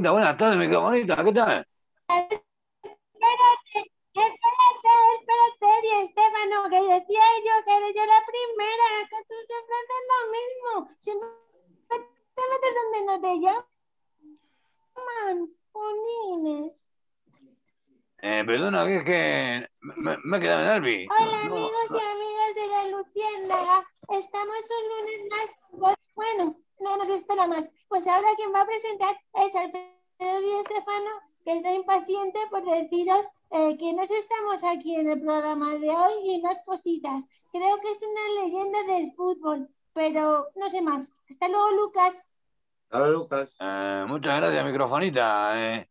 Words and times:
Buenas 0.00 0.38
tardes, 0.38 0.56
microfonita, 0.56 1.22
¿qué 1.22 1.32
tal? 1.34 1.68
Espérate, 2.08 2.40
espérate, 4.14 4.92
espérate, 5.18 6.02
Estefano, 6.02 6.58
que 6.70 6.80
decía 6.80 7.26
yo 7.44 7.54
que 7.62 7.76
eres 7.76 7.92
yo 7.94 8.06
la 8.06 8.24
primera, 8.24 8.88
que 9.10 9.20
tú 9.28 9.34
siempre 9.46 9.74
haces 9.76 10.04
lo 10.08 10.18
mismo. 10.32 10.70
Siempre 10.96 11.28
te 11.90 12.42
metes 12.48 12.72
donde 12.80 13.00
no 13.06 13.14
te 13.20 13.32
llaman, 14.96 15.36
ponines. 15.72 16.72
Eh, 18.22 18.44
perdona, 18.46 18.86
que 18.86 18.96
es 18.96 19.04
que 19.04 19.68
me, 19.80 20.16
me 20.24 20.38
he 20.38 20.40
quedado 20.40 20.62
en 20.62 20.68
Albi. 20.68 21.06
Hola, 21.10 21.38
amigos 21.42 21.90
y 21.90 22.00
amigas 22.00 22.54
de 22.54 22.66
la 22.68 22.82
Luciérnaga. 22.96 23.86
Estamos 24.08 24.70
un 24.70 24.84
lunes 24.88 25.20
más. 25.30 25.96
Bueno, 26.14 26.56
no 26.82 26.96
nos 26.96 27.08
espera 27.08 27.46
más. 27.46 27.72
Pues 27.88 28.06
ahora 28.06 28.28
quien 28.36 28.52
va 28.54 28.62
a 28.62 28.66
presentar 28.66 29.16
es 29.46 29.54
Alfredo 29.56 30.40
Di 30.40 30.52
Estefano, 30.60 31.10
que 31.44 31.52
está 31.56 31.74
impaciente 31.74 32.38
por 32.50 32.64
deciros 32.64 33.28
eh, 33.50 33.76
quiénes 33.78 34.10
estamos 34.10 34.62
aquí 34.64 34.96
en 34.96 35.08
el 35.08 35.20
programa 35.20 35.70
de 35.78 35.90
hoy 35.90 36.12
y 36.24 36.40
unas 36.40 36.60
cositas. 36.64 37.28
Creo 37.52 37.78
que 37.78 37.90
es 37.90 38.00
una 38.02 38.42
leyenda 38.44 38.82
del 38.94 39.12
fútbol, 39.14 39.68
pero 39.92 40.48
no 40.56 40.70
sé 40.70 40.80
más. 40.82 41.12
Hasta 41.30 41.48
luego, 41.48 41.70
Lucas. 41.72 42.28
Hola, 42.90 43.08
Lucas. 43.08 43.48
Eh, 43.60 44.04
muchas 44.06 44.36
gracias, 44.40 44.64
microfonita. 44.66 45.52
Eh, 45.76 45.88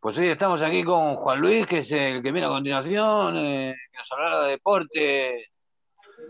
pues 0.00 0.16
sí, 0.16 0.26
estamos 0.26 0.62
aquí 0.62 0.84
con 0.84 1.16
Juan 1.16 1.40
Luis, 1.40 1.66
que 1.66 1.78
es 1.78 1.90
el 1.92 2.22
que 2.22 2.32
viene 2.32 2.46
a 2.46 2.50
continuación, 2.50 3.36
eh, 3.36 3.74
que 3.90 3.98
nos 3.98 4.12
hablará 4.12 4.42
de 4.44 4.50
deporte, 4.50 5.50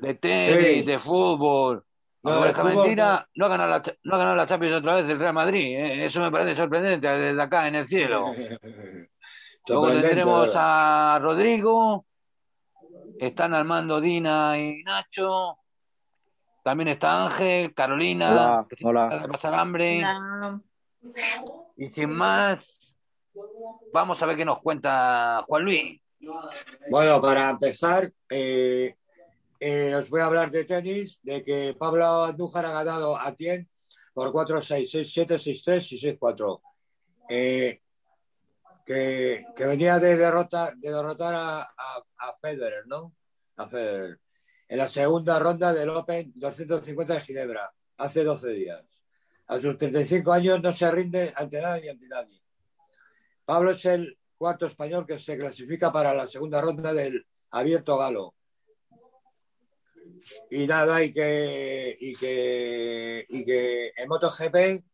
de 0.00 0.14
tenis, 0.14 0.66
Sí. 0.76 0.82
de 0.82 0.98
fútbol. 0.98 1.84
No, 2.24 2.42
fútbol, 2.54 2.74
mentira, 2.74 3.28
no 3.34 3.46
ha 3.46 3.48
ganado 3.48 3.70
la, 3.70 3.82
no 4.04 4.14
ha 4.14 4.18
ganado 4.18 4.36
la 4.36 4.46
Champions 4.46 4.76
otra 4.76 4.94
vez 4.94 5.08
el 5.08 5.18
Real 5.18 5.34
Madrid. 5.34 5.76
eh. 5.76 6.04
Eso 6.04 6.20
me 6.20 6.30
parece 6.30 6.54
sorprendente 6.54 7.08
desde 7.08 7.42
acá 7.42 7.66
en 7.66 7.74
el 7.74 7.88
cielo. 7.88 8.26
Luego 9.68 9.90
tendremos 9.90 10.52
a 10.54 11.18
Rodrigo, 11.20 12.04
están 13.18 13.54
al 13.54 13.64
mando 13.64 14.00
Dina 14.00 14.58
y 14.58 14.82
Nacho, 14.82 15.58
también 16.64 16.88
está 16.88 17.24
Ángel, 17.24 17.74
Carolina, 17.74 18.32
Hola, 18.32 18.66
hola. 18.82 19.28
pasar 19.30 19.54
hambre, 19.54 20.02
y 21.76 21.88
sin 21.88 22.10
más, 22.10 22.96
vamos 23.92 24.22
a 24.22 24.26
ver 24.26 24.36
qué 24.36 24.44
nos 24.44 24.60
cuenta 24.60 25.44
Juan 25.46 25.64
Luis. 25.64 26.00
Bueno, 26.90 27.20
para 27.20 27.50
empezar, 27.50 28.12
eh, 28.30 28.96
eh, 29.64 29.94
os 29.94 30.08
voy 30.10 30.20
a 30.20 30.26
hablar 30.26 30.50
de 30.50 30.64
tenis, 30.64 31.20
de 31.22 31.42
que 31.42 31.74
Pablo 31.78 32.24
Andújar 32.24 32.66
ha 32.66 32.72
ganado 32.72 33.16
a 33.16 33.32
Tien 33.34 33.68
por 34.12 34.32
4-6, 34.32 34.90
6-7, 34.90 35.38
6-3 35.38 35.92
y 35.92 35.98
6-4. 36.18 36.60
Eh, 37.28 37.80
que, 38.84 39.46
que 39.54 39.66
venía 39.66 39.98
de 39.98 40.16
derrotar, 40.16 40.76
de 40.76 40.90
derrotar 40.92 41.34
a, 41.34 41.62
a- 41.62 42.04
a 42.18 42.36
Federer, 42.40 42.86
¿no? 42.86 43.14
A 43.56 43.68
Federer. 43.68 44.18
En 44.68 44.78
la 44.78 44.88
segunda 44.88 45.38
ronda 45.38 45.72
del 45.72 45.90
Open 45.90 46.32
250 46.34 47.14
de 47.14 47.20
Ginebra, 47.20 47.72
hace 47.98 48.24
12 48.24 48.50
días. 48.50 48.82
A 49.46 49.60
sus 49.60 49.76
35 49.76 50.32
años 50.32 50.62
no 50.62 50.72
se 50.72 50.90
rinde 50.90 51.32
ante 51.36 51.60
nadie 51.60 51.90
ante 51.90 52.08
nadie. 52.08 52.40
Pablo 53.44 53.72
es 53.72 53.84
el 53.84 54.18
cuarto 54.38 54.66
español 54.66 55.06
que 55.06 55.18
se 55.18 55.36
clasifica 55.38 55.92
para 55.92 56.14
la 56.14 56.26
segunda 56.26 56.60
ronda 56.60 56.92
del 56.92 57.24
Abierto 57.50 57.96
Galo. 57.98 58.34
Y 60.54 60.66
nada, 60.66 61.02
y 61.02 61.10
que, 61.10 61.96
y 61.98 62.14
que, 62.14 63.24
y 63.30 63.42
que 63.42 63.92
en 63.96 64.06
MotoGP, 64.06 64.84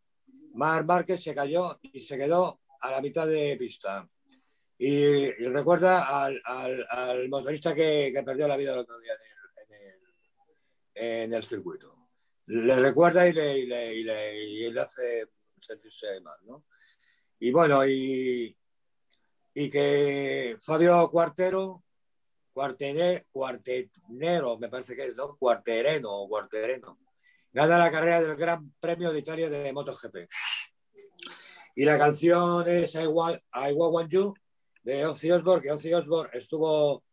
Mar 0.54 0.84
Márquez 0.84 1.20
se 1.20 1.34
cayó 1.34 1.80
y 1.82 2.00
se 2.06 2.16
quedó 2.16 2.60
a 2.80 2.92
la 2.92 3.00
mitad 3.00 3.26
de 3.26 3.56
pista. 3.56 4.08
Y, 4.78 5.28
recuerda 5.48 6.24
al, 6.24 6.40
al- 6.44 6.86
al 6.88 7.28
motorista 7.28 7.74
que, 7.74 8.12
que 8.14 8.22
perdió 8.22 8.46
la 8.46 8.56
vida 8.56 8.72
el 8.72 8.78
otro 8.78 9.00
día 9.00 9.14
en 10.94 11.32
el 11.34 11.44
circuito. 11.44 11.92
Le 12.46 12.76
recuerda 12.78 13.26
y 13.28 13.32
le, 13.32 13.58
y 13.58 13.66
le- 13.66 13.94
y 13.96 14.04
le- 14.04 14.44
y 14.44 14.70
le 14.70 14.80
hace 14.80 15.26
sentirse 15.60 16.20
mal, 16.20 16.38
¿no? 16.44 16.66
Y 17.40 17.50
bueno, 17.50 17.84
y, 17.84 18.56
y 19.54 19.70
que 19.70 20.56
Fabio 20.60 21.10
Cuartero, 21.10 21.84
Cuartere, 22.58 23.26
Cuartenero, 23.30 24.58
me 24.58 24.68
parece 24.68 24.96
que 24.96 25.04
es, 25.04 25.14
¿no? 25.14 25.36
Cuartereno 25.36 26.10
o 26.10 26.28
Cuartereno, 26.28 26.98
gana 27.52 27.78
la 27.78 27.88
carrera 27.88 28.20
del 28.20 28.34
Gran 28.34 28.74
Premio 28.80 29.12
de 29.12 29.20
Italia 29.20 29.48
de 29.48 29.72
MotoGP. 29.72 30.28
Y 31.76 31.84
la 31.84 31.96
canción 31.96 32.68
es 32.68 32.96
I 32.96 33.06
Want, 33.06 33.40
I 33.54 33.72
Want 33.74 34.12
de 34.82 35.06
Ozzy 35.06 35.30
Osbourne, 35.30 35.62
que 35.62 35.70
Ozzy 35.70 35.94
Osbourne 35.94 36.36
estuvo 36.36 37.04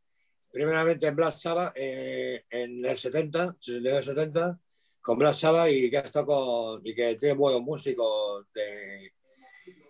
primeramente 0.52 1.06
en 1.06 1.16
Black 1.16 1.36
Sabbath 1.36 1.74
eh, 1.76 2.44
en 2.50 2.84
el 2.84 2.98
70, 2.98 3.58
69-70, 3.58 4.60
con 5.00 5.20
Black 5.20 5.36
Sabbath 5.36 5.70
y 5.70 5.92
que 5.92 6.00
ha 6.00 6.02
estado 6.02 6.26
con, 6.26 6.82
y 6.84 6.96
que 6.96 7.18
tiene 7.18 7.36
buenos 7.36 7.62
músicos 7.62 8.48
de, 8.52 9.14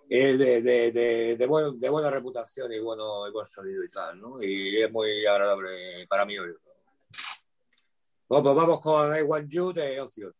eh, 0.09 0.37
de, 0.37 0.61
de, 0.61 0.91
de, 0.91 1.37
de, 1.37 1.47
buen- 1.47 1.79
de 1.79 1.89
buena 1.89 2.09
reputación 2.09 2.71
y 2.73 2.79
bueno 2.79 3.27
y 3.27 3.31
buen 3.31 3.47
sonido 3.47 3.83
y 3.83 3.87
tal, 3.87 4.19
¿no? 4.19 4.41
Y 4.41 4.81
es 4.81 4.91
muy 4.91 5.25
agradable 5.25 6.05
para 6.07 6.25
mí 6.25 6.37
oírlo. 6.37 6.59
Bueno, 8.27 8.43
pues 8.43 8.55
vamos 8.55 8.81
con 8.81 9.15
I 9.17 9.21
Want 9.21 9.49
You 9.49 9.71
de 9.73 10.01
Osbourne. 10.01 10.35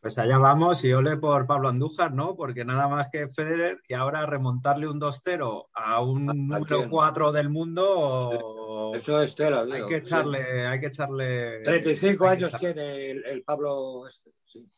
Pues 0.00 0.16
allá 0.16 0.38
vamos 0.38 0.84
y 0.84 0.92
ole 0.92 1.16
por 1.16 1.44
Pablo 1.46 1.68
Andújar, 1.68 2.14
¿no? 2.14 2.36
Porque 2.36 2.64
nada 2.64 2.86
más 2.86 3.08
que 3.10 3.26
Federer 3.28 3.80
y 3.88 3.94
ahora 3.94 4.24
remontarle 4.26 4.86
un 4.88 5.00
2-0 5.00 5.68
a 5.74 6.00
un 6.02 6.30
¿A 6.30 6.34
número 6.34 6.64
quién? 6.78 6.88
4 6.88 7.32
del 7.32 7.48
mundo, 7.50 8.92
Eso 8.94 9.20
es 9.20 9.34
tela, 9.34 9.62
hay 9.62 9.86
que 9.86 9.96
echarle, 9.96 10.66
hay 10.68 10.78
que 10.78 10.86
echarle. 10.86 11.62
35 11.62 12.24
hay 12.28 12.38
que 12.38 12.44
años 12.44 12.50
echar- 12.54 12.60
tiene 12.60 13.10
el, 13.10 13.24
el 13.26 13.42
Pablo 13.42 14.06
este, 14.06 14.30
sí. 14.46 14.70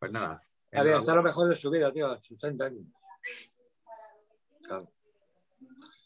Pues 0.00 0.10
nada. 0.10 0.42
Está 0.70 0.82
bien, 0.82 0.98
está 0.98 1.14
lo 1.14 1.22
mejor 1.22 1.48
de 1.48 1.56
su 1.56 1.70
vida, 1.70 1.92
tío, 1.92 2.08
a 2.08 2.20
sus 2.20 2.38
30 2.38 2.64
años. 2.64 2.86
Claro. 4.62 4.90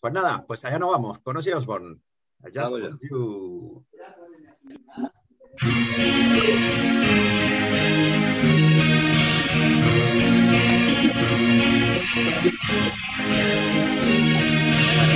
Pues 0.00 0.12
nada, 0.12 0.44
pues 0.46 0.64
allá 0.64 0.78
no 0.78 0.90
vamos, 0.90 1.18
con 1.20 1.36
Ozzy 1.36 1.52
Osbourne. 1.52 2.00
I 2.42 2.46
Just 2.46 2.70
Vamos 2.70 2.80
ya. 2.80 2.88
Want 2.88 3.02
You. 3.02 3.84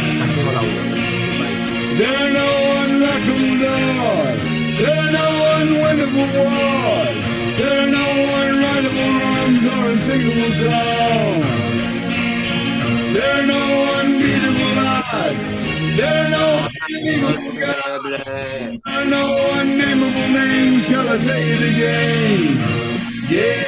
Desactivo 0.05 0.51
el 0.51 0.57
audio. 0.57 0.83
There 1.97 2.31
no. 2.33 2.47
There 4.79 5.13
no. 5.13 5.35
There 6.05 6.84
unsinkable 10.05 10.53
songs. 10.53 11.47
There 13.15 13.47
no 13.47 13.61
unbeatable 14.01 14.79
odds. 14.79 15.51
There 15.97 16.25
are 16.25 16.31
no 16.31 16.69
unbelievable 16.69 17.53
gods. 17.59 18.05
There 18.05 18.81
are 18.87 19.05
no 19.07 19.51
unnameable 19.61 20.29
names. 20.29 20.87
Shall 20.87 21.09
I 21.09 21.17
say 21.19 21.43
it 21.53 21.63
again? 21.73 23.31
Yeah. 23.31 23.64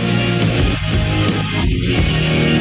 you. 2.53 2.57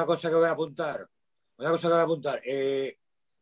Una 0.00 0.06
cosa 0.06 0.28
que 0.30 0.34
voy 0.34 0.46
a 0.46 0.52
apuntar, 0.52 1.06
una 1.58 1.70
cosa 1.70 1.82
que 1.88 1.92
voy 1.92 2.00
a 2.00 2.04
apuntar. 2.04 2.40
Eh, 2.44 2.98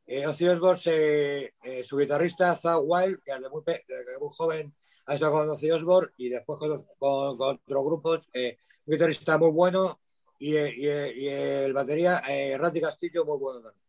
eh, 0.06 0.26
Ozzy 0.26 0.46
eh, 0.86 1.84
su 1.84 1.96
guitarrista 1.98 2.56
Zach 2.56 2.80
Wild, 2.82 3.22
que 3.22 3.32
desde 3.32 3.48
muy, 3.48 3.62
desde 3.64 4.18
muy 4.18 4.28
joven 4.36 4.74
ha 5.06 5.14
estado 5.14 5.32
con 5.32 5.48
Ozzy 5.48 5.70
Osbourne 5.70 6.12
y 6.16 6.28
después 6.30 6.58
con, 6.58 6.70
con- 6.98 7.36
con 7.38 7.54
otros 7.64 7.84
grupos, 7.84 8.28
eh, 8.32 8.58
un 8.86 8.92
guitarrista 8.92 9.38
muy 9.38 9.50
bueno 9.52 10.00
y, 10.38 10.56
y, 10.56 10.86
y 10.88 11.28
el 11.28 11.72
batería 11.72 12.22
Randy 12.58 12.80
Castillo 12.80 13.24
muy 13.24 13.38
bueno 13.38 13.60
también. 13.62 13.84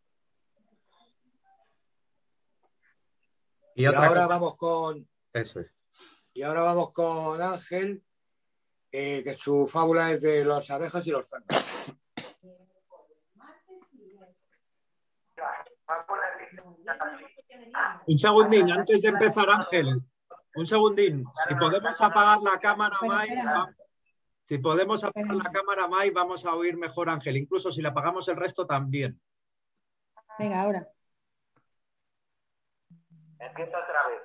Y, 3.76 3.86
ahora 3.86 4.08
cosa- 4.10 4.28
vamos 4.28 4.56
con 4.58 5.08
Eso 5.34 5.60
es. 5.62 5.68
y 6.34 6.42
ahora 6.44 6.64
vamos 6.64 6.92
con 6.92 7.42
Ángel, 7.42 8.04
eh, 8.92 9.22
que 9.24 9.36
su 9.36 9.68
fábula 9.68 10.12
es 10.12 10.22
de 10.22 10.44
las 10.44 10.70
abejas 10.70 11.06
y 11.08 11.12
los 11.12 11.28
zánganos. 11.30 11.66
Un 18.08 18.18
segundín, 18.18 18.72
antes 18.72 19.02
de 19.02 19.10
empezar, 19.10 19.50
Ángel. 19.50 20.02
Un 20.56 20.66
segundín. 20.66 21.26
Si 21.48 21.56
podemos 21.56 22.00
apagar 22.02 22.40
la 22.42 22.60
cámara, 22.60 22.98
Mai, 23.02 23.30
va- 23.46 23.70
si 24.46 24.58
podemos 24.58 25.04
apagar 25.04 25.36
la 25.36 25.52
cámara, 25.52 25.88
Mai, 25.88 26.10
vamos 26.12 26.46
a 26.46 26.56
oír 26.56 26.76
mejor, 26.78 27.10
Ángel. 27.10 27.38
Incluso 27.38 27.72
si 27.72 27.82
le 27.82 27.90
apagamos 27.90 28.28
el 28.30 28.36
resto 28.38 28.66
también. 28.66 29.20
Venga, 30.38 30.62
ahora. 30.62 30.88
Empiezo 33.40 33.78
otra 33.78 34.08
vez. 34.08 34.22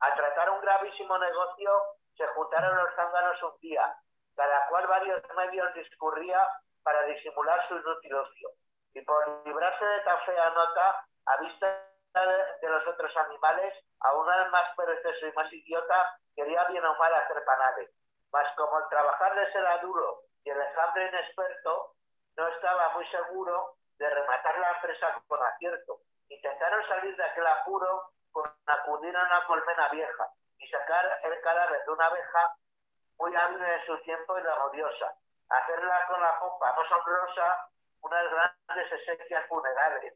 Al 0.00 0.14
tratar 0.16 0.50
un 0.50 0.60
gravísimo 0.60 1.16
negocio, 1.18 1.70
se 2.16 2.26
juntaron 2.34 2.76
los 2.76 2.94
zánganos 2.96 3.42
un 3.42 3.60
día, 3.60 3.94
cada 4.34 4.68
cual 4.68 4.86
varios 4.88 5.22
medios 5.36 5.72
discurría 5.74 6.40
para 6.82 7.06
disimular 7.06 7.60
su 7.68 7.74
inútil 7.76 8.14
ocio. 8.14 8.48
Y 8.94 9.00
por 9.02 9.42
librarse 9.46 9.84
de 9.84 10.00
tan 10.04 10.18
fea 10.26 10.50
nota, 10.50 11.06
a 11.26 11.36
vista 11.40 11.88
de, 12.20 12.68
los 12.68 12.86
otros 12.86 13.16
animales, 13.16 13.74
aún 14.00 14.26
el 14.32 14.50
más 14.50 14.74
perezoso 14.76 15.26
y 15.26 15.32
más 15.32 15.52
idiota 15.52 16.16
quería 16.34 16.64
bien 16.64 16.84
o 16.84 16.94
mal 16.96 17.14
hacer 17.14 17.42
panales. 17.44 17.90
Mas 18.30 18.54
como 18.56 18.78
el 18.78 18.88
trabajar 18.88 19.34
les 19.34 19.54
era 19.54 19.78
duro 19.78 20.20
y 20.44 20.50
el 20.50 20.60
enjambre 20.60 21.08
inexperto, 21.08 21.94
no 22.36 22.48
estaba 22.48 22.90
muy 22.90 23.06
seguro 23.08 23.76
de 23.98 24.08
rematar 24.08 24.58
la 24.58 24.72
empresa 24.72 25.22
con 25.26 25.42
acierto. 25.42 26.00
Intentaron 26.28 26.86
salir 26.88 27.16
de 27.16 27.24
aquel 27.24 27.46
apuro 27.46 28.10
con 28.30 28.50
acudir 28.66 29.16
a 29.16 29.24
una 29.24 29.46
colmena 29.46 29.88
vieja 29.88 30.28
y 30.58 30.68
sacar 30.68 31.20
el 31.24 31.40
cadáver 31.40 31.84
de 31.84 31.90
una 31.92 32.06
abeja 32.06 32.56
muy 33.18 33.34
hábil 33.36 33.62
en 33.62 33.86
su 33.86 33.98
tiempo 34.02 34.38
y 34.38 34.42
laboriosa. 34.42 35.14
Hacerla 35.48 36.06
con 36.08 36.20
la 36.20 36.38
pompa 36.38 36.74
más 36.74 36.90
honrosa 36.90 37.68
unas 38.00 38.30
grandes 38.30 38.92
esencias 38.92 39.46
funerales 39.48 40.14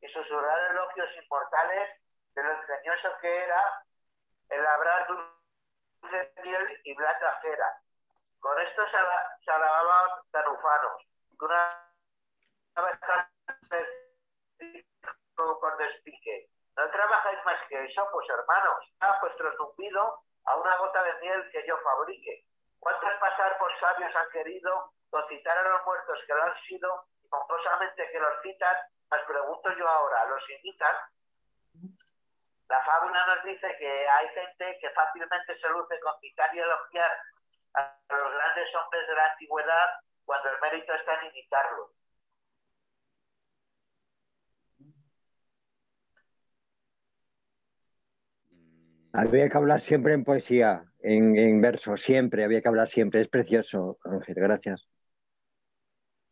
y 0.00 0.08
susurrar 0.08 0.70
elogios 0.70 1.08
inmortales 1.22 1.90
de 2.34 2.42
lo 2.42 2.52
ingenioso 2.54 3.08
que 3.20 3.44
era 3.44 3.82
el 4.50 4.62
labrar 4.62 5.06
dulce 5.06 6.32
miel 6.42 6.80
y 6.84 6.94
blanda 6.94 7.40
cera. 7.40 7.80
Con 8.38 8.60
esto 8.60 8.88
se, 8.90 8.96
ala- 8.96 9.38
se 9.44 9.50
alababan 9.50 10.10
tan 10.30 10.48
ufanos, 10.48 11.02
que 11.38 11.44
una 11.44 11.92
vez 12.76 12.98
con 15.36 15.78
despique, 15.78 16.48
¿no 16.76 16.90
trabajáis 16.90 17.44
más 17.44 17.60
que 17.68 17.84
eso? 17.84 18.08
Pues 18.12 18.28
hermanos, 18.30 18.92
a 19.00 19.20
vuestro 19.20 19.56
zumbido 19.56 20.22
a 20.44 20.56
una 20.56 20.76
gota 20.78 21.02
de 21.02 21.14
miel 21.20 21.50
que 21.50 21.66
yo 21.66 21.76
fabrique. 21.78 22.44
¿Cuántos 22.78 23.12
pasar 23.18 23.58
por 23.58 23.80
sabios 23.80 24.14
han 24.14 24.30
querido 24.30 24.92
concitar 25.10 25.58
a 25.58 25.68
los 25.68 25.84
muertos 25.84 26.18
que 26.26 26.34
lo 26.34 26.42
han 26.42 26.56
sido 26.62 27.04
que 28.12 28.20
los 28.20 28.42
citan? 28.42 28.76
Os 29.10 29.22
pregunto 29.26 29.68
yo 29.78 29.88
ahora, 29.88 30.24
¿los 30.26 30.42
imitan? 30.50 30.94
La 32.68 32.82
fábula 32.82 33.26
nos 33.26 33.44
dice 33.44 33.68
que 33.78 34.08
hay 34.08 34.28
gente 34.28 34.78
que 34.80 34.90
fácilmente 34.90 35.58
se 35.60 35.68
luce 35.68 36.00
con 36.00 36.18
citar 36.20 36.54
y 36.54 36.58
elogiar 36.58 37.10
a 37.74 37.96
los 38.10 38.32
grandes 38.32 38.74
hombres 38.74 39.06
de 39.06 39.14
la 39.14 39.30
antigüedad 39.32 39.88
cuando 40.24 40.48
el 40.50 40.60
mérito 40.60 40.92
está 40.94 41.20
en 41.20 41.30
imitarlos. 41.30 41.90
Había 49.12 49.48
que 49.48 49.56
hablar 49.56 49.80
siempre 49.80 50.12
en 50.12 50.24
poesía, 50.24 50.84
en 51.00 51.60
verso, 51.62 51.96
siempre, 51.96 52.44
había 52.44 52.60
que 52.60 52.68
hablar 52.68 52.88
siempre. 52.88 53.20
Es 53.20 53.28
precioso, 53.28 53.98
Ángel, 54.04 54.34
gracias. 54.34 54.86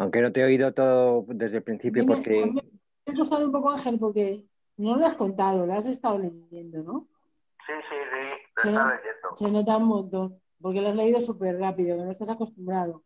Aunque 0.04 0.20
no 0.20 0.30
te 0.32 0.42
he 0.42 0.44
oído 0.44 0.72
todo 0.74 1.24
desde 1.28 1.56
el 1.56 1.62
principio 1.62 2.04
porque... 2.04 2.52
Me 3.06 3.12
ha 3.12 3.16
costado 3.16 3.46
un 3.46 3.52
poco, 3.52 3.70
Ángel, 3.70 3.98
porque 3.98 4.44
no 4.76 4.96
lo 4.96 5.06
has 5.06 5.14
contado, 5.14 5.64
lo 5.64 5.72
has 5.72 5.86
estado 5.86 6.18
leyendo, 6.18 6.82
¿no? 6.82 7.08
Sí, 7.66 7.72
sí, 7.88 7.96
sí, 8.20 8.28
lo 8.56 8.62
Se, 8.62 8.68
leyendo. 8.70 9.36
se 9.36 9.50
nota 9.50 9.76
un 9.78 9.84
montón, 9.84 10.40
porque 10.60 10.82
lo 10.82 10.90
has 10.90 10.94
leído 10.96 11.20
súper 11.22 11.58
rápido, 11.58 11.96
que 11.96 12.04
no 12.04 12.10
estás 12.10 12.28
acostumbrado. 12.28 13.02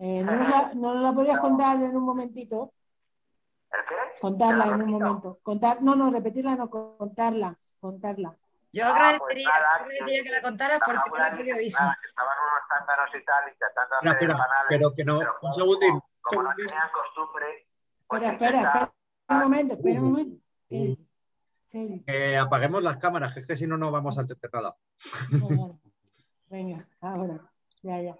Eh, 0.00 0.24
¿no, 0.24 0.34
nos 0.34 0.48
la, 0.48 0.72
¿No 0.74 0.94
nos 0.94 1.02
la 1.04 1.12
podías 1.12 1.38
contar 1.38 1.80
en 1.80 1.96
un 1.96 2.02
momentito? 2.04 2.72
¿El 3.70 3.80
qué? 3.88 3.94
Contarla 4.20 4.64
¿Te 4.64 4.70
la 4.70 4.74
en 4.74 4.82
un 4.82 4.90
momento. 4.90 5.38
Contar, 5.44 5.80
no, 5.80 5.94
no, 5.94 6.10
repetirla, 6.10 6.56
no, 6.56 6.68
contarla, 6.68 7.56
contarla. 7.78 8.36
Yo 8.72 8.84
Ah, 8.86 8.90
agradecería, 8.90 9.18
pues 9.18 9.44
nada, 9.44 9.74
agradecería 9.76 10.22
que 10.24 10.30
la 10.30 10.42
contaras 10.42 10.80
porque 10.84 11.10
no 11.10 11.16
la 11.18 11.28
he 11.28 11.36
podido 11.36 11.56
estaban 11.58 12.36
unos 12.40 12.62
zánganos 12.68 13.10
y 13.14 13.24
tal 13.24 13.48
intentando 13.52 13.94
Espera, 13.96 14.12
hacer 14.12 14.28
panales, 14.30 14.66
pero 14.68 14.94
que 14.94 15.04
no. 15.04 15.18
pero 15.18 15.32
Un 15.42 15.92
un 15.92 16.02
Como 16.22 16.42
no 16.42 16.54
tenían 16.54 16.90
costumbre, 16.92 17.66
pues 18.06 18.22
Espera, 18.22 18.32
espera, 18.32 18.58
intenta- 18.58 18.78
espera 18.84 18.94
un 19.28 19.42
momento, 19.42 19.74
espera 19.74 20.00
un 20.00 20.12
momento. 20.12 20.42
Kelly, 21.70 22.04
Que 22.04 22.36
apaguemos 22.36 22.82
las 22.82 22.98
cámaras, 22.98 23.32
que 23.34 23.40
es 23.40 23.46
que 23.46 23.56
si 23.56 23.66
no, 23.66 23.76
no 23.78 23.90
vamos 23.90 24.16
a 24.18 24.22
entender 24.22 24.50
nada. 24.52 24.76
venga, 25.30 25.74
venga, 26.48 26.86
ahora, 27.00 27.40
ya, 27.82 27.98
ya. 27.98 28.16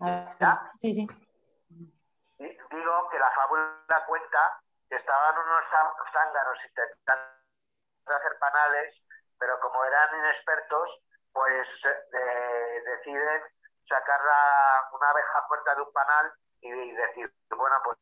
Ahora, 0.00 0.72
Sí, 0.76 0.92
sí. 0.92 1.06
Di- 1.70 2.58
Digo 2.70 3.08
que 3.10 3.18
la 3.18 3.30
fábula 3.30 4.04
cuenta 4.08 4.60
que 4.88 4.96
estaban 4.96 5.34
unos 5.38 5.62
zá- 5.70 5.94
zánganos 6.12 6.58
intentando 6.68 8.18
hacer 8.18 8.36
panales, 8.40 8.94
pero 9.38 9.58
como 9.60 9.84
eran 9.84 10.08
inexpertos, 10.18 10.90
pues 11.32 11.66
eh, 11.86 12.82
deciden 12.84 13.40
sacar 13.88 14.20
la- 14.24 14.88
una 14.96 15.08
abeja 15.10 15.46
muerta 15.48 15.74
de 15.76 15.82
un 15.82 15.92
panal 15.92 16.32
y, 16.64 16.92
decir, 16.92 17.32
bueno, 17.50 17.76
pues 17.84 17.98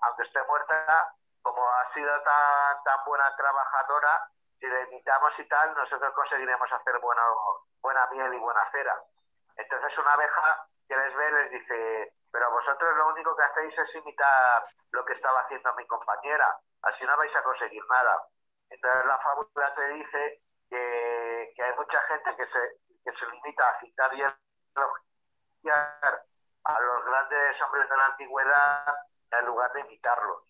aunque 0.00 0.22
esté 0.22 0.42
muerta, 0.44 1.14
como 1.42 1.68
ha 1.68 1.92
sido 1.92 2.10
tan, 2.22 2.82
tan 2.84 3.04
buena 3.04 3.36
trabajadora, 3.36 4.26
si 4.58 4.66
la 4.66 4.80
imitamos 4.82 5.32
y 5.38 5.46
tal, 5.48 5.74
nosotros 5.74 6.14
conseguiremos 6.14 6.72
hacer 6.72 6.98
bueno, 7.00 7.22
buena 7.82 8.06
miel 8.12 8.32
y 8.34 8.38
buena 8.38 8.70
cera. 8.72 8.96
Entonces 9.56 9.98
una 9.98 10.14
abeja 10.14 10.64
que 10.88 10.96
les 10.96 11.14
ve 11.14 11.30
les 11.32 11.50
dice, 11.50 12.14
pero 12.32 12.50
vosotros 12.50 12.96
lo 12.96 13.08
único 13.08 13.36
que 13.36 13.42
hacéis 13.42 13.78
es 13.78 13.94
imitar 13.96 14.64
lo 14.90 15.04
que 15.04 15.12
estaba 15.12 15.40
haciendo 15.40 15.74
mi 15.74 15.86
compañera, 15.86 16.56
así 16.82 17.04
no 17.04 17.16
vais 17.16 17.36
a 17.36 17.42
conseguir 17.42 17.84
nada. 17.90 18.22
Entonces 18.70 19.04
la 19.04 19.18
fábula 19.18 19.72
te 19.74 19.88
dice 19.88 20.38
que, 20.70 21.52
que 21.54 21.62
hay 21.62 21.76
mucha 21.76 22.00
gente 22.02 22.34
que 22.36 22.46
se, 22.46 22.80
que 23.04 23.12
se 23.12 23.26
limita 23.26 23.68
a 23.68 23.80
citar 23.80 24.14
y 24.14 24.22
elogiar 24.22 26.24
a 26.64 26.80
los 26.80 27.04
grandes 27.04 27.62
hombres 27.62 27.88
de 27.88 27.96
la 27.96 28.06
antigüedad 28.06 28.94
en 29.30 29.46
lugar 29.46 29.72
de 29.72 29.80
imitarlos. 29.80 30.42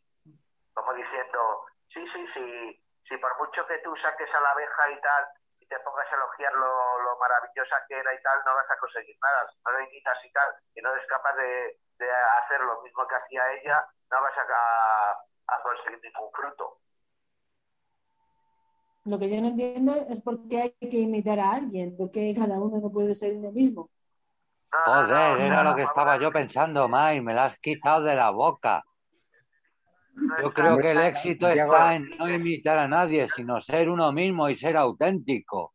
Como 0.73 0.93
diciendo, 0.95 1.67
sí, 1.89 2.07
sí, 2.13 2.27
sí, 2.35 2.83
sí, 3.09 3.17
por 3.19 3.37
mucho 3.39 3.67
que 3.67 3.79
tú 3.79 3.95
saques 3.97 4.33
a 4.35 4.41
la 4.41 4.51
abeja 4.51 4.91
y 4.91 5.01
tal, 5.01 5.25
y 5.59 5.67
te 5.67 5.79
pongas 5.81 6.11
a 6.13 6.17
elogiar 6.17 6.53
lo, 6.55 7.03
lo 7.03 7.19
maravillosa 7.19 7.85
que 7.89 7.99
era 7.99 8.15
y 8.15 8.23
tal, 8.23 8.39
no 8.45 8.55
vas 8.55 8.71
a 8.71 8.79
conseguir 8.79 9.17
nada. 9.23 9.51
Si 9.51 9.59
no 9.65 9.73
la 9.73 9.85
imitas 9.85 10.25
y 10.25 10.33
tal, 10.33 10.55
y 10.75 10.83
no 10.83 10.93
eres 10.93 11.07
capaz 11.09 11.35
de, 11.37 11.79
de 11.99 12.13
hacer 12.13 12.61
lo 12.61 12.83
mismo 12.83 13.07
que 13.07 13.15
hacía 13.17 13.53
ella, 13.55 13.87
no 14.11 14.23
vas 14.23 14.35
a, 14.37 15.13
a 15.49 15.63
conseguir 15.63 16.01
ningún 16.03 16.31
fruto. 16.33 16.79
Lo 19.05 19.19
que 19.19 19.29
yo 19.29 19.41
no 19.41 19.49
entiendo 19.49 19.95
es 20.09 20.21
por 20.21 20.49
qué 20.49 20.63
hay 20.63 20.89
que 20.89 20.99
imitar 20.99 21.39
a 21.39 21.53
alguien, 21.53 21.97
porque 21.97 22.35
cada 22.35 22.59
uno 22.59 22.79
no 22.81 22.91
puede 22.91 23.15
ser 23.15 23.35
uno 23.35 23.53
mismo. 23.53 23.91
Joder, 24.85 25.41
era 25.41 25.63
lo 25.63 25.75
que 25.75 25.83
estaba 25.83 26.17
yo 26.17 26.33
pensando, 26.33 26.89
May, 26.89 27.21
me 27.21 27.33
la 27.33 27.47
has 27.47 27.59
quitado 27.59 28.03
de 28.03 28.15
la 28.15 28.31
boca. 28.31 28.83
Yo 30.43 30.53
creo 30.53 30.79
que 30.79 30.91
el 30.91 31.01
éxito 31.01 31.49
está 31.49 31.95
en 31.95 32.17
no 32.17 32.29
imitar 32.29 32.79
a 32.79 32.89
nadie, 32.89 33.29
sino 33.31 33.61
ser 33.61 33.89
uno 33.89 34.13
mismo 34.13 34.49
y 34.49 34.57
ser 34.57 34.77
auténtico, 34.77 35.75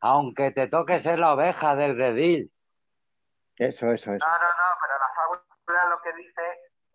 aunque 0.00 0.50
te 0.52 0.68
toque 0.68 1.00
ser 1.00 1.18
la 1.18 1.34
oveja 1.34 1.74
del 1.74 1.96
redil. 1.96 2.52
Eso, 3.56 3.92
eso, 3.92 4.14
eso. 4.14 4.26
No, 4.26 4.32
no, 4.32 4.48
no, 4.48 4.78
pero 4.80 4.94
la 4.98 5.10
fábula 5.14 5.88
lo 5.90 6.02
que 6.02 6.12
dice 6.14 6.42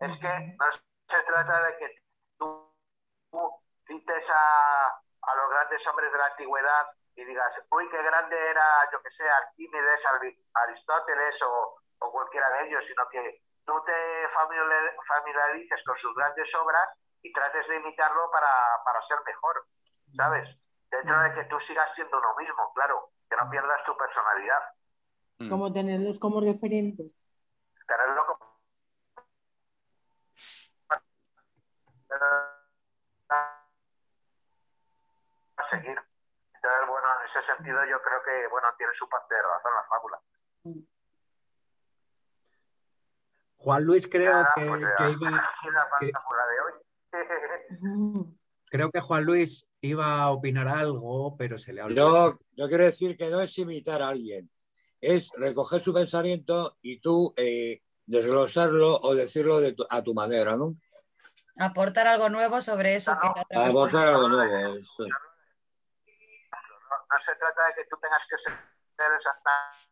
es 0.00 0.20
que 0.20 0.56
no 0.58 0.64
se 0.72 1.22
trata 1.26 1.62
de 1.62 1.76
que 1.78 1.86
tú, 2.38 2.72
tú 3.30 3.38
cites 3.86 4.24
a, 4.30 4.86
a 4.86 5.36
los 5.36 5.50
grandes 5.50 5.86
hombres 5.86 6.12
de 6.12 6.18
la 6.18 6.26
antigüedad 6.26 6.86
y 7.16 7.24
digas, 7.24 7.52
uy, 7.70 7.88
qué 7.90 8.02
grande 8.02 8.36
era, 8.50 8.90
yo 8.92 9.02
que 9.02 9.10
sé, 9.10 9.24
Arquímedes, 9.28 10.00
Ari- 10.04 10.38
Aristóteles 10.54 11.42
o, 11.42 11.74
o 12.00 12.12
cualquiera 12.12 12.48
de 12.50 12.68
ellos, 12.68 12.84
sino 12.86 13.08
que, 13.08 13.40
tú 13.66 13.72
te 13.84 14.28
familiar- 14.32 14.94
familiarices 15.08 15.82
con 15.84 15.96
sus 15.98 16.14
grandes 16.14 16.48
obras 16.54 16.88
y 17.22 17.32
trates 17.32 17.66
de 17.68 17.76
imitarlo 17.76 18.30
para, 18.30 18.48
para 18.84 19.02
ser 19.08 19.18
mejor, 19.26 19.66
¿sabes? 20.16 20.48
Dentro 20.90 21.18
de 21.20 21.34
que 21.34 21.44
tú 21.44 21.58
sigas 21.66 21.88
siendo 21.96 22.16
uno 22.18 22.34
mismo, 22.36 22.72
claro, 22.74 23.10
que 23.28 23.36
no 23.36 23.50
pierdas 23.50 23.84
tu 23.84 23.96
personalidad. 23.96 24.62
Como 25.50 25.72
tenerlos 25.72 26.18
como 26.20 26.40
referentes. 26.40 27.20
Ese 37.26 37.46
sentido 37.46 37.78
yo 37.90 38.00
creo 38.02 38.20
que, 38.24 38.48
bueno, 38.50 38.68
tiene 38.78 38.92
su 38.98 39.08
parte 39.08 39.34
de 39.34 39.42
razón 39.42 39.72
la 39.74 39.84
fábula. 39.88 40.20
Juan 43.58 43.84
Luis 43.84 44.08
creo 44.08 44.32
Nada, 44.32 44.52
que, 44.54 44.66
pues, 44.66 44.80
que 44.98 45.10
iba, 45.10 45.30
la 45.72 45.88
que- 46.00 46.12
fábula 46.12 46.42
de 46.46 46.60
hoy. 46.64 46.72
creo 48.70 48.90
que 48.90 49.00
Juan 49.00 49.24
Luis 49.24 49.66
iba 49.80 50.20
a 50.22 50.30
opinar 50.30 50.68
algo, 50.68 51.36
pero 51.36 51.58
se 51.58 51.72
le 51.72 51.80
ha 51.80 51.86
olvidado. 51.86 52.32
Yo, 52.32 52.38
yo 52.52 52.68
quiero 52.68 52.84
decir 52.84 53.16
que 53.16 53.30
no 53.30 53.40
es 53.40 53.56
imitar 53.58 54.02
a 54.02 54.08
alguien, 54.08 54.50
es 55.00 55.30
recoger 55.36 55.82
su 55.82 55.92
pensamiento 55.94 56.76
y 56.82 57.00
tú 57.00 57.32
eh, 57.36 57.82
desglosarlo 58.06 58.96
o 59.00 59.14
decirlo 59.14 59.60
de 59.60 59.72
tu- 59.72 59.86
a 59.88 60.02
tu 60.02 60.14
manera, 60.14 60.56
¿no? 60.56 60.74
Aportar 61.58 62.06
algo 62.06 62.28
nuevo 62.28 62.60
sobre 62.60 62.94
eso 62.96 63.12
que 63.18 63.26
la 63.26 63.30
otra 63.30 63.42
A 63.42 63.46
persona- 63.48 63.68
aportar 63.70 64.08
algo 64.08 64.28
nuevo. 64.28 64.76
eso. 64.76 65.04
No, 67.10 67.16
se 67.24 67.34
trata 67.36 67.66
de 67.68 67.74
que 67.74 67.84
tú 67.88 67.96
tengas 68.00 68.22
que 68.28 68.36
ser 68.38 69.12
exactamente 69.12 69.86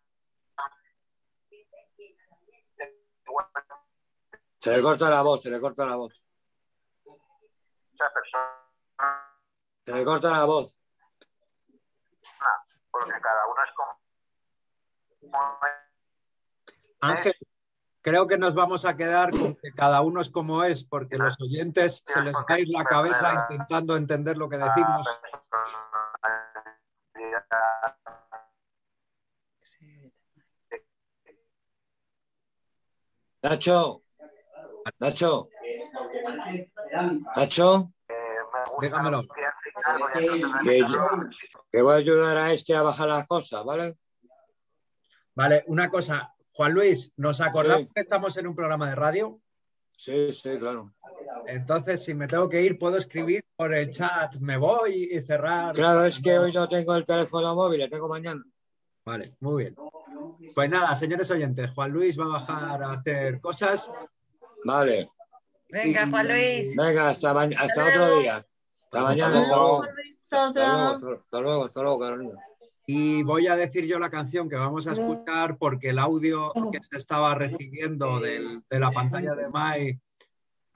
Se 4.65 4.75
le 4.75 4.81
corta 4.81 5.11
la 5.11 5.23
voz, 5.23 5.43
se 5.43 5.51
le 5.51 5.61
corta 5.61 5.85
la 5.85 5.97
voz. 5.97 6.15
esa 7.93 8.11
persona, 8.15 9.37
Se 9.85 9.93
le 9.93 10.05
corta 10.07 10.31
la 10.31 10.45
voz. 10.47 10.81
porque 12.91 13.21
cada 13.21 13.47
uno 13.47 13.63
es 13.63 13.71
como... 13.77 15.61
Ángel, 17.01 17.35
creo 18.01 18.27
que 18.27 18.39
nos 18.39 18.55
vamos 18.55 18.87
a 18.87 18.97
quedar 18.97 19.33
con 19.33 19.55
que 19.57 19.71
cada 19.73 20.01
uno 20.01 20.23
es 20.23 20.31
como 20.31 20.65
es, 20.65 20.83
porque 20.83 21.19
los 21.19 21.39
oyentes 21.43 22.03
se 22.07 22.23
les 22.23 22.35
ir 22.59 22.69
la 22.71 22.85
cabeza 22.85 23.47
intentando 23.51 23.97
entender 23.99 24.39
lo 24.39 24.49
que 24.49 24.57
decimos. 24.57 25.07
Nacho, 33.43 34.03
Nacho, 35.01 35.49
Nacho, 37.37 37.93
Dígamelo. 38.81 39.23
que, 40.65 40.79
yo- 40.81 41.09
que 41.71 41.83
voy 41.83 41.93
a 41.93 41.97
ayudar 41.97 42.37
a 42.39 42.53
este 42.53 42.75
a 42.75 42.83
bajar 42.83 43.09
las 43.09 43.27
cosas, 43.27 43.65
¿vale? 43.65 43.97
Vale, 45.35 45.65
una 45.67 45.91
cosa, 45.91 46.35
Juan 46.53 46.73
Luis, 46.73 47.13
¿nos 47.17 47.41
acordamos 47.41 47.89
Sí. 47.89 47.93
que 47.95 48.01
estamos 48.01 48.37
en 48.37 48.47
un 48.47 48.55
programa 48.55 48.89
de 48.89 48.95
radio? 48.95 49.41
Sí, 49.97 50.33
sí, 50.33 50.59
claro. 50.59 50.93
Entonces, 51.47 52.05
si 52.05 52.15
me 52.15 52.27
tengo 52.27 52.49
que 52.49 52.63
ir, 52.63 52.79
puedo 52.79 52.97
escribir 52.97 53.45
por 53.57 53.75
el 53.75 53.91
chat, 53.91 54.37
me 54.37 54.57
voy 54.57 55.09
y 55.13 55.21
cerrar. 55.21 55.75
Claro, 55.75 56.05
es 56.05 56.21
que 56.21 56.39
hoy 56.39 56.53
no 56.53 56.69
tengo 56.69 56.95
el 56.95 57.05
teléfono 57.05 57.55
móvil, 57.55 57.81
lo 57.81 57.89
tengo 57.89 58.09
mañana. 58.09 58.45
Vale, 59.05 59.37
muy 59.41 59.65
bien. 59.65 59.77
Pues 60.55 60.71
nada, 60.71 60.95
señores 60.95 61.31
oyentes, 61.31 61.71
Juan 61.71 61.91
Luis 61.91 62.19
va 62.19 62.25
a 62.25 62.29
bajar 62.29 62.83
a 62.83 62.93
hacer 62.93 63.41
cosas. 63.41 63.91
Vale. 64.65 65.11
Venga, 65.69 66.07
Juan 66.09 66.29
Luis. 66.29 66.77
Venga, 66.77 67.11
hasta, 67.11 67.31
hasta 67.31 67.63
Hasta 67.63 67.85
otro 67.85 68.19
día. 68.19 68.37
Hasta 68.37 68.49
Hasta 68.85 69.03
mañana. 69.03 69.43
Hasta 69.43 69.57
luego. 69.57 69.83
luego. 69.83 69.95
Hasta 70.31 70.53
luego, 70.53 71.15
hasta 71.21 71.41
luego, 71.41 71.65
hasta 71.65 71.83
luego, 71.83 71.99
Carolina. 71.99 72.35
Y 72.87 73.23
voy 73.23 73.47
a 73.47 73.57
decir 73.57 73.87
yo 73.87 73.99
la 73.99 74.11
canción 74.11 74.49
que 74.49 74.57
vamos 74.57 74.87
a 74.87 74.93
escuchar 74.93 75.57
porque 75.57 75.89
el 75.91 75.99
audio 75.99 76.53
que 76.71 76.83
se 76.83 76.97
estaba 76.99 77.35
recibiendo 77.35 78.21
del- 78.21 78.63
de 78.69 78.79
la 78.81 78.91
pantalla 78.91 79.35
de 79.35 79.49
Mai 79.49 80.01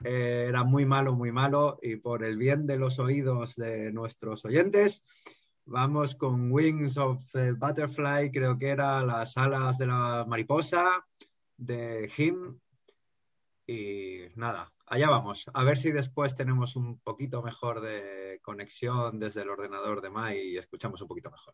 eh, 0.03 0.45
era 0.47 0.63
muy 0.63 0.85
malo, 0.85 1.13
muy 1.13 1.31
malo. 1.31 1.77
Y 1.81 1.97
por 1.97 2.23
el 2.23 2.37
bien 2.37 2.65
de 2.65 2.77
los 2.77 2.97
oídos 2.99 3.55
de 3.57 3.91
nuestros 3.91 4.43
oyentes, 4.45 5.03
vamos 5.65 6.15
con 6.15 6.51
Wings 6.51 6.97
of 6.97 7.21
the 7.33 7.51
Butterfly, 7.51 8.31
creo 8.31 8.57
que 8.57 8.69
era 8.69 9.03
las 9.03 9.37
alas 9.37 9.77
de 9.77 9.85
la 9.87 10.25
mariposa 10.27 11.05
de 11.57 12.09
Him. 12.17 12.57
Y 13.67 14.21
nada, 14.35 14.73
allá 14.87 15.09
vamos. 15.11 15.45
A 15.53 15.63
ver 15.63 15.77
si 15.77 15.91
después 15.91 16.33
tenemos 16.33 16.75
un 16.75 16.97
poquito 17.01 17.43
mejor 17.43 17.81
de 17.81 18.39
conexión 18.41 19.19
desde 19.19 19.43
el 19.43 19.49
ordenador 19.49 20.01
de 20.01 20.09
Mai 20.09 20.39
y 20.39 20.57
escuchamos 20.57 21.01
un 21.03 21.07
poquito 21.07 21.29
mejor. 21.29 21.53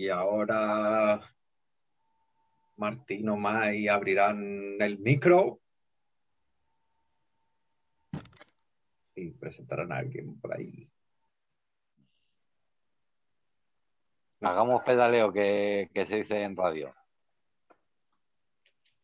Y 0.00 0.08
ahora 0.08 1.20
Martín 2.78 3.28
o 3.28 3.36
Mai 3.36 3.86
abrirán 3.86 4.80
el 4.80 4.98
micro 4.98 5.60
y 9.14 9.32
presentarán 9.32 9.92
a 9.92 9.98
alguien 9.98 10.40
por 10.40 10.56
ahí. 10.56 10.88
Hagamos 14.40 14.82
pedaleo 14.84 15.30
que, 15.34 15.90
que 15.92 16.06
se 16.06 16.16
dice 16.16 16.44
en 16.44 16.56
radio. 16.56 16.94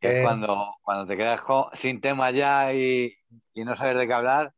Que 0.01 0.09
Eh. 0.09 0.19
es 0.21 0.25
cuando, 0.25 0.77
cuando 0.81 1.07
te 1.07 1.19
quedas 1.19 1.43
sin 1.75 2.01
tema 2.01 2.31
ya 2.31 2.73
y, 2.73 3.15
y 3.53 3.65
no 3.67 3.77
sabes 3.77 3.99
de 3.99 4.07
qué 4.07 4.15
hablar. 4.15 4.55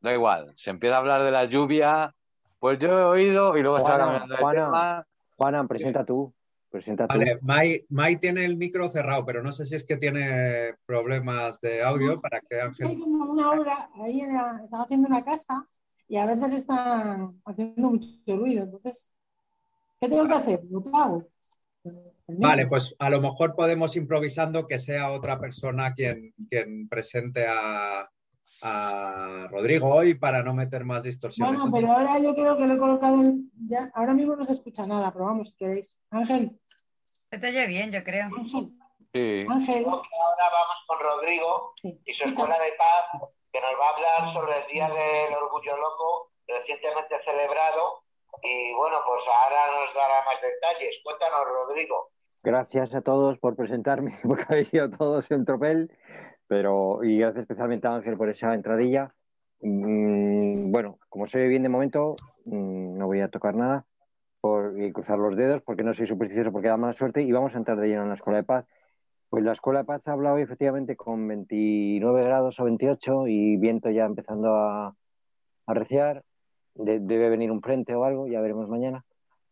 Da 0.00 0.14
igual, 0.14 0.54
se 0.56 0.70
empieza 0.70 0.96
a 0.96 1.00
hablar 1.00 1.22
de 1.24 1.30
la 1.30 1.44
lluvia, 1.44 2.14
pues 2.58 2.78
yo 2.78 2.88
he 2.88 3.04
oído 3.04 3.58
y 3.58 3.60
luego 3.60 3.76
va 3.76 3.82
Juana, 3.82 3.98
cambiando 3.98 4.34
de 4.34 4.40
Juana, 4.40 4.64
tema. 4.64 5.06
Juana, 5.40 5.66
presenta 5.66 6.04
tú. 6.04 6.34
Presenta 6.70 7.08
tú. 7.08 7.14
Vale, 7.18 7.38
Mai, 7.40 7.86
Mai 7.88 8.18
tiene 8.18 8.44
el 8.44 8.58
micro 8.58 8.90
cerrado, 8.90 9.24
pero 9.24 9.42
no 9.42 9.52
sé 9.52 9.64
si 9.64 9.74
es 9.74 9.86
que 9.86 9.96
tiene 9.96 10.74
problemas 10.84 11.58
de 11.62 11.82
audio 11.82 12.20
para 12.20 12.40
que 12.42 12.56
Hay 12.56 12.60
Ángel. 12.60 12.98
como 13.00 13.32
una 13.32 13.50
obra, 13.52 13.88
ahí 13.94 14.20
en 14.20 14.34
la- 14.34 14.60
están 14.62 14.82
haciendo 14.82 15.08
una 15.08 15.24
casa 15.24 15.66
y 16.08 16.18
a 16.18 16.26
veces 16.26 16.52
están 16.52 17.40
haciendo 17.46 17.88
mucho 17.90 18.08
ruido. 18.26 18.64
Entonces, 18.64 19.14
¿qué 19.98 20.10
tengo 20.10 20.28
que 20.28 20.34
hacer? 20.34 20.60
Lo 20.70 20.84
hago. 20.94 21.26
El 21.84 21.92
micro. 21.94 22.48
Vale, 22.48 22.66
pues 22.66 22.94
a 22.98 23.08
lo 23.08 23.22
mejor 23.22 23.54
podemos 23.56 23.96
improvisando 23.96 24.66
que 24.66 24.78
sea 24.78 25.10
otra 25.10 25.40
persona 25.40 25.94
quien, 25.94 26.34
quien 26.50 26.86
presente 26.86 27.46
a, 27.48 28.06
a 28.62 29.48
Rodrigo 29.50 29.88
hoy 29.94 30.14
para 30.14 30.42
no 30.42 30.52
meter 30.54 30.84
más 30.84 31.02
distorsión. 31.02 31.48
Bueno, 31.48 31.70
pero 31.72 31.92
ahora 31.92 32.18
yo 32.18 32.34
creo 32.34 32.56
que 32.56 32.66
lo 32.66 32.74
he 32.74 32.78
colocado 32.78 33.14
en- 33.20 33.50
ya. 33.68 33.90
Ahora 33.94 34.12
mismo 34.14 34.36
no 34.36 34.44
se 34.44 34.52
escucha 34.52 34.86
nada, 34.86 35.12
pero 35.12 35.26
vamos, 35.26 35.50
si 35.50 35.56
queréis. 35.56 36.00
Ángel, 36.10 36.58
Se 37.30 37.38
te 37.38 37.48
oye 37.48 37.66
bien, 37.68 37.92
yo 37.92 38.02
creo. 38.02 38.24
Ángel, 38.24 38.44
Sí. 39.12 39.46
Ángel. 39.48 39.84
Ahora 39.86 40.46
vamos 40.52 40.76
con 40.86 40.98
Rodrigo 40.98 41.72
Sí. 41.76 42.00
y 42.04 42.12
su 42.12 42.28
escuela 42.28 42.58
de 42.58 42.72
paz, 42.72 43.22
que 43.52 43.60
nos 43.60 43.70
va 43.80 43.86
a 43.86 43.94
hablar 43.94 44.34
sobre 44.34 44.58
el 44.58 44.72
Día 44.72 44.88
del 44.88 45.34
Orgullo 45.34 45.76
Loco, 45.76 46.32
recientemente 46.48 47.14
celebrado. 47.24 48.02
Y 48.42 48.74
bueno, 48.74 48.96
pues 49.06 49.22
ahora 49.26 49.60
nos 49.84 49.94
dará 49.94 50.24
más 50.24 50.40
detalles. 50.42 50.96
Cuéntanos, 51.04 51.40
Rodrigo. 51.46 52.10
Gracias 52.42 52.94
a 52.94 53.00
todos 53.02 53.38
por 53.38 53.54
presentarme, 53.54 54.18
porque 54.24 54.46
habéis 54.48 54.68
sido 54.68 54.90
todos 54.90 55.30
en 55.30 55.44
tropel, 55.44 55.90
pero 56.50 57.04
y 57.04 57.16
gracias 57.16 57.42
especialmente 57.42 57.86
a 57.86 57.94
Ángel 57.94 58.16
por 58.16 58.28
esa 58.28 58.52
entradilla. 58.54 59.14
Mm, 59.60 60.72
bueno, 60.72 60.98
como 61.08 61.26
se 61.26 61.38
ve 61.38 61.46
bien 61.46 61.62
de 61.62 61.68
momento, 61.68 62.16
mm, 62.44 62.98
no 62.98 63.06
voy 63.06 63.20
a 63.20 63.28
tocar 63.28 63.54
nada 63.54 63.84
por, 64.40 64.76
y 64.82 64.90
cruzar 64.90 65.16
los 65.20 65.36
dedos 65.36 65.62
porque 65.62 65.84
no 65.84 65.94
soy 65.94 66.08
supersticioso 66.08 66.50
porque 66.50 66.66
da 66.66 66.76
mala 66.76 66.92
suerte 66.92 67.22
y 67.22 67.30
vamos 67.30 67.54
a 67.54 67.58
entrar 67.58 67.78
de 67.78 67.86
lleno 67.86 68.02
en 68.02 68.08
la 68.08 68.14
Escuela 68.14 68.38
de 68.38 68.42
Paz. 68.42 68.66
Pues 69.28 69.44
la 69.44 69.52
Escuela 69.52 69.80
de 69.80 69.84
Paz 69.84 70.08
ha 70.08 70.12
hablado 70.12 70.38
efectivamente 70.38 70.96
con 70.96 71.28
29 71.28 72.24
grados 72.24 72.58
o 72.58 72.64
28 72.64 73.28
y 73.28 73.56
viento 73.56 73.88
ya 73.90 74.04
empezando 74.04 74.56
a, 74.56 74.88
a 74.88 74.94
arreciar. 75.68 76.24
De- 76.74 76.98
debe 76.98 77.30
venir 77.30 77.52
un 77.52 77.62
frente 77.62 77.94
o 77.94 78.02
algo, 78.02 78.26
ya 78.26 78.40
veremos 78.40 78.68
mañana. 78.68 79.04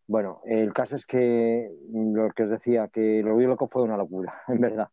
Bueno, 0.08 0.40
el 0.46 0.72
caso 0.72 0.96
es 0.96 1.04
que 1.04 1.70
lo 1.92 2.30
que 2.30 2.44
os 2.44 2.50
decía, 2.50 2.88
que 2.88 3.22
lo 3.22 3.28
Orgullo 3.28 3.48
Loco 3.48 3.68
fue 3.68 3.82
una 3.82 3.98
locura, 3.98 4.40
en 4.48 4.58
verdad. 4.58 4.88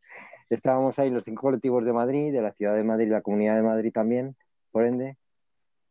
Estábamos 0.50 1.00
ahí 1.00 1.10
los 1.10 1.24
cinco 1.24 1.44
colectivos 1.44 1.86
de 1.86 1.94
Madrid, 1.94 2.34
de 2.34 2.42
la 2.42 2.52
ciudad 2.52 2.76
de 2.76 2.84
Madrid 2.84 3.10
la 3.10 3.22
comunidad 3.22 3.56
de 3.56 3.64
Madrid 3.64 3.94
también, 3.94 4.36
por 4.72 4.86
ende, 4.86 5.18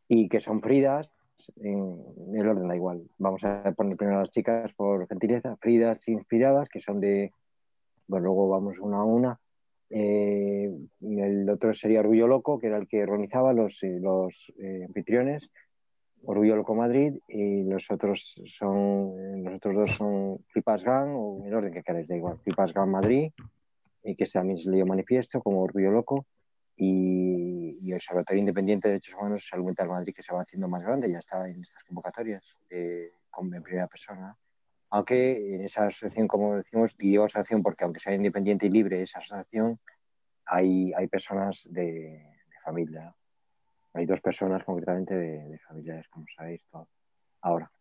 y 0.07 0.29
que 0.29 0.39
son 0.39 0.61
Fridas, 0.61 1.09
en 1.57 1.99
el 2.35 2.47
orden 2.47 2.67
da 2.67 2.75
igual. 2.75 3.01
Vamos 3.17 3.43
a 3.43 3.63
poner 3.75 3.97
primero 3.97 4.19
a 4.19 4.21
las 4.21 4.29
chicas 4.29 4.71
por 4.73 5.07
gentileza, 5.07 5.57
Fridas 5.57 6.07
inspiradas, 6.07 6.69
que 6.69 6.79
son 6.79 6.99
de, 6.99 7.33
bueno, 8.07 8.25
luego 8.25 8.47
vamos 8.47 8.77
una 8.79 8.97
a 8.97 9.03
una. 9.03 9.39
Eh, 9.89 10.71
el 11.01 11.49
otro 11.49 11.73
sería 11.73 12.01
Orgullo 12.01 12.27
Loco, 12.27 12.59
que 12.59 12.67
era 12.67 12.77
el 12.77 12.87
que 12.87 13.01
organizaba 13.01 13.53
los, 13.53 13.81
eh, 13.81 13.97
los 13.99 14.53
eh, 14.59 14.83
anfitriones, 14.87 15.49
Orgullo 16.25 16.55
Loco 16.55 16.75
Madrid, 16.75 17.19
y 17.27 17.63
los 17.63 17.89
otros 17.91 18.41
son, 18.47 19.43
los 19.43 19.55
otros 19.55 19.73
dos 19.73 19.91
son 19.95 20.39
Flipas 20.47 20.83
Gang, 20.83 21.09
o 21.15 21.45
en 21.45 21.53
orden 21.53 21.73
que 21.73 21.83
queráis, 21.83 22.07
da 22.07 22.15
igual, 22.15 22.39
Flipas 22.39 22.73
Gang 22.73 22.89
Madrid, 22.89 23.31
y 24.03 24.15
que 24.15 24.25
también 24.25 24.57
se 24.57 24.69
leyó 24.69 24.85
manifiesto 24.85 25.41
como 25.41 25.61
Orgullo 25.61 25.91
Loco, 25.91 26.25
y, 26.77 27.77
y 27.81 27.89
el 27.89 27.95
Observatorio 27.95 28.39
Independiente 28.39 28.87
de 28.87 28.93
Derechos 28.93 29.15
Humanos 29.15 29.41
de 29.41 29.47
Salud 29.47 29.65
Mental 29.65 29.87
Madrid, 29.87 30.13
que 30.13 30.23
se 30.23 30.33
va 30.33 30.41
haciendo 30.41 30.67
más 30.67 30.83
grande, 30.83 31.11
ya 31.11 31.19
está 31.19 31.47
en 31.47 31.61
estas 31.61 31.83
convocatorias 31.83 32.43
de, 32.69 33.11
con, 33.29 33.53
en 33.53 33.63
primera 33.63 33.87
persona. 33.87 34.35
Aunque 34.89 35.55
en 35.55 35.63
esa 35.63 35.87
asociación, 35.87 36.27
como 36.27 36.57
decimos, 36.57 36.95
y 36.99 37.11
digo 37.11 37.23
asociación 37.25 37.63
porque 37.63 37.83
aunque 37.83 37.99
sea 37.99 38.13
independiente 38.13 38.65
y 38.65 38.69
libre 38.69 39.01
esa 39.01 39.19
asociación, 39.19 39.79
hay, 40.45 40.93
hay 40.93 41.07
personas 41.07 41.67
de, 41.71 41.81
de 41.81 42.59
familia. 42.63 43.13
Hay 43.95 44.05
dos 44.05 44.21
personas 44.21 44.63
concretamente 44.63 45.15
de, 45.15 45.49
de 45.49 45.59
familiares, 45.59 46.07
como 46.09 46.25
sabéis, 46.35 46.63
todo, 46.69 46.87
ahora. 47.41 47.71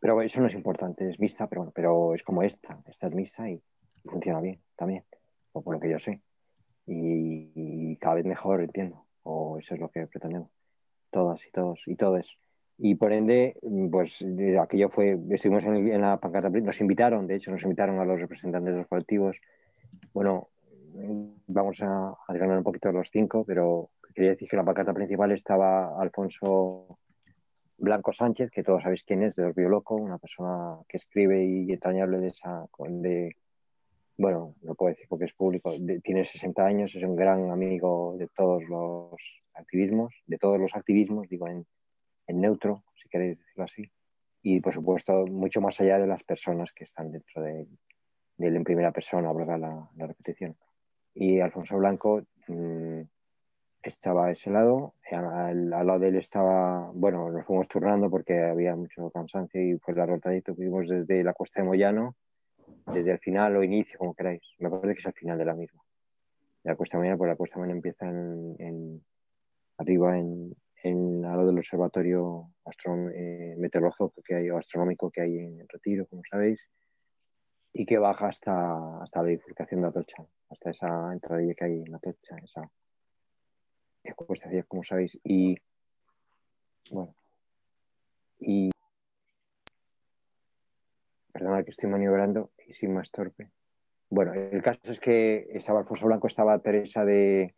Pero 0.00 0.20
eso 0.22 0.40
no 0.40 0.46
es 0.46 0.54
importante, 0.54 1.08
es 1.08 1.18
mixta, 1.18 1.48
pero 1.48 1.62
bueno, 1.62 1.72
pero 1.74 2.14
es 2.14 2.22
como 2.22 2.42
esta, 2.42 2.78
esta 2.86 3.08
es 3.08 3.14
mixta 3.14 3.48
y, 3.48 3.62
funciona 4.04 4.40
bien 4.40 4.60
también, 4.76 5.04
o 5.52 5.62
por 5.62 5.74
lo 5.74 5.80
que 5.80 5.90
yo 5.90 5.98
sé. 5.98 6.22
Y, 6.86 7.50
y 7.54 7.96
cada 7.96 8.16
vez 8.16 8.24
mejor, 8.24 8.62
entiendo, 8.62 9.06
o 9.22 9.58
eso 9.58 9.74
es 9.74 9.80
lo 9.80 9.90
que 9.90 10.06
pretendemos, 10.06 10.50
todas 11.10 11.44
y 11.46 11.50
todos 11.50 11.82
y 11.86 11.96
todos. 11.96 12.38
Y 12.78 12.94
por 12.94 13.12
ende, 13.12 13.58
pues 13.90 14.24
aquello 14.60 14.88
fue, 14.88 15.18
estuvimos 15.30 15.64
en, 15.64 15.88
en 15.88 16.00
la 16.00 16.18
pancarta, 16.18 16.48
nos 16.48 16.80
invitaron, 16.80 17.26
de 17.26 17.36
hecho, 17.36 17.50
nos 17.50 17.62
invitaron 17.62 17.98
a 17.98 18.04
los 18.04 18.20
representantes 18.20 18.72
de 18.72 18.78
los 18.78 18.88
colectivos. 18.88 19.36
Bueno, 20.14 20.48
vamos 21.48 21.82
a, 21.82 22.10
a 22.10 22.32
desgranar 22.32 22.58
un 22.58 22.64
poquito 22.64 22.92
los 22.92 23.10
cinco, 23.10 23.44
pero 23.44 23.90
quería 24.18 24.32
decir 24.32 24.48
que 24.48 24.56
en 24.56 24.58
la 24.58 24.64
pancarta 24.64 24.92
principal 24.92 25.30
estaba 25.30 25.96
Alfonso 26.02 26.98
Blanco 27.76 28.12
Sánchez, 28.12 28.50
que 28.50 28.64
todos 28.64 28.82
sabéis 28.82 29.04
quién 29.04 29.22
es, 29.22 29.36
de 29.36 29.44
Orgullo 29.44 29.68
Loco, 29.68 29.94
una 29.94 30.18
persona 30.18 30.76
que 30.88 30.96
escribe 30.96 31.44
y 31.44 31.70
entrañable 31.70 32.18
de 32.18 32.26
esa, 32.26 32.66
bueno, 34.16 34.56
no 34.62 34.74
puedo 34.74 34.90
decir 34.90 35.06
porque 35.08 35.26
es 35.26 35.34
público, 35.34 35.72
tiene 36.02 36.24
60 36.24 36.66
años, 36.66 36.96
es 36.96 37.04
un 37.04 37.14
gran 37.14 37.52
amigo 37.52 38.16
de 38.18 38.26
todos 38.34 38.64
los 38.64 39.14
activismos, 39.54 40.12
de 40.26 40.36
todos 40.36 40.58
los 40.58 40.74
activismos, 40.74 41.28
digo 41.28 41.46
en, 41.46 41.64
neutro, 42.26 42.82
si 43.00 43.08
queréis 43.08 43.38
decirlo 43.38 43.62
así, 43.62 43.88
y 44.42 44.60
por 44.60 44.74
supuesto 44.74 45.26
mucho 45.28 45.60
más 45.60 45.80
allá 45.80 45.96
de 46.00 46.08
las 46.08 46.24
personas 46.24 46.72
que 46.72 46.82
están 46.82 47.12
dentro 47.12 47.40
de, 47.40 47.68
de 48.36 48.48
él 48.48 48.56
en 48.56 48.64
primera 48.64 48.90
persona, 48.90 49.30
valga 49.30 49.56
la, 49.56 49.88
la 49.94 50.06
repetición. 50.08 50.56
Y 51.14 51.38
Alfonso 51.38 51.78
Blanco 51.78 52.22
mm, 52.48 53.02
estaba 53.82 54.30
ese 54.30 54.50
lado, 54.50 54.94
al, 55.10 55.72
al 55.72 55.86
lado 55.86 55.98
de 55.98 56.08
él 56.08 56.16
estaba, 56.16 56.90
bueno, 56.92 57.30
nos 57.30 57.44
fuimos 57.46 57.68
turnando 57.68 58.10
porque 58.10 58.38
había 58.42 58.74
mucho 58.76 59.10
cansancio 59.10 59.60
y 59.62 59.78
fue 59.78 59.94
la 59.94 60.06
rotadito, 60.06 60.54
fuimos 60.54 60.88
desde 60.88 61.22
la 61.24 61.32
costa 61.32 61.60
de 61.60 61.66
Moyano, 61.66 62.16
desde 62.92 63.12
el 63.12 63.18
final 63.18 63.56
o 63.56 63.62
inicio, 63.62 63.98
como 63.98 64.14
queráis. 64.14 64.42
Me 64.58 64.68
parece 64.70 64.94
que 64.94 65.00
es 65.00 65.06
al 65.06 65.12
final 65.12 65.38
de 65.38 65.44
la 65.44 65.54
misma. 65.54 65.82
De 66.64 66.70
la 66.70 66.76
Cuesta 66.76 66.98
Mañana, 66.98 67.16
pues 67.16 67.28
la 67.28 67.36
Cuesta 67.36 67.58
Mañana 67.58 67.76
empieza 67.76 68.08
en, 68.08 68.56
en- 68.58 69.04
arriba 69.78 70.18
en, 70.18 70.54
en 70.82 71.24
al 71.24 71.36
lado 71.36 71.46
del 71.46 71.58
observatorio 71.58 72.50
eh, 73.14 73.54
meteorológico 73.58 74.12
que 74.24 74.34
hay, 74.34 74.50
o 74.50 74.58
astronómico 74.58 75.10
que 75.10 75.20
hay 75.20 75.38
en 75.38 75.68
Retiro, 75.68 76.06
como 76.06 76.22
sabéis, 76.28 76.60
y 77.72 77.86
que 77.86 77.98
baja 77.98 78.28
hasta, 78.28 79.00
hasta 79.02 79.22
la 79.22 79.28
bifurcación 79.28 79.82
de 79.82 79.88
Atocha, 79.88 80.24
hasta 80.50 80.70
esa 80.70 81.12
entradilla 81.12 81.54
que 81.54 81.64
hay 81.64 81.82
en 81.86 81.94
Atocha, 81.94 82.36
esa 82.42 82.68
como 84.68 84.82
sabéis. 84.82 85.18
Y 85.24 85.56
bueno, 86.90 87.14
y 88.40 88.70
perdona 91.32 91.62
que 91.62 91.70
estoy 91.70 91.88
maniobrando 91.88 92.50
y 92.66 92.74
sin 92.74 92.94
más 92.94 93.10
torpe. 93.10 93.50
Bueno, 94.10 94.32
el 94.32 94.62
caso 94.62 94.80
es 94.84 95.00
que 95.00 95.48
estaba 95.52 95.80
Alfonso 95.80 96.06
Blanco, 96.06 96.26
estaba 96.26 96.58
Teresa 96.60 97.04
de, 97.04 97.54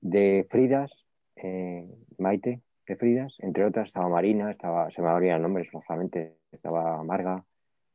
de 0.00 0.46
Fridas, 0.50 1.06
eh, 1.36 1.88
Maite 2.18 2.60
de 2.86 2.96
Fridas, 2.96 3.36
entre 3.38 3.64
otras 3.64 3.88
estaba 3.88 4.08
Marina, 4.08 4.50
estaba, 4.50 4.90
se 4.90 5.00
me 5.00 5.08
olvidan 5.08 5.42
nombres, 5.42 5.72
lógicamente, 5.72 6.38
estaba 6.50 7.02
Marga, 7.04 7.44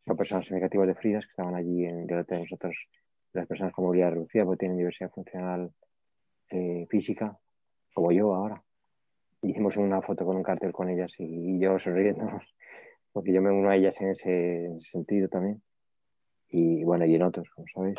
son 0.05 0.15
personas 0.15 0.45
significativas 0.45 0.87
de 0.87 0.95
Fridas 0.95 1.25
que 1.25 1.31
estaban 1.31 1.55
allí 1.55 1.85
en 1.85 2.07
delante 2.07 2.35
de 2.35 2.41
nosotros, 2.41 2.87
las 3.33 3.45
personas 3.45 3.73
con 3.73 3.85
movilidad 3.85 4.11
reducida, 4.11 4.45
porque 4.45 4.59
tienen 4.59 4.77
diversidad 4.77 5.11
funcional 5.11 5.73
eh, 6.49 6.87
física, 6.89 7.37
como 7.95 8.11
yo 8.11 8.35
ahora. 8.35 8.61
Hicimos 9.41 9.77
una 9.77 10.01
foto 10.01 10.25
con 10.25 10.35
un 10.35 10.43
cartel 10.43 10.73
con 10.73 10.89
ellas 10.89 11.13
y, 11.17 11.55
y 11.55 11.59
yo 11.59 11.79
sonriéndonos, 11.79 12.43
porque 13.13 13.33
yo 13.33 13.41
me 13.41 13.51
uno 13.51 13.69
a 13.69 13.75
ellas 13.75 13.99
en 14.01 14.09
ese, 14.09 14.65
en 14.65 14.75
ese 14.75 14.89
sentido 14.91 15.29
también. 15.29 15.63
Y 16.49 16.83
bueno, 16.83 17.05
y 17.05 17.15
en 17.15 17.23
otros, 17.23 17.49
como 17.55 17.65
sabéis. 17.73 17.97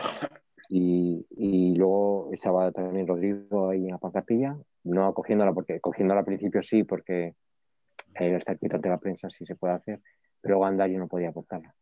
Y, 0.69 1.27
y 1.31 1.75
luego 1.77 2.31
estaba 2.33 2.71
también 2.73 3.07
Rodrigo 3.07 3.71
ahí 3.71 3.87
en 3.87 3.93
la 3.93 3.99
pancartilla, 3.99 4.57
no 4.85 5.15
cogiéndola, 5.15 5.53
porque 5.53 5.81
cogiéndola 5.81 6.21
al 6.21 6.27
principio 6.27 6.63
sí, 6.63 6.85
porque 6.85 7.35
está 8.15 8.53
escrito 8.53 8.77
ante 8.77 8.89
la 8.89 8.99
prensa, 8.99 9.29
sí 9.31 9.47
se 9.47 9.57
puede 9.57 9.75
hacer, 9.75 10.01
pero 10.41 10.59
luego 10.59 10.87
yo 10.87 10.99
no 10.99 11.09
podía 11.09 11.33
portarla. 11.33 11.75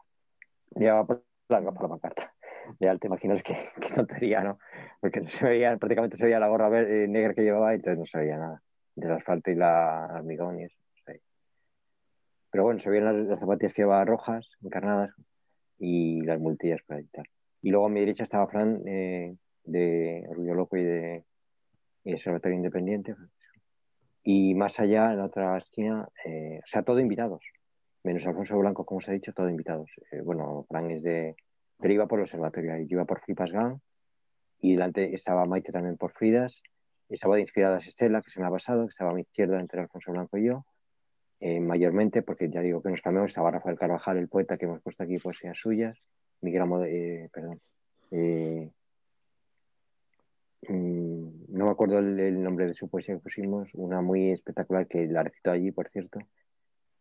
Llevaba 0.77 1.07
por 1.07 1.25
la 1.49 1.89
pancarta. 1.89 2.34
Ya 2.81 2.97
te 2.97 3.07
imaginas 3.07 3.43
qué, 3.43 3.57
qué 3.81 3.89
tontería, 3.95 4.43
¿no? 4.43 4.59
Porque 5.01 5.21
no 5.21 5.29
se 5.29 5.47
veía, 5.47 5.77
prácticamente 5.77 6.17
se 6.17 6.25
veía 6.25 6.39
la 6.39 6.49
gorra 6.49 6.69
eh, 6.81 7.07
negra 7.09 7.35
que 7.35 7.43
llevaba 7.43 7.73
y 7.73 7.77
entonces 7.77 7.99
no 7.99 8.07
se 8.07 8.19
veía 8.19 8.39
nada 8.39 8.63
del 8.97 9.13
asfalto 9.13 9.51
y 9.51 9.55
la 9.57 10.09
hormigón 10.15 10.61
y 10.61 10.65
eso. 10.65 10.77
veía. 11.07 11.21
Pero 12.51 12.65
bueno, 12.65 12.81
se 12.81 12.91
veían 12.91 13.05
las, 13.05 13.27
las 13.27 13.41
zapatillas 13.41 13.73
que 13.73 13.83
llevaba 13.83 14.05
rojas, 14.05 14.49
encarnadas, 14.63 15.15
y 15.79 16.23
las 16.23 16.41
multillas 16.41 16.81
para 16.87 17.01
editar. 17.01 17.27
Y 17.63 17.71
luego 17.71 17.87
a 17.87 17.89
mi 17.91 18.01
derecha 18.01 18.25
estaba 18.25 18.47
Fran 18.47 18.83
eh, 18.87 19.37
de 19.65 20.25
Orgullo 20.29 20.55
Loco 20.55 20.77
y 20.77 20.85
de, 20.85 21.25
y 22.05 22.13
Observatorio 22.13 22.57
Independiente. 22.57 23.15
Y 24.23 24.55
más 24.55 24.81
allá, 24.81 25.13
en 25.13 25.19
la 25.19 25.27
otra 25.27 25.57
esquina, 25.59 26.09
eh, 26.25 26.61
o 26.63 26.67
sea, 26.67 26.83
todo 26.83 27.01
invitados. 27.01 27.43
Menos 28.03 28.27
Alfonso 28.27 28.59
Blanco, 28.59 28.85
como 28.85 28.99
os 28.99 29.09
he 29.09 29.13
dicho, 29.13 29.33
todo 29.33 29.49
invitados. 29.49 29.91
Eh, 30.11 30.21
bueno, 30.23 30.65
Fran 30.69 30.91
es 30.91 31.03
de. 31.03 31.37
Pero 31.81 31.95
iba 31.95 32.07
por 32.07 32.19
el 32.19 32.25
observatorio, 32.25 32.77
yo 32.79 32.87
iba 32.97 33.05
por 33.05 33.21
Flipas 33.21 33.53
Gang. 33.53 33.79
Y 34.61 34.73
delante 34.73 35.15
estaba 35.15 35.45
Maite 35.45 35.73
también 35.73 35.97
por 35.97 36.13
Fridas. 36.13 36.63
Estaba 37.09 37.37
de 37.37 37.43
inspiradas 37.43 37.87
Estela, 37.87 38.23
que 38.23 38.31
se 38.31 38.41
me 38.41 38.47
ha 38.47 38.51
pasado, 38.51 38.87
que 38.87 38.91
estaba 38.91 39.11
a 39.11 39.15
mi 39.15 39.23
izquierda 39.23 39.61
entre 39.61 39.81
Alfonso 39.81 40.13
Blanco 40.13 40.39
y 40.39 40.47
yo. 40.47 40.65
Eh, 41.41 41.61
mayormente, 41.61 42.23
porque 42.23 42.49
ya 42.49 42.61
digo 42.61 42.81
que 42.83 42.89
nos 42.89 43.03
cambiamos, 43.03 43.31
estaba 43.31 43.51
Rafael 43.51 43.79
Carvajal, 43.79 44.17
el 44.17 44.29
poeta 44.29 44.57
que 44.57 44.65
hemos 44.65 44.81
puesto 44.81 45.03
aquí 45.03 45.19
poesías 45.19 45.59
suyas. 45.59 45.99
Miguel 46.41 46.63
Amo, 46.63 46.83
eh, 46.85 47.29
perdón. 47.33 47.61
Eh, 48.11 48.71
mm, 50.69 51.29
no 51.49 51.65
me 51.67 51.71
acuerdo 51.71 51.99
el, 51.99 52.19
el 52.19 52.43
nombre 52.43 52.67
de 52.67 52.75
su 52.75 52.89
poesía 52.89 53.17
que 53.17 53.21
pusimos, 53.21 53.69
una 53.75 54.01
muy 54.01 54.31
espectacular 54.31 54.87
que 54.87 55.07
la 55.07 55.23
recitó 55.23 55.51
allí, 55.51 55.71
por 55.71 55.89
cierto. 55.91 56.21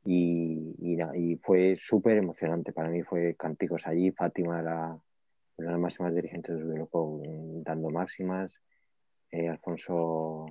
Y, 0.06 0.76
y, 0.80 1.02
y 1.16 1.38
fue 1.38 1.78
súper 1.80 2.18
emocionante. 2.18 2.74
Para 2.74 2.90
mí 2.90 3.04
fue 3.04 3.36
cánticos 3.36 3.88
allí. 3.88 4.12
Fátima 4.12 4.60
era 4.60 4.88
una 5.58 5.68
de 5.68 5.72
las 5.72 5.80
máximas 5.80 6.14
dirigentes 6.14 6.58
del 6.58 6.78
Loco 6.78 7.22
dando 7.64 7.90
máximas. 7.90 8.60
Eh, 9.32 9.48
Alfonso, 9.50 10.46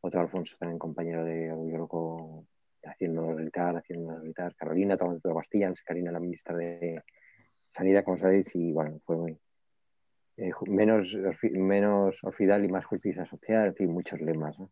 otro 0.00 0.20
Alfonso 0.20 0.56
también 0.58 0.78
compañero 0.78 1.24
de 1.24 1.52
Orgullo 1.52 1.78
Loco 1.78 2.46
haciéndonos 2.82 3.36
gritar, 3.36 3.76
haciéndonos 3.76 4.22
gritar. 4.22 4.54
Carolina 4.56 4.96
tomando 4.96 5.20
toda 5.20 5.34
Bastillas, 5.34 5.82
Karina 5.82 6.10
la 6.10 6.20
ministra 6.20 6.56
de 6.56 7.02
Sanidad, 7.72 8.04
como 8.04 8.18
sabéis, 8.18 8.54
y 8.54 8.72
bueno, 8.72 9.00
fue 9.04 9.16
muy, 9.16 9.38
eh, 10.36 10.52
menos, 10.66 11.16
menos 11.52 12.16
orfidal 12.22 12.64
y 12.64 12.68
más 12.68 12.84
justicia 12.84 13.24
social, 13.26 13.68
en 13.68 13.74
fin, 13.74 13.90
muchos 13.90 14.20
lemas, 14.20 14.58
¿no? 14.58 14.70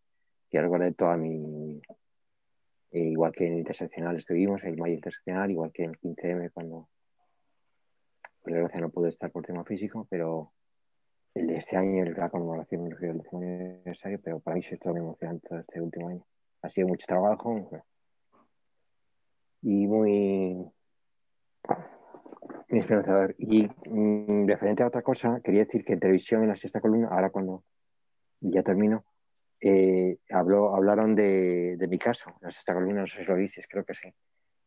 Que 0.50 0.60
recuerdo 0.60 0.92
toda 0.92 1.16
mi... 1.16 1.80
eh, 2.92 3.00
igual 3.00 3.32
que 3.32 3.46
en 3.46 3.58
Interseccional 3.58 4.16
estuvimos, 4.16 4.62
el 4.64 4.76
Mayo 4.76 4.94
Interseccional, 4.94 5.50
igual 5.50 5.72
que 5.72 5.84
en 5.84 5.90
el 5.90 5.98
15M 5.98 6.50
cuando, 6.50 6.88
por 8.42 8.52
desgracia, 8.52 8.80
no 8.80 8.90
pude 8.90 9.08
estar 9.10 9.30
por 9.30 9.44
tema 9.44 9.64
físico, 9.64 10.06
pero 10.10 10.52
el 11.34 11.46
de 11.46 11.56
este 11.56 11.76
año, 11.76 12.02
el- 12.04 12.14
la 12.14 12.28
conmemoración 12.30 12.84
del 12.88 13.18
décimo 13.18 13.40
aniversario, 13.40 14.20
pero 14.22 14.40
para 14.40 14.56
mí 14.56 14.62
es 14.70 14.78
todo 14.78 14.96
emocionante 14.96 15.48
todo 15.48 15.58
este 15.60 15.80
último 15.80 16.08
año. 16.08 16.24
Ha 16.62 16.68
sido 16.68 16.88
mucho 16.88 17.06
trabajo 17.06 17.68
y 19.62 19.86
muy 19.86 20.70
esperanzador. 22.68 23.34
Y 23.38 23.68
mm, 23.88 24.46
referente 24.46 24.82
a 24.82 24.88
otra 24.88 25.02
cosa, 25.02 25.40
quería 25.42 25.64
decir 25.64 25.84
que 25.84 25.92
en 25.94 26.00
televisión, 26.00 26.42
en 26.42 26.48
la 26.48 26.56
sexta 26.56 26.80
columna, 26.80 27.08
ahora 27.08 27.30
cuando 27.30 27.64
ya 28.40 28.62
termino, 28.62 29.04
eh, 29.64 30.18
habló, 30.30 30.74
hablaron 30.74 31.14
de, 31.14 31.76
de 31.78 31.88
mi 31.88 31.98
caso, 31.98 32.30
en 32.30 32.46
la 32.46 32.50
sexta 32.50 32.74
columna, 32.74 33.02
no 33.02 33.06
sé 33.06 33.20
si 33.20 33.24
lo 33.24 33.36
dices, 33.36 33.66
creo 33.68 33.84
que 33.84 33.94
sí. 33.94 34.12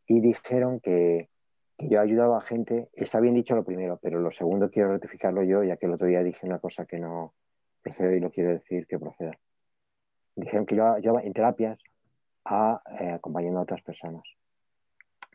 Y 0.08 0.22
dijeron 0.22 0.80
que, 0.80 1.30
que 1.78 1.90
yo 1.90 2.00
ayudaba 2.00 2.38
a 2.38 2.42
gente, 2.42 2.90
está 2.94 3.20
bien 3.20 3.36
dicho 3.36 3.56
lo 3.56 3.66
primero, 3.66 4.00
pero 4.02 4.20
lo 4.20 4.32
segundo 4.32 4.70
quiero 4.70 4.94
rectificarlo 4.94 5.44
yo, 5.44 5.64
ya 5.64 5.76
que 5.76 5.86
el 5.86 5.94
otro 5.94 6.08
día 6.08 6.24
dije 6.24 6.46
una 6.46 6.60
cosa 6.60 6.86
que 6.86 6.98
no 6.98 7.34
procede 7.82 8.18
y 8.18 8.20
lo 8.22 8.32
quiero 8.32 8.52
decir 8.52 8.88
que 8.88 8.98
proceda. 8.98 9.38
Dijeron 10.36 10.66
que 10.66 10.76
yo 10.76 10.94
ayudaba 10.94 11.22
en 11.24 11.34
terapias 11.34 11.80
a, 12.46 12.82
eh, 13.00 13.10
acompañando 13.10 13.60
a 13.60 13.64
otras 13.64 13.82
personas. 13.82 14.24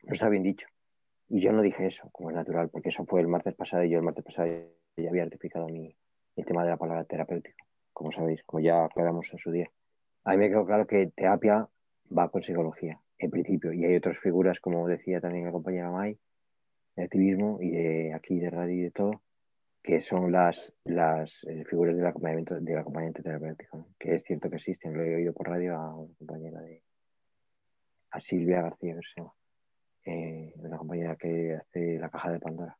No 0.05 0.15
está 0.15 0.31
bien 0.31 0.43
dicho. 0.43 0.67
Y 1.29 1.41
yo 1.41 1.53
no 1.53 1.61
dije 1.61 1.87
eso, 1.87 2.09
como 2.13 2.31
es 2.31 2.37
natural, 2.37 2.71
porque 2.71 2.89
eso 2.89 3.05
fue 3.05 3.21
el 3.21 3.29
martes 3.29 3.55
pasado 3.55 3.85
y 3.85 3.91
yo 3.91 3.99
el 3.99 4.05
martes 4.05 4.25
pasado 4.25 4.49
ya 4.97 5.09
había 5.11 5.25
rectificado 5.25 5.69
mi, 5.69 5.95
el 6.37 6.45
tema 6.45 6.65
de 6.65 6.71
la 6.71 6.77
palabra 6.77 7.05
terapéutico, 7.05 7.59
como 8.01 8.13
sabéis, 8.13 8.43
como 8.45 8.61
ya 8.63 8.83
aclaramos 8.87 9.31
en 9.31 9.39
su 9.39 9.51
día. 9.51 9.71
A 10.25 10.31
mí 10.31 10.39
me 10.39 10.49
quedó 10.49 10.65
claro 10.65 10.87
que 10.87 11.09
terapia 11.15 11.69
va 12.17 12.31
con 12.31 12.41
psicología, 12.43 12.99
en 13.19 13.31
principio, 13.31 13.75
y 13.75 13.85
hay 13.85 13.95
otras 13.95 14.19
figuras, 14.19 14.59
como 14.59 14.89
decía 14.89 15.21
también 15.21 15.45
la 15.45 15.53
compañera 15.53 15.91
May, 15.91 16.19
de 16.97 17.03
activismo 17.03 17.59
y 17.61 17.71
de 17.73 18.15
aquí 18.15 18.41
de 18.41 18.49
radio 18.49 18.75
y 18.75 18.83
de 18.85 18.91
todo, 18.91 19.21
que 19.83 20.01
son 20.01 20.33
las, 20.33 20.73
las 20.85 21.45
eh, 21.45 21.63
figuras 21.67 21.95
del 21.95 22.07
acompañamiento, 22.07 22.59
del 22.59 22.79
acompañamiento 22.79 23.23
terapéutico, 23.23 23.77
¿no? 23.77 23.89
que 23.99 24.15
es 24.15 24.23
cierto 24.23 24.49
que 24.49 24.57
existen, 24.57 24.95
lo 24.95 25.05
he 25.05 25.17
oído 25.17 25.35
por 25.35 25.51
radio 25.51 25.77
a 25.77 25.95
una 25.95 26.15
compañera 26.15 26.63
de, 26.63 26.83
a 28.13 28.21
Silvia 28.21 28.63
García, 28.63 28.95
que 28.95 29.01
se 29.03 29.21
llama, 29.21 29.35
eh, 30.07 30.55
una 30.57 30.79
compañera 30.79 31.17
que 31.17 31.55
hace 31.55 31.99
la 31.99 32.09
caja 32.09 32.33
de 32.33 32.41
Pandora 32.41 32.79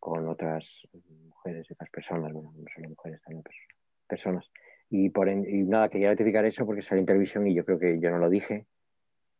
con 0.00 0.26
otras 0.28 0.82
mujeres 1.28 1.70
otras 1.70 1.90
personas, 1.90 2.32
bueno, 2.32 2.52
no 2.56 2.64
solo 2.74 2.88
mujeres, 2.88 3.22
también 3.22 3.44
pers- 3.44 3.77
personas. 4.08 4.50
Y, 4.90 5.10
por 5.10 5.28
y 5.28 5.62
nada, 5.64 5.88
quería 5.88 6.08
rectificar 6.08 6.44
eso 6.46 6.64
porque 6.66 6.82
salió 6.82 7.00
en 7.00 7.06
televisión 7.06 7.46
y 7.46 7.54
yo 7.54 7.64
creo 7.64 7.78
que 7.78 8.00
yo 8.00 8.10
no 8.10 8.18
lo 8.18 8.30
dije, 8.30 8.66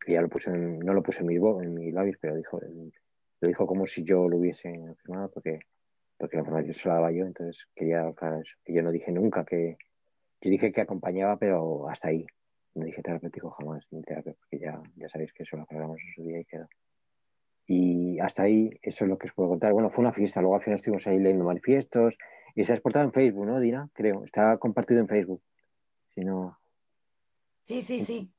y 0.06 0.12
ya 0.12 0.20
lo 0.20 0.28
puse 0.28 0.50
en- 0.50 0.78
no 0.80 0.92
lo 0.94 1.02
puse 1.02 1.20
en 1.20 1.26
mi 1.26 1.38
voz, 1.38 1.62
en 1.62 1.74
mis 1.74 1.92
labios, 1.92 2.16
pero 2.20 2.36
dijo, 2.36 2.60
lo 3.40 3.48
dijo 3.48 3.66
como 3.66 3.86
si 3.86 4.04
yo 4.04 4.28
lo 4.28 4.36
hubiese 4.36 4.68
afirmado 4.68 5.30
porque, 5.30 5.60
porque 6.18 6.36
la 6.36 6.42
información 6.42 6.74
se 6.74 6.88
la 6.88 6.94
daba 6.96 7.12
yo, 7.12 7.24
entonces 7.26 7.66
quería 7.74 8.06
aclarar 8.06 8.40
eso, 8.42 8.56
que 8.64 8.74
yo 8.74 8.82
no 8.82 8.92
dije 8.92 9.10
nunca 9.10 9.44
que, 9.44 9.76
yo 10.40 10.50
dije 10.50 10.70
que 10.70 10.80
acompañaba, 10.80 11.36
pero 11.38 11.88
hasta 11.88 12.08
ahí. 12.08 12.26
No 12.74 12.84
dije 12.84 13.02
terapéutico 13.02 13.50
jamás, 13.50 13.86
ni 13.90 14.02
terapia, 14.02 14.34
porque 14.38 14.58
ya, 14.58 14.80
ya 14.94 15.08
sabéis 15.08 15.32
que 15.32 15.42
eso 15.42 15.56
lo 15.56 15.64
aclaramos 15.64 15.98
en 16.00 16.14
su 16.14 16.22
día 16.28 16.40
y 16.40 16.44
quedó. 16.44 16.68
Y 17.66 18.18
hasta 18.20 18.44
ahí, 18.44 18.70
eso 18.82 19.04
es 19.04 19.10
lo 19.10 19.18
que 19.18 19.26
os 19.26 19.34
puedo 19.34 19.48
contar. 19.48 19.72
Bueno, 19.72 19.90
fue 19.90 20.02
una 20.02 20.12
fiesta, 20.12 20.40
luego 20.40 20.56
al 20.56 20.62
final 20.62 20.76
estuvimos 20.76 21.06
ahí 21.06 21.18
leyendo 21.18 21.44
manifiestos 21.44 22.16
y 22.60 22.64
se 22.64 22.72
ha 22.72 22.76
exportado 22.76 23.04
en 23.04 23.12
Facebook, 23.12 23.46
¿no, 23.46 23.60
Dina? 23.60 23.88
Creo, 23.94 24.24
está 24.24 24.58
compartido 24.58 25.00
en 25.00 25.06
Facebook. 25.08 25.42
Si 26.14 26.22
no, 26.24 26.58
Sí, 27.62 27.82
sí, 27.82 28.00
sí. 28.00 28.32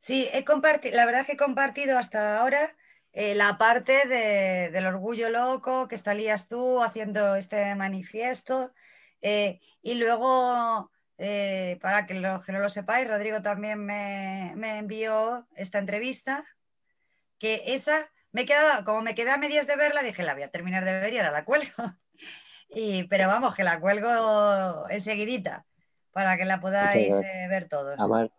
Sí, 0.00 0.28
he 0.32 0.44
compartido, 0.44 0.96
la 0.96 1.06
verdad 1.06 1.20
es 1.20 1.26
que 1.28 1.34
he 1.34 1.36
compartido 1.36 1.98
hasta 1.98 2.40
ahora 2.40 2.74
eh, 3.12 3.34
la 3.36 3.58
parte 3.58 4.08
de- 4.08 4.70
del 4.72 4.86
orgullo 4.86 5.30
loco 5.30 5.86
que 5.86 5.98
salías 5.98 6.48
tú 6.48 6.82
haciendo 6.82 7.36
este 7.36 7.74
manifiesto. 7.76 8.72
eh, 9.22 9.60
y 9.82 9.94
luego, 9.94 10.90
eh, 11.18 11.78
para 11.80 12.06
que, 12.06 12.14
lo- 12.14 12.40
que 12.40 12.52
no 12.52 12.58
lo 12.58 12.68
sepáis, 12.68 13.06
Rodrigo 13.08 13.40
también 13.40 13.84
me, 13.84 14.52
me 14.56 14.78
envió 14.78 15.46
esta 15.54 15.78
entrevista, 15.78 16.44
que 17.38 17.62
esa 17.66 18.10
me 18.32 18.42
he 18.42 18.46
quedado, 18.46 18.84
como 18.84 19.00
me 19.02 19.14
quedé 19.14 19.30
a 19.30 19.36
medias 19.38 19.66
de 19.68 19.76
verla, 19.76 20.02
dije, 20.02 20.22
la 20.24 20.34
voy 20.34 20.42
a 20.42 20.50
terminar 20.50 20.84
de 20.84 20.92
ver 21.00 21.12
y 21.14 21.18
ahora 21.18 21.30
la 21.32 21.44
cuelgo. 21.44 21.72
Y, 22.68 23.04
pero 23.04 23.28
vamos, 23.28 23.54
que 23.54 23.64
la 23.64 23.80
cuelgo 23.80 24.88
enseguidita, 24.88 25.64
para 26.12 26.36
que 26.36 26.44
la 26.44 26.60
podáis 26.60 27.12
eh, 27.12 27.46
ver 27.48 27.68
todos. 27.68 27.98
además, 27.98 28.30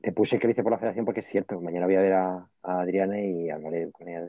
te 0.00 0.12
puse 0.12 0.38
que 0.38 0.46
lo 0.46 0.52
hice 0.52 0.62
por 0.62 0.72
la 0.72 0.78
federación 0.78 1.04
porque 1.04 1.20
es 1.20 1.26
cierto. 1.26 1.60
Mañana 1.60 1.86
voy 1.86 1.96
a 1.96 2.00
ver 2.00 2.12
a, 2.14 2.48
a 2.62 2.80
Adriana 2.80 3.20
y 3.20 3.50
hablaré 3.50 3.90
con 3.92 4.08
ella. 4.08 4.28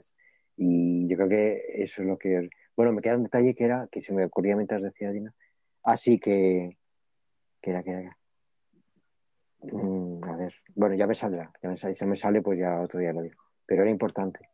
Y 0.57 1.07
yo 1.07 1.15
creo 1.15 1.29
que 1.29 1.63
eso 1.75 2.01
es 2.01 2.07
lo 2.07 2.17
que. 2.17 2.49
Bueno, 2.75 2.91
me 2.91 3.01
queda 3.01 3.15
un 3.15 3.23
detalle 3.23 3.55
que 3.55 3.65
era, 3.65 3.87
que 3.91 4.01
se 4.01 4.13
me 4.13 4.25
ocurría 4.25 4.55
mientras 4.55 4.81
decía 4.81 5.11
Dina. 5.11 5.33
Así 5.83 6.19
que. 6.19 6.77
que 7.61 7.71
era, 7.71 7.83
que 7.83 7.91
era. 7.91 8.17
Mm, 9.61 10.23
a 10.23 10.35
ver. 10.35 10.53
Bueno, 10.75 10.95
ya 10.95 11.07
me 11.07 11.15
saldrá. 11.15 11.51
Ya 11.63 11.69
me 11.69 11.77
sale. 11.77 11.93
Si 11.93 11.99
se 11.99 12.05
me 12.05 12.15
sale, 12.15 12.41
pues 12.41 12.59
ya 12.59 12.81
otro 12.81 12.99
día 12.99 13.13
lo 13.13 13.21
digo. 13.21 13.41
Pero 13.65 13.83
era 13.83 13.91
importante. 13.91 14.49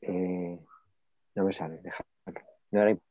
Eh, 0.00 0.58
no 1.34 1.44
me 1.44 1.52
sale, 1.52 1.78
déjalo. 1.82 2.08
No 2.70 2.80
era 2.82 2.90
importante. 2.90 3.07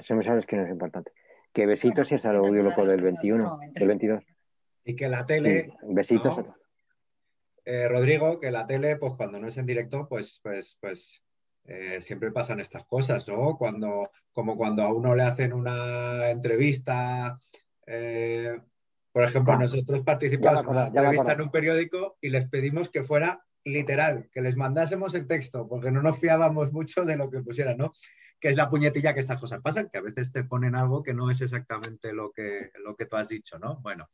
Si 0.00 0.14
me 0.14 0.22
sale, 0.24 0.40
es 0.40 0.46
que 0.46 0.56
no 0.56 0.64
es 0.64 0.70
importante. 0.70 1.12
Que 1.52 1.66
besitos 1.66 2.10
y 2.12 2.14
hasta 2.16 2.30
el 2.30 2.36
audio 2.36 2.62
loco 2.62 2.84
del 2.84 3.00
21, 3.00 3.58
del 3.74 3.88
22. 3.88 4.24
Y 4.84 4.94
que 4.96 5.08
la 5.08 5.24
tele, 5.26 5.64
Sí, 5.64 5.72
besitos 5.88 6.36
¿no? 6.36 6.42
a 6.42 6.44
todos. 6.44 6.56
eh, 7.64 7.88
Rodrigo, 7.88 8.38
que 8.40 8.50
la 8.50 8.66
tele, 8.66 8.96
pues 8.96 9.14
cuando 9.14 9.38
no 9.38 9.48
es 9.48 9.56
en 9.56 9.66
directo, 9.66 10.06
pues, 10.08 10.40
pues, 10.42 10.76
pues 10.80 11.22
eh, 11.64 12.00
siempre 12.00 12.32
pasan 12.32 12.60
estas 12.60 12.84
cosas, 12.86 13.26
¿no? 13.28 13.56
Cuando, 13.58 14.10
como 14.32 14.56
cuando 14.56 14.82
a 14.82 14.92
uno 14.92 15.14
le 15.14 15.22
hacen 15.22 15.52
una 15.52 16.30
entrevista, 16.30 17.36
eh, 17.86 18.58
por 19.12 19.24
ejemplo, 19.24 19.54
Ah, 19.54 19.58
nosotros 19.58 20.00
me 20.00 20.04
participamos 20.04 20.62
en 20.62 20.68
una 20.68 20.82
me 20.82 20.88
entrevista 20.88 21.32
en 21.32 21.40
un 21.42 21.50
periódico 21.50 22.16
y 22.20 22.30
les 22.30 22.48
pedimos 22.48 22.88
que 22.90 23.02
fuera 23.02 23.42
literal, 23.64 24.28
que 24.32 24.40
les 24.40 24.56
mandásemos 24.56 25.14
el 25.14 25.26
texto, 25.26 25.68
porque 25.68 25.90
no 25.90 26.00
nos 26.02 26.18
fiábamos 26.18 26.72
mucho 26.72 27.04
de 27.04 27.16
lo 27.16 27.30
que 27.30 27.40
pusieran, 27.40 27.76
¿no? 27.76 27.92
Que 28.40 28.48
es 28.50 28.56
la 28.56 28.70
puñetilla 28.70 29.14
que 29.14 29.20
estas 29.20 29.40
cosas 29.40 29.60
pasan, 29.60 29.88
que 29.90 29.98
a 29.98 30.02
veces 30.02 30.32
te 30.32 30.44
ponen 30.44 30.74
algo 30.74 31.02
que 31.02 31.14
no 31.14 31.30
es 31.30 31.40
exactamente 31.40 32.12
lo 32.12 32.32
que, 32.32 32.70
lo 32.84 32.94
que 32.96 33.06
tú 33.06 33.16
has 33.16 33.28
dicho, 33.28 33.58
¿no? 33.58 33.80
Bueno, 33.80 34.08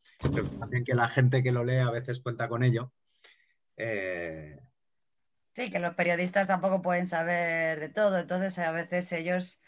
también 0.59 0.85
que 0.85 0.95
la 0.95 1.09
gente 1.09 1.43
que 1.43 1.53
lo 1.53 1.65
lee 1.65 1.79
a 1.79 1.91
veces 1.91 2.21
cuenta 2.21 2.49
con 2.49 2.63
ello. 2.63 2.93
Eh, 3.77 4.59
Sí, 5.55 5.71
que 5.71 5.79
los 5.79 5.95
periodistas 5.95 6.49
tampoco 6.49 6.83
pueden 6.83 7.07
saber 7.07 7.79
de 7.79 7.89
todo, 7.89 8.19
entonces 8.19 8.59
a 8.59 8.73
veces 8.73 9.13
ellos, 9.13 9.63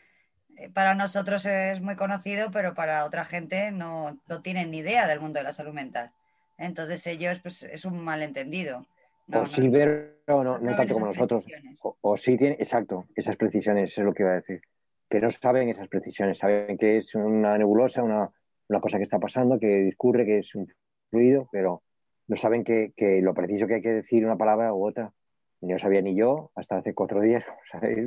eh, 0.56 0.68
para 0.68 0.94
nosotros 0.94 1.46
es 1.46 1.80
muy 1.80 1.94
conocido, 1.94 2.50
pero 2.50 2.74
para 2.74 3.04
otra 3.04 3.24
gente 3.24 3.70
no, 3.70 4.20
no 4.26 4.42
tienen 4.42 4.72
ni 4.72 4.78
idea 4.78 5.06
del 5.06 5.20
mundo 5.20 5.38
de 5.38 5.44
la 5.44 5.52
salud 5.52 5.72
mental. 5.72 6.12
Entonces 6.58 7.06
ellos, 7.06 7.38
pues 7.40 7.62
es 7.62 7.84
un 7.84 8.02
malentendido. 8.04 8.88
No, 9.28 9.38
o 9.38 9.40
no- 9.42 9.46
sí 9.46 9.68
ver, 9.68 10.20
o 10.28 10.42
no, 10.44 10.52
no 10.52 10.58
saben 10.58 10.76
tanto 10.76 10.94
como 10.94 11.06
nosotros. 11.06 11.44
O, 11.82 11.96
o 12.00 12.16
sí 12.16 12.36
tienen, 12.36 12.58
exacto, 12.60 13.06
esas 13.14 13.36
precisiones, 13.36 13.90
eso 13.92 14.02
es 14.02 14.04
lo 14.06 14.12
que 14.14 14.22
iba 14.22 14.32
a 14.32 14.36
decir. 14.36 14.60
Que 15.08 15.20
no 15.20 15.30
saben 15.30 15.68
esas 15.68 15.88
precisiones, 15.88 16.38
saben 16.38 16.76
que 16.78 16.98
es 16.98 17.14
una 17.14 17.56
nebulosa, 17.58 18.02
una, 18.02 18.30
una 18.68 18.80
cosa 18.80 18.98
que 18.98 19.04
está 19.04 19.18
pasando, 19.18 19.58
que 19.58 19.66
discurre, 19.82 20.24
que 20.24 20.38
es 20.38 20.54
un 20.54 20.66
fluido, 21.10 21.48
pero 21.52 21.82
no 22.28 22.36
saben 22.36 22.64
que, 22.64 22.92
que 22.96 23.20
lo 23.22 23.34
preciso 23.34 23.66
que 23.66 23.74
hay 23.74 23.82
que 23.82 23.92
decir 23.92 24.24
una 24.24 24.36
palabra 24.36 24.72
u 24.74 24.86
otra. 24.86 25.12
No 25.60 25.78
sabía 25.78 26.02
ni 26.02 26.14
yo 26.16 26.50
hasta 26.54 26.78
hace 26.78 26.94
cuatro 26.94 27.20
días, 27.20 27.44
¿sabéis? 27.72 28.06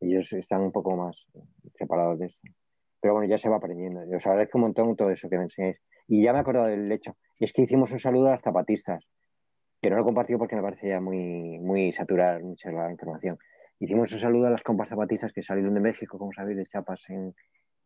Ellos 0.00 0.32
están 0.32 0.62
un 0.62 0.72
poco 0.72 0.96
más 0.96 1.26
separados 1.76 2.18
de 2.20 2.26
esto. 2.26 2.40
Pero 3.00 3.14
bueno, 3.14 3.28
ya 3.28 3.38
se 3.38 3.48
va 3.48 3.56
aprendiendo. 3.56 4.00
Os 4.16 4.26
agradezco 4.26 4.58
un 4.58 4.62
montón 4.62 4.96
todo 4.96 5.10
eso 5.10 5.28
que 5.28 5.36
me 5.38 5.44
enseñáis. 5.44 5.80
Y 6.08 6.22
ya 6.22 6.32
me 6.32 6.38
he 6.38 6.40
acordado 6.42 6.66
del 6.66 6.90
hecho. 6.90 7.16
Es 7.38 7.52
que 7.52 7.62
hicimos 7.62 7.90
un 7.92 7.98
saludo 8.00 8.28
a 8.28 8.30
las 8.32 8.42
zapatistas, 8.42 9.04
que 9.80 9.90
no 9.90 9.96
lo 9.96 10.02
he 10.02 10.04
compartido 10.04 10.38
porque 10.38 10.56
me 10.56 10.62
parece 10.62 10.88
ya 10.88 11.00
muy, 11.00 11.58
muy 11.58 11.92
saturar 11.92 12.42
mucha 12.42 12.70
la 12.72 12.90
información. 12.90 13.38
Hicimos 13.80 14.12
un 14.12 14.18
saludo 14.18 14.48
a 14.48 14.50
las 14.50 14.62
compas 14.62 14.88
zapatistas 14.88 15.32
que 15.32 15.42
salieron 15.42 15.74
de 15.74 15.80
México, 15.80 16.18
como 16.18 16.32
sabéis, 16.32 16.56
de 16.56 16.66
Chiapas 16.66 17.08
en 17.10 17.34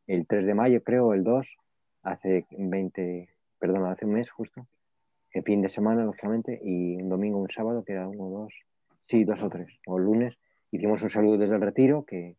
el 0.06 0.26
3 0.26 0.46
de 0.46 0.54
mayo, 0.54 0.82
creo, 0.82 1.12
el 1.12 1.22
2, 1.22 1.46
hace 2.02 2.46
20, 2.50 3.28
perdón, 3.58 3.86
hace 3.86 4.06
un 4.06 4.14
mes 4.14 4.30
justo. 4.30 4.66
El 5.32 5.42
fin 5.42 5.60
de 5.60 5.68
semana, 5.68 6.04
lógicamente, 6.04 6.58
y 6.62 6.96
un 6.96 7.08
domingo, 7.08 7.38
un 7.38 7.50
sábado, 7.50 7.84
que 7.84 7.92
era 7.92 8.08
uno, 8.08 8.28
dos, 8.28 8.54
sí, 9.06 9.24
dos 9.24 9.42
o 9.42 9.50
tres, 9.50 9.78
o 9.86 9.98
lunes. 9.98 10.38
Hicimos 10.70 11.02
un 11.02 11.10
saludo 11.10 11.38
desde 11.38 11.56
el 11.56 11.60
retiro, 11.60 12.04
que 12.04 12.36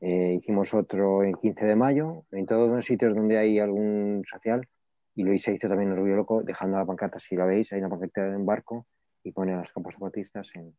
eh, 0.00 0.38
hicimos 0.38 0.72
otro 0.74 1.22
el 1.22 1.36
15 1.36 1.64
de 1.66 1.76
mayo, 1.76 2.24
en 2.32 2.46
todos 2.46 2.70
los 2.70 2.84
sitios 2.84 3.14
donde 3.14 3.38
hay 3.38 3.58
algún 3.58 4.24
social, 4.30 4.66
y 5.14 5.24
lo 5.24 5.38
se 5.38 5.54
hizo 5.54 5.68
también 5.68 5.90
en 5.90 5.94
el 5.94 6.00
Rubio 6.00 6.16
Loco, 6.16 6.42
dejando 6.42 6.78
la 6.78 6.86
pancarta, 6.86 7.18
si 7.18 7.36
la 7.36 7.44
veis, 7.44 7.72
hay 7.72 7.80
una 7.80 7.90
pancarta 7.90 8.26
en 8.26 8.46
barco 8.46 8.86
y 9.22 9.32
pone 9.32 9.52
a 9.52 9.58
las 9.58 9.72
compas 9.72 9.94
zapatistas 9.94 10.48
en, 10.54 10.74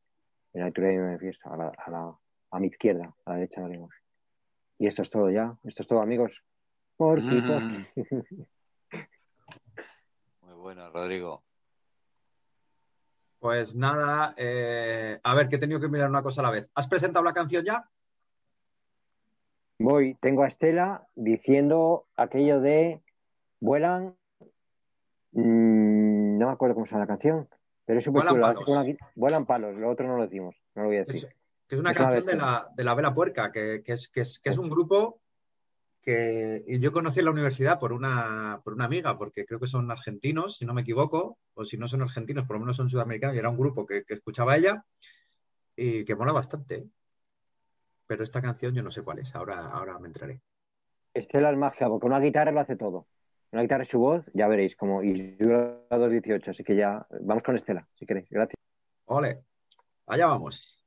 en 0.54 0.60
la 0.60 0.66
altura 0.66 0.88
de 0.90 0.98
mi 0.98 1.18
fiesta, 1.20 1.54
a, 1.54 1.58
la, 1.58 1.72
a, 1.78 1.92
la, 1.92 2.18
a 2.52 2.60
mi 2.60 2.68
izquierda, 2.68 3.14
a 3.26 3.32
la 3.32 3.36
derecha 3.38 3.62
de 3.62 3.68
la 3.68 3.74
lengua. 3.74 3.90
Y 4.80 4.88
esto 4.88 5.02
es 5.02 5.10
todo 5.10 5.30
ya, 5.30 5.56
esto 5.64 5.84
es 5.84 5.88
todo, 5.88 6.02
amigos. 6.02 6.44
Por 6.98 7.22
ti, 7.22 7.42
por 7.42 7.64
Mm. 7.64 7.68
ti. 7.70 8.48
Muy 10.42 10.54
bueno, 10.56 10.90
Rodrigo. 10.92 11.44
Pues 13.40 13.76
nada, 13.76 14.34
eh, 14.38 15.20
a 15.22 15.36
ver, 15.36 15.48
que 15.48 15.58
he 15.58 15.60
tenido 15.60 15.80
que 15.80 15.90
mirar 15.90 16.10
una 16.10 16.24
cosa 16.24 16.42
a 16.42 16.46
la 16.46 16.52
vez. 16.52 16.70
¿Has 16.76 16.88
presentado 16.88 17.24
la 17.26 17.34
canción 17.34 17.66
ya? 17.66 17.90
Voy, 19.80 20.16
tengo 20.22 20.44
a 20.44 20.48
Estela 20.48 21.08
diciendo 21.16 22.06
aquello 22.16 22.62
de 22.62 23.02
vuelan, 23.60 24.16
mm, 25.34 26.38
no 26.38 26.48
me 26.48 26.54
acuerdo 26.54 26.76
cómo 26.76 26.86
se 26.86 26.92
llama 26.92 27.04
la 27.04 27.08
canción, 27.08 27.48
pero 27.86 28.00
es 28.00 28.06
súper 28.06 28.24
Vuelan 28.24 28.42
palos. 28.42 28.98
Vuelan, 29.16 29.46
palos, 29.46 29.76
lo 29.76 29.90
otro 29.90 30.08
no 30.08 30.18
lo 30.18 30.24
decimos, 30.24 30.56
no 30.76 30.84
lo 30.84 30.88
voy 30.90 30.98
a 30.98 31.04
decir. 31.06 31.30
Que 31.68 31.76
es 31.76 31.82
una 31.82 31.92
Es 31.92 31.98
una 32.00 32.08
canción 32.08 32.26
de 32.26 32.36
la, 32.36 32.68
de 32.76 32.84
la 32.84 32.94
Vela 32.94 33.14
Puerca, 33.14 33.52
que, 33.52 33.82
que 33.84 33.94
es, 33.94 34.10
que, 34.10 34.22
es, 34.22 34.40
que 34.40 34.50
es 34.50 34.58
un 34.58 34.70
grupo 34.70 35.22
que 36.04 36.66
yo 36.82 36.92
conocí 36.92 37.20
en 37.20 37.26
la 37.26 37.32
universidad 37.32 37.80
por 37.80 37.94
una, 37.94 38.60
por 38.64 38.74
una 38.74 38.86
amiga, 38.86 39.18
porque 39.18 39.46
creo 39.46 39.60
que 39.60 39.68
son 39.68 39.90
argentinos, 39.90 40.58
si 40.58 40.66
no 40.66 40.74
me 40.74 40.82
equivoco, 40.82 41.38
o 41.54 41.64
si 41.64 41.78
no 41.78 41.88
son 41.88 42.02
argentinos, 42.02 42.46
por 42.46 42.58
lo 42.58 42.60
menos 42.60 42.76
son 42.76 42.90
sudamericanos, 42.90 43.36
y 43.36 43.40
era 43.40 43.50
un 43.50 43.58
grupo 43.58 43.86
que, 43.86 44.04
que 44.04 44.16
escuchaba 44.16 44.58
ella 44.58 44.84
y 45.76 46.04
que 46.04 46.16
mola 46.16 46.34
bastante. 46.34 46.86
Pero 48.06 48.22
esta 48.22 48.42
canción 48.42 48.74
yo 48.74 48.84
no 48.84 48.92
sé 48.92 49.02
cuál 49.02 49.20
es, 49.20 49.34
ahora, 49.34 49.68
ahora 49.68 49.98
me 49.98 50.08
entraré. 50.08 50.42
Estela 51.14 51.52
es 51.52 51.58
magia, 51.58 51.88
porque 51.88 52.06
una 52.06 52.20
guitarra 52.20 52.52
lo 52.52 52.60
hace 52.60 52.76
todo. 52.76 53.08
Una 53.54 53.62
guitarra 53.62 53.84
y 53.84 53.86
su 53.86 54.00
voz, 54.00 54.26
ya 54.34 54.48
veréis, 54.48 54.76
como 54.76 55.04
y 55.04 55.36
dura 55.36 55.78
2.18, 55.92 56.48
así 56.48 56.64
que 56.64 56.76
ya 56.76 57.06
vamos 57.22 57.44
con 57.44 57.56
Estela, 57.56 57.88
si 57.94 58.04
queréis. 58.04 58.28
Gracias. 58.32 58.60
Ole, 59.06 59.44
allá 60.08 60.26
vamos. 60.26 60.84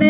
Hay 0.00 0.06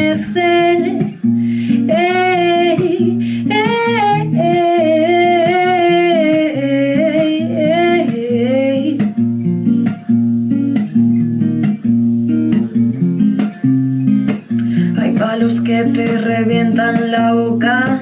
palos 15.18 15.60
que 15.62 15.84
te 15.84 16.18
revientan 16.18 17.10
la 17.10 17.32
boca, 17.32 18.00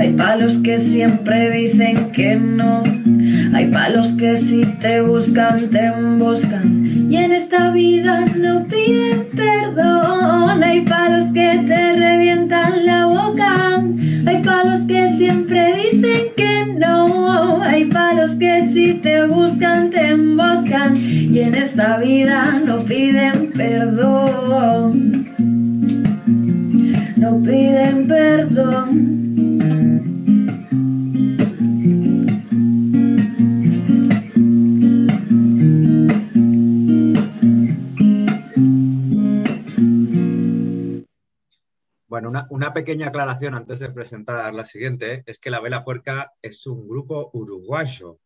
hay 0.00 0.12
palos 0.12 0.56
que 0.58 0.78
siempre 0.78 1.50
dicen 1.50 2.12
que 2.12 2.36
no, 2.36 2.82
hay 3.54 3.70
palos 3.70 4.14
que 4.14 4.36
si 4.36 4.64
te 4.64 5.02
buscan 5.02 5.68
te 5.68 5.90
pequeña 42.86 43.08
aclaración 43.08 43.54
antes 43.56 43.80
de 43.80 43.90
presentar 43.90 44.54
la 44.54 44.64
siguiente 44.64 45.24
es 45.26 45.40
que 45.40 45.50
la 45.50 45.58
Vela 45.60 45.82
Puerca 45.82 46.32
es 46.40 46.64
un 46.68 46.86
grupo 46.86 47.30
uruguayo. 47.32 48.20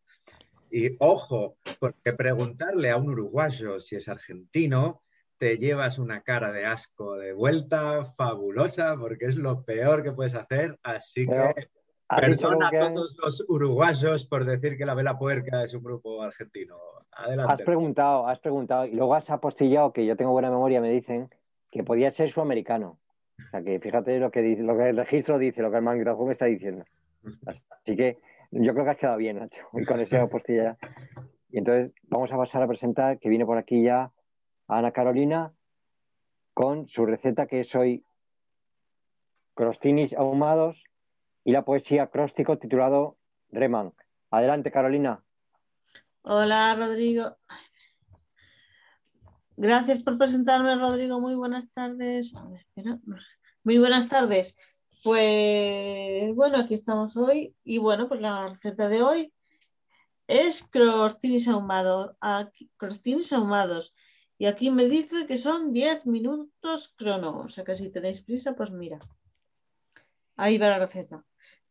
Y 0.69 0.95
ojo, 0.99 1.55
porque 1.79 2.13
preguntarle 2.13 2.91
a 2.91 2.97
un 2.97 3.09
uruguayo 3.09 3.79
si 3.79 3.95
es 3.95 4.07
argentino, 4.07 5.01
te 5.39 5.57
llevas 5.57 5.97
una 5.97 6.21
cara 6.21 6.51
de 6.51 6.67
asco 6.67 7.15
de 7.15 7.33
vuelta 7.33 8.05
fabulosa, 8.05 8.95
porque 8.99 9.25
es 9.25 9.35
lo 9.35 9.63
peor 9.63 10.03
que 10.03 10.11
puedes 10.11 10.35
hacer. 10.35 10.77
Así 10.83 11.25
Pero 11.25 11.55
que 11.55 11.69
¿Has 12.07 12.21
Perdona 12.21 12.69
que- 12.69 12.77
a 12.77 12.93
todos 12.93 13.17
los 13.17 13.43
uruguayos 13.47 14.27
por 14.27 14.45
decir 14.45 14.77
que 14.77 14.85
la 14.85 14.93
Vela 14.93 15.17
Puerca 15.17 15.63
es 15.63 15.73
un 15.73 15.81
grupo 15.81 16.21
argentino. 16.21 16.75
Has 17.13 17.25
Adelante. 17.29 17.63
preguntado, 17.63 18.27
has 18.27 18.37
preguntado 18.37 18.85
y 18.85 18.91
luego 18.91 19.15
has 19.15 19.27
apostillado, 19.31 19.91
que 19.91 20.05
yo 20.05 20.15
tengo 20.15 20.31
buena 20.33 20.51
memoria, 20.51 20.81
me 20.81 20.91
dicen 20.91 21.33
que 21.71 21.83
podía 21.83 22.11
ser 22.11 22.29
sudamericano. 22.29 22.99
O 23.47 23.49
sea 23.51 23.63
que 23.63 23.79
fíjate 23.79 24.19
lo 24.19 24.31
que 24.31 24.41
dice, 24.41 24.63
lo 24.63 24.77
que 24.77 24.89
el 24.89 24.97
registro 24.97 25.37
dice, 25.37 25.61
lo 25.61 25.71
que 25.71 25.77
el 25.77 25.83
mangrafón 25.83 26.31
está 26.31 26.45
diciendo. 26.45 26.85
Así 27.45 27.95
que 27.95 28.19
yo 28.51 28.73
creo 28.73 28.85
que 28.85 28.91
has 28.91 28.97
quedado 28.97 29.17
bien, 29.17 29.39
Nacho, 29.39 29.63
con 29.87 29.99
esa 29.99 30.23
apostilla. 30.23 30.77
Y 31.49 31.57
entonces 31.57 31.93
vamos 32.03 32.31
a 32.31 32.37
pasar 32.37 32.63
a 32.63 32.67
presentar, 32.67 33.19
que 33.19 33.29
viene 33.29 33.45
por 33.45 33.57
aquí 33.57 33.83
ya 33.83 34.11
Ana 34.67 34.91
Carolina, 34.91 35.53
con 36.53 36.87
su 36.87 37.05
receta 37.05 37.47
que 37.47 37.61
es 37.61 37.75
hoy 37.75 38.05
crostinis 39.53 40.13
ahumados 40.13 40.83
y 41.43 41.51
la 41.51 41.63
poesía 41.63 42.03
acróstico 42.03 42.57
titulado 42.57 43.17
Reman. 43.51 43.93
Adelante, 44.29 44.71
Carolina. 44.71 45.23
Hola, 46.23 46.75
Rodrigo. 46.75 47.35
Gracias 49.57 50.01
por 50.01 50.17
presentarme, 50.17 50.75
Rodrigo. 50.75 51.19
Muy 51.19 51.35
buenas 51.35 51.69
tardes. 51.73 52.33
Muy 53.63 53.77
buenas 53.77 54.07
tardes. 54.07 54.57
Pues 55.03 56.33
bueno, 56.35 56.57
aquí 56.57 56.73
estamos 56.73 57.17
hoy 57.17 57.55
y 57.63 57.77
bueno, 57.77 58.07
pues 58.07 58.21
la 58.21 58.49
receta 58.49 58.87
de 58.87 59.01
hoy 59.01 59.33
es 60.27 60.63
crostinis 60.63 61.47
ahumados, 61.47 62.15
crostinis 62.77 63.33
ahumados. 63.33 63.93
Y 64.37 64.45
aquí 64.45 64.71
me 64.71 64.85
dice 64.85 65.27
que 65.27 65.37
son 65.37 65.73
10 65.73 66.07
minutos 66.07 66.93
crono. 66.95 67.41
O 67.41 67.49
sea 67.49 67.63
que 67.63 67.75
si 67.75 67.89
tenéis 67.89 68.21
prisa, 68.21 68.55
pues 68.55 68.71
mira. 68.71 68.99
Ahí 70.35 70.57
va 70.57 70.69
la 70.69 70.79
receta. 70.79 71.23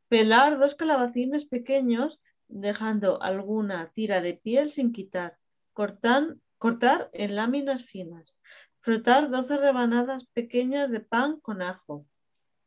Pelar 0.08 0.58
dos 0.58 0.74
calabacines 0.74 1.46
pequeños 1.46 2.20
dejando 2.46 3.22
alguna 3.22 3.90
tira 3.94 4.20
de 4.20 4.34
piel 4.34 4.70
sin 4.70 4.92
quitar. 4.92 5.38
Cortar, 5.72 6.36
cortar 6.60 7.08
en 7.14 7.36
láminas 7.36 7.84
finas. 7.84 8.36
Frotar 8.80 9.30
12 9.30 9.56
rebanadas 9.56 10.26
pequeñas 10.26 10.90
de 10.90 11.00
pan 11.00 11.40
con 11.40 11.62
ajo. 11.62 12.06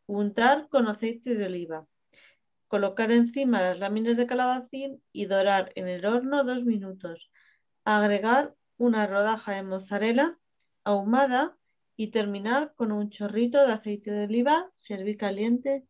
Untar 0.07 0.67
con 0.67 0.87
aceite 0.87 1.35
de 1.35 1.45
oliva. 1.45 1.85
Colocar 2.67 3.11
encima 3.11 3.61
las 3.61 3.77
láminas 3.77 4.17
de 4.17 4.25
calabacín 4.25 5.03
y 5.11 5.27
dorar 5.27 5.71
en 5.75 5.87
el 5.87 6.07
horno 6.07 6.43
dos 6.43 6.65
minutos. 6.65 7.31
Agregar 7.85 8.55
una 8.77 9.05
rodaja 9.05 9.53
de 9.53 9.61
mozzarella 9.61 10.39
ahumada 10.83 11.55
y 11.95 12.07
terminar 12.07 12.73
con 12.75 12.91
un 12.91 13.11
chorrito 13.11 13.59
de 13.63 13.73
aceite 13.73 14.09
de 14.09 14.23
oliva, 14.23 14.71
servir 14.73 15.17
caliente 15.17 15.85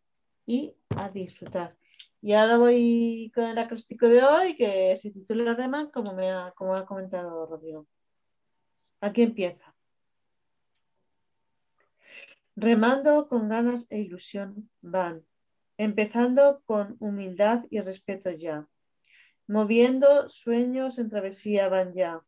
y 0.45 0.75
a 0.89 1.09
disfrutar. 1.09 1.77
Y 2.21 2.33
ahora 2.33 2.57
voy 2.57 3.31
con 3.33 3.45
el 3.45 3.57
acróstico 3.57 4.09
de 4.09 4.23
hoy 4.23 4.57
que 4.57 4.93
se 4.97 5.11
titula 5.11 5.53
Reman, 5.53 5.89
como, 5.89 6.13
me 6.13 6.33
como 6.55 6.75
ha 6.75 6.85
comentado 6.85 7.45
Rodrigo. 7.45 7.87
Aquí 9.07 9.21
empieza. 9.21 9.75
Remando 12.55 13.27
con 13.27 13.49
ganas 13.49 13.85
e 13.89 13.99
ilusión 13.99 14.69
van, 14.79 15.25
empezando 15.75 16.63
con 16.63 16.95
humildad 17.01 17.65
y 17.69 17.81
respeto 17.81 18.31
ya, 18.31 18.69
moviendo 19.45 20.29
sueños 20.29 20.99
en 20.99 21.09
travesía 21.09 21.67
van 21.67 21.93
ya, 21.93 22.21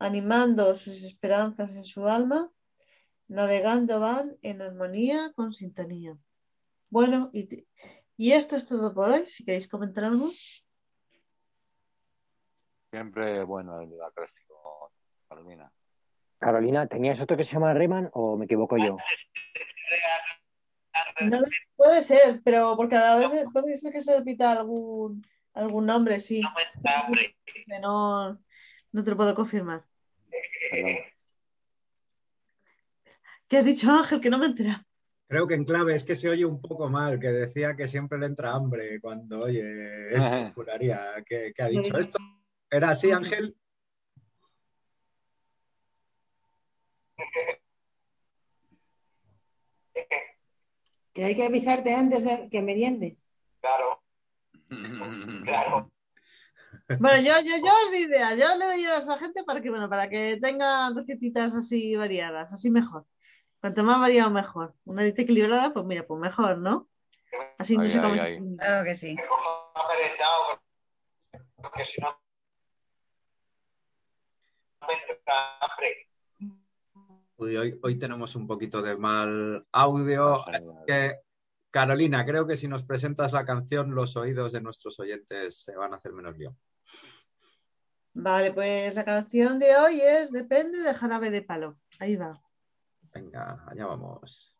animando 0.00 0.74
sus 0.74 1.04
esperanzas 1.04 1.70
en 1.76 1.84
su 1.84 2.08
alma, 2.08 2.50
navegando 3.28 4.00
van 4.00 4.36
en 4.42 4.60
armonía 4.60 5.32
con 5.36 5.52
sintonía. 5.52 6.18
Bueno, 6.90 7.30
y, 7.32 7.64
y 8.16 8.32
esto 8.32 8.56
es 8.56 8.66
todo 8.66 8.92
por 8.92 9.10
hoy. 9.10 9.24
Si 9.26 9.44
queréis 9.44 9.68
comentar 9.68 10.02
algo. 10.02 10.32
Siempre 12.90 13.44
bueno 13.44 13.80
el 13.80 14.02
acróstico, 14.02 14.90
Carolina. 15.28 15.72
Carolina, 16.42 16.88
¿tenías 16.88 17.20
otro 17.20 17.36
que 17.36 17.44
se 17.44 17.52
llama 17.52 17.72
Reman 17.72 18.10
o 18.14 18.36
me 18.36 18.46
equivoco 18.46 18.76
yo? 18.76 18.96
No, 21.20 21.40
puede 21.76 22.02
ser, 22.02 22.40
pero 22.44 22.76
porque 22.76 22.96
a 22.96 23.14
veces 23.14 23.46
puede 23.52 23.76
ser 23.76 23.92
que 23.92 24.02
se 24.02 24.18
repita 24.18 24.50
algún, 24.50 25.24
algún 25.54 25.86
nombre, 25.86 26.18
sí. 26.18 26.42
No, 27.80 28.32
no 28.90 29.04
te 29.04 29.10
lo 29.10 29.16
puedo 29.16 29.36
confirmar. 29.36 29.84
Perdón. 30.72 30.96
¿Qué 33.46 33.58
has 33.58 33.64
dicho, 33.64 33.88
Ángel? 33.88 34.20
Que 34.20 34.30
no 34.30 34.38
me 34.38 34.46
entera. 34.46 34.84
Creo 35.28 35.46
que 35.46 35.54
en 35.54 35.64
clave 35.64 35.94
es 35.94 36.02
que 36.02 36.16
se 36.16 36.28
oye 36.28 36.44
un 36.44 36.60
poco 36.60 36.90
mal, 36.90 37.20
que 37.20 37.28
decía 37.28 37.76
que 37.76 37.86
siempre 37.86 38.18
le 38.18 38.26
entra 38.26 38.52
hambre 38.52 39.00
cuando 39.00 39.44
oye 39.44 40.08
esto, 40.10 40.52
juraría 40.56 41.22
que, 41.24 41.52
que 41.54 41.62
ha 41.62 41.68
dicho 41.68 41.96
esto. 41.96 42.18
¿Era 42.68 42.90
así, 42.90 43.12
Ángel? 43.12 43.56
Que 51.12 51.24
hay 51.24 51.36
que 51.36 51.44
avisarte 51.44 51.94
antes 51.94 52.24
de 52.24 52.48
que 52.50 52.62
meriendes. 52.62 53.26
Claro. 53.60 54.02
Claro. 55.44 55.90
Bueno, 56.98 57.20
yo, 57.20 57.34
yo, 57.40 57.56
yo 57.56 57.72
os 57.84 57.90
doy 57.90 58.02
idea. 58.02 58.34
Yo 58.34 58.56
le 58.56 58.64
doy 58.64 58.86
a 58.86 58.98
esa 58.98 59.18
gente 59.18 59.44
para 59.44 59.60
que, 59.60 59.70
bueno, 59.70 59.88
para 59.88 60.08
que 60.08 60.38
tengan 60.40 60.96
recetitas 60.96 61.54
así 61.54 61.96
variadas, 61.96 62.52
así 62.52 62.70
mejor. 62.70 63.04
Cuanto 63.60 63.84
más 63.84 64.00
variado, 64.00 64.30
mejor. 64.30 64.74
Una 64.84 65.02
dieta 65.02 65.22
equilibrada, 65.22 65.72
pues 65.72 65.84
mira, 65.84 66.04
pues 66.06 66.20
mejor, 66.20 66.58
¿no? 66.58 66.88
Así 67.58 67.76
no 67.76 67.90
se 67.90 68.00
come. 68.00 68.20
ahí. 68.20 68.38
Claro 68.56 68.84
que 68.84 68.94
sí. 68.94 69.16
porque 71.56 71.84
si 71.84 72.00
no 72.00 72.18
me 74.86 74.94
entra 74.94 75.58
hambre. 75.60 76.11
Uy, 77.42 77.56
hoy, 77.56 77.80
hoy 77.82 77.98
tenemos 77.98 78.36
un 78.36 78.46
poquito 78.46 78.80
de 78.82 78.96
mal 78.96 79.66
audio. 79.72 80.48
así 80.48 80.64
que, 80.86 81.16
Carolina, 81.72 82.24
creo 82.24 82.46
que 82.46 82.54
si 82.54 82.68
nos 82.68 82.84
presentas 82.84 83.32
la 83.32 83.44
canción, 83.44 83.96
los 83.96 84.16
oídos 84.16 84.52
de 84.52 84.60
nuestros 84.60 85.00
oyentes 85.00 85.64
se 85.64 85.74
van 85.74 85.92
a 85.92 85.96
hacer 85.96 86.12
menos 86.12 86.38
lío. 86.38 86.56
Vale, 88.14 88.52
pues 88.52 88.94
la 88.94 89.04
canción 89.04 89.58
de 89.58 89.74
hoy 89.74 90.00
es 90.00 90.30
Depende 90.30 90.78
de 90.78 90.94
Jarabe 90.94 91.32
de 91.32 91.42
Palo. 91.42 91.80
Ahí 91.98 92.14
va. 92.14 92.40
Venga, 93.12 93.64
allá 93.66 93.86
vamos. 93.86 94.56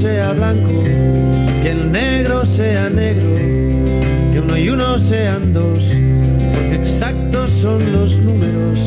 Sea 0.00 0.32
blanco, 0.32 0.82
que 1.62 1.70
el 1.70 1.92
negro 1.92 2.46
sea 2.46 2.88
negro, 2.88 3.36
que 4.32 4.40
uno 4.40 4.56
y 4.56 4.70
uno 4.70 4.98
sean 4.98 5.52
dos, 5.52 5.84
porque 6.54 6.76
exactos 6.76 7.50
son 7.50 7.92
los 7.92 8.18
números. 8.20 8.80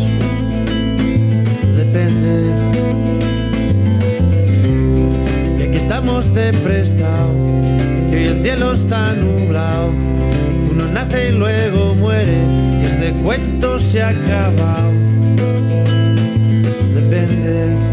Depende. 1.78 2.52
Que 5.60 5.64
aquí 5.68 5.78
estamos 5.78 6.34
de 6.34 6.52
prestado, 6.52 7.30
que 8.10 8.18
hoy 8.18 8.24
el 8.24 8.42
cielo 8.42 8.74
está 8.74 9.14
nublado, 9.14 9.92
uno 10.72 10.88
nace 10.92 11.30
y 11.30 11.32
luego 11.34 11.94
muere, 11.94 12.40
y 12.82 12.86
este 12.86 13.12
cuento 13.22 13.78
se 13.78 14.02
ha 14.02 14.10
acabado. 14.10 14.92
Depende 16.96 17.93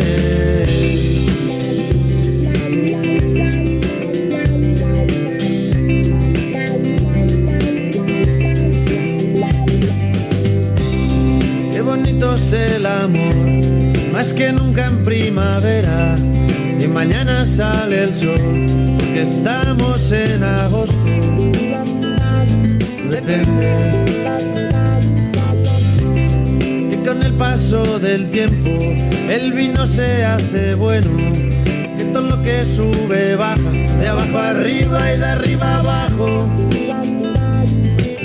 Arriba 34.91 35.13
y 35.13 35.17
de 35.17 35.25
arriba 35.25 35.77
abajo. 35.77 36.49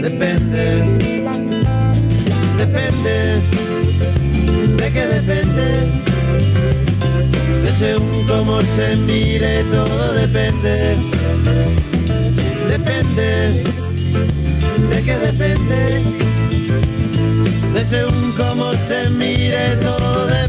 Depende, 0.00 0.82
depende, 2.58 3.40
de 4.76 4.92
qué 4.92 5.06
depende. 5.06 5.66
De 7.62 7.72
según 7.78 8.26
cómo 8.26 8.62
se 8.62 8.96
mire, 8.96 9.64
todo 9.64 10.12
depende. 10.14 10.96
Depende, 12.68 13.62
de 14.90 15.02
qué 15.04 15.18
depende. 15.18 16.02
De 17.74 17.84
según 17.84 18.32
cómo 18.36 18.72
se 18.88 19.10
mire, 19.10 19.76
todo 19.76 20.26
depende. 20.26 20.45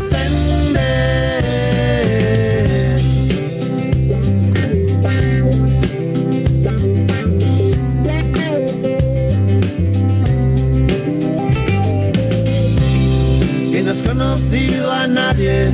Conocido 14.17 14.91
a 14.91 15.05
nadie 15.07 15.71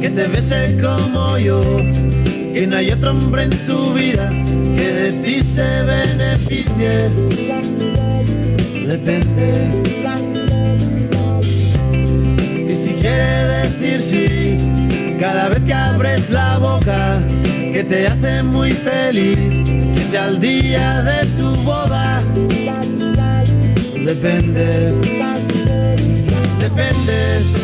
que 0.00 0.10
te 0.10 0.26
bese 0.26 0.76
como 0.82 1.38
yo. 1.38 1.62
Que 2.52 2.66
no 2.66 2.76
hay 2.76 2.90
otro 2.90 3.10
hombre 3.10 3.44
en 3.44 3.50
tu 3.66 3.94
vida 3.94 4.28
que 4.76 4.86
de 5.00 5.12
ti 5.22 5.42
se 5.42 5.82
beneficie. 5.82 7.10
Depende. 8.92 9.46
Y 12.68 12.74
si 12.82 12.92
quiere 12.94 13.68
decir 13.68 14.00
sí, 14.10 15.16
cada 15.20 15.48
vez 15.50 15.60
que 15.60 15.74
abres 15.74 16.30
la 16.30 16.58
boca, 16.58 17.22
que 17.72 17.84
te 17.84 18.08
hace 18.08 18.42
muy 18.42 18.72
feliz, 18.72 19.38
que 19.94 20.04
sea 20.10 20.28
el 20.28 20.40
día 20.40 21.02
de 21.02 21.26
tu 21.38 21.48
boda. 21.62 22.22
Depende, 24.04 24.92
depende, 26.60 27.63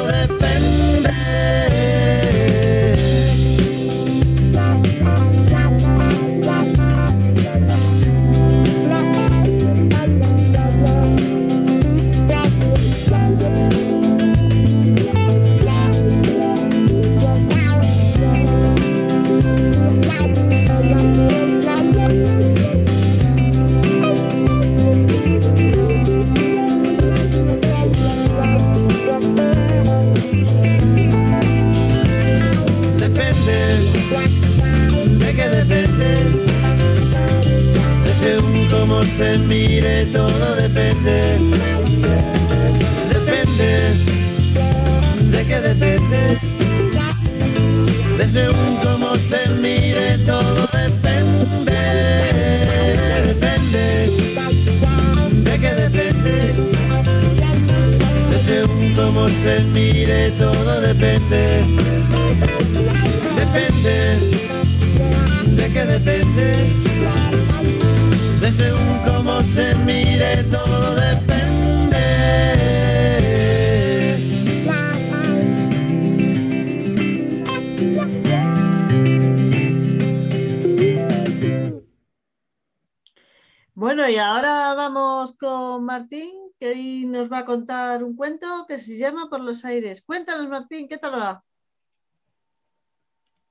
que 88.67 88.79
se 88.79 88.97
llama 88.97 89.29
Por 89.29 89.41
los 89.41 89.63
aires. 89.65 90.01
Cuéntanos, 90.01 90.47
Martín, 90.49 90.87
¿qué 90.87 90.97
tal 90.97 91.13
va? 91.13 91.43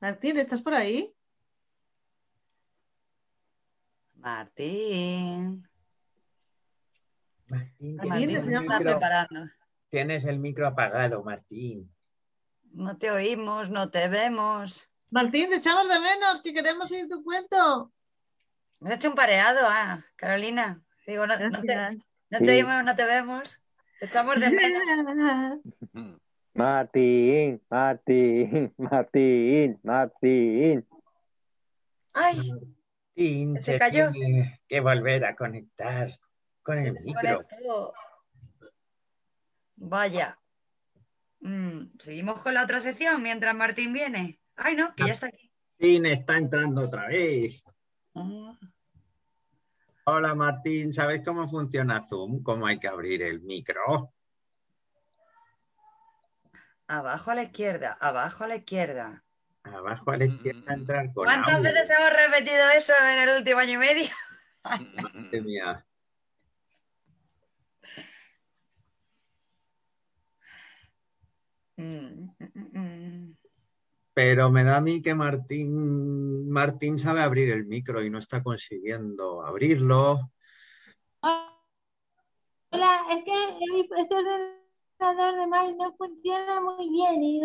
Martín, 0.01 0.39
¿estás 0.39 0.63
por 0.63 0.75
ahí? 0.75 1.15
Martín. 4.17 5.67
Martín, 7.49 7.97
Martín 7.97 8.17
tienes 8.29 8.45
se 8.45 8.51
el 8.51 8.57
está 8.63 8.79
micro- 8.79 8.91
preparando. 8.93 9.41
Tienes 9.89 10.25
el 10.25 10.39
micro 10.39 10.67
apagado, 10.69 11.23
Martín. 11.25 11.93
No 12.73 12.97
te 12.97 13.11
oímos, 13.11 13.71
no 13.71 13.91
te 13.91 14.07
vemos. 14.09 14.89
Martín, 15.11 15.49
te 15.49 15.57
echamos 15.57 15.89
de 15.89 15.99
menos, 15.99 16.41
que 16.43 16.53
queremos 16.55 16.91
oír 16.93 17.09
tu 17.09 17.25
cuento. 17.25 17.93
Me 18.79 18.91
has 18.91 18.97
hecho 18.97 19.09
un 19.09 19.17
pareado, 19.17 19.61
ah, 19.69 20.05
Carolina. 20.17 20.81
Digo, 21.07 21.27
no, 21.27 21.37
no 21.37 21.61
te, 21.61 21.75
no 22.31 22.39
te 22.39 22.45
Sí. 22.47 22.51
oímos, 22.51 22.85
no 22.85 22.95
te 22.95 23.05
vemos. 23.05 23.61
Te 24.01 24.07
echamos 24.07 24.41
de 24.41 24.51
menos. 24.51 25.61
Martín, 26.55 27.63
Martín, 27.71 28.75
Martín, 28.77 29.79
Martín. 29.85 30.87
Ay, 32.13 32.51
Martín, 32.51 33.61
Se 33.61 33.73
se 33.73 33.79
cayó. 33.79 34.11
tiene 34.11 34.61
que 34.67 34.81
volver 34.81 35.25
a 35.25 35.37
conectar 35.37 36.11
con 36.63 36.79
el 36.79 36.95
micro. 37.05 37.45
Vaya. 39.77 40.39
Mm, 41.41 41.99
Seguimos 41.99 42.41
con 42.41 42.55
la 42.55 42.65
otra 42.65 42.81
sección 42.81 43.23
mientras 43.23 43.55
Martín 43.55 43.93
viene. 43.93 44.41
Ay, 44.57 44.75
no, 44.77 44.95
que 44.95 45.07
ya 45.07 45.13
está 45.13 45.29
aquí. 45.29 45.51
Martín 45.79 46.07
está 46.07 46.37
entrando 46.37 46.81
otra 46.83 47.07
vez. 47.07 47.63
Ah, 48.15 48.59
Hola 50.13 50.35
Martín, 50.35 50.93
¿sabes 50.93 51.23
cómo 51.25 51.49
funciona 51.49 52.05
Zoom? 52.05 52.43
¿Cómo 52.43 52.67
hay 52.67 52.81
que 52.81 52.89
abrir 52.89 53.23
el 53.23 53.43
micro? 53.43 54.13
Abajo 56.89 57.31
a 57.31 57.37
la 57.37 57.45
izquierda, 57.45 57.93
abajo 58.01 58.43
a 58.43 58.49
la 58.49 58.57
izquierda. 58.57 59.23
Abajo 59.63 60.11
a 60.11 60.17
la 60.17 60.25
izquierda 60.25 60.75
entrar 60.75 61.13
con 61.13 61.27
¿Cuántas 61.27 61.55
audio. 61.55 61.73
veces 61.73 61.91
hemos 61.91 62.11
repetido 62.11 62.71
eso 62.77 62.93
en 63.09 63.19
el 63.21 63.37
último 63.39 63.61
año 63.61 63.75
y 63.75 63.77
medio? 63.77 64.09
Madre 64.65 65.41
mía. 65.43 65.87
Mm, 71.77 72.31
mm, 72.37 72.51
mm, 72.55 72.79
mm. 72.79 72.90
Pero 74.23 74.51
me 74.51 74.65
da 74.65 74.77
a 74.77 74.81
mí 74.83 75.01
que 75.01 75.15
Martín, 75.15 76.51
Martín 76.51 76.99
sabe 76.99 77.23
abrir 77.23 77.49
el 77.53 77.65
micro 77.65 78.05
y 78.05 78.11
no 78.11 78.19
está 78.19 78.43
consiguiendo 78.43 79.41
abrirlo. 79.43 80.31
Hola, 82.71 83.07
es 83.13 83.25
que 83.25 83.33
este 83.97 84.15
ordenador 84.15 85.41
de 85.41 85.47
Mike 85.47 85.75
no 85.79 85.95
funciona 85.97 86.61
muy 86.61 86.91
bien. 86.91 87.23
y- 87.23 87.41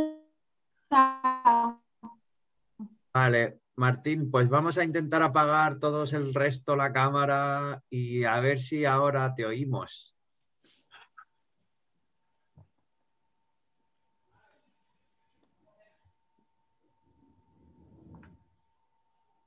Vale, 3.14 3.62
Martín, 3.78 4.30
pues 4.30 4.50
vamos 4.50 4.78
a 4.78 4.84
intentar 4.84 5.24
apagar 5.24 5.80
todos 5.80 6.12
el 6.12 6.34
resto 6.34 6.76
la 6.76 6.92
cámara 6.92 7.82
y 7.90 8.26
a 8.26 8.38
ver 8.42 8.60
si 8.60 8.84
ahora 8.84 9.34
te 9.34 9.46
oímos. 9.46 10.15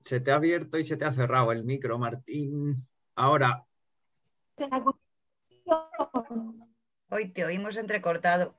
Se 0.08 0.20
te 0.20 0.32
ha 0.32 0.36
abierto 0.36 0.78
y 0.78 0.84
se 0.84 0.96
te 0.96 1.04
ha 1.04 1.12
cerrado 1.12 1.52
el 1.52 1.64
micro, 1.64 1.98
Martín. 1.98 2.74
Ahora, 3.14 3.66
Oye, 4.56 4.70
Hoy 7.10 7.28
te 7.34 7.44
oímos 7.44 7.76
entrecortado. 7.76 8.54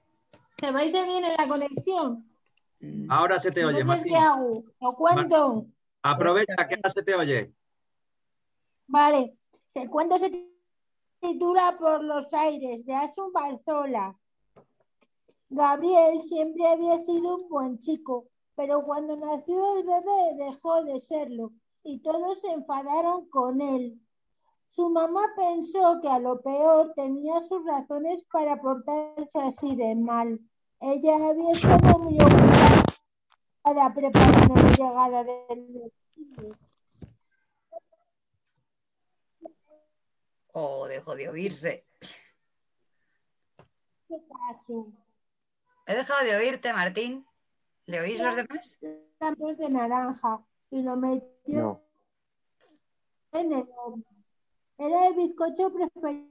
¿Se 0.60 0.70
vais 0.70 0.94
a 0.94 1.06
bien 1.08 1.26
en 1.26 1.34
la 1.36 1.48
conexión? 1.48 2.30
Ahora 3.10 3.40
se 3.40 3.50
te 3.50 3.66
oye, 3.66 3.84
Martín. 3.84 4.14
¿qué 4.14 4.20
hago? 4.20 4.64
¿Lo 4.80 4.94
cuento? 4.94 5.66
Aprovecha 6.04 6.68
que 6.68 6.76
ahora 6.76 6.90
se 6.92 7.02
te 7.02 7.16
oye. 7.16 7.52
Vale. 8.86 9.36
El 9.74 9.90
cuento 9.90 10.20
se 10.20 10.32
titula 11.20 11.78
Por 11.80 12.04
los 12.04 12.32
aires, 12.32 12.86
de 12.86 12.94
Asun 12.94 13.34
Barzola. 13.34 14.16
Gabriel 15.50 16.22
siempre 16.22 16.68
había 16.68 17.00
sido 17.00 17.38
un 17.38 17.50
buen 17.50 17.80
chico, 17.80 18.28
pero 18.60 18.84
cuando 18.84 19.16
nació 19.16 19.78
el 19.78 19.86
bebé 19.86 20.36
dejó 20.36 20.84
de 20.84 21.00
serlo 21.00 21.54
y 21.82 22.02
todos 22.02 22.42
se 22.42 22.52
enfadaron 22.52 23.30
con 23.30 23.62
él. 23.62 23.98
Su 24.66 24.90
mamá 24.90 25.22
pensó 25.38 26.02
que 26.02 26.10
a 26.10 26.20
lo 26.20 26.42
peor 26.42 26.92
tenía 26.94 27.40
sus 27.40 27.66
razones 27.66 28.26
para 28.30 28.60
portarse 28.60 29.40
así 29.40 29.78
de 29.78 29.96
mal. 29.96 30.42
Ella 30.82 31.30
había 31.30 31.54
estado 31.54 32.00
muy 32.00 32.18
ocupada 32.22 33.94
preparando 33.94 34.56
la 34.56 34.72
llegada 34.72 35.24
del 35.24 35.66
niño. 35.66 35.94
O 40.52 40.86
dejó 40.90 41.16
de 41.16 41.30
oírse. 41.30 41.86
¿Qué 44.10 44.18
pasó? 44.28 44.92
He 45.86 45.96
dejado 45.96 46.26
de 46.26 46.36
oírte, 46.36 46.74
Martín. 46.74 47.29
¿Le 47.90 48.00
oís 48.02 48.20
los 48.20 48.36
demás? 48.36 48.80
Campos 49.18 49.58
de 49.58 49.68
naranja 49.68 50.46
y 50.70 50.84
lo 50.84 50.96
metió 50.96 51.26
No. 51.48 51.82
en 53.32 53.52
el 53.52 53.68
horno. 53.76 54.04
Era 54.78 55.08
el 55.08 55.16
bizcocho 55.16 55.74
preferido 55.74 56.30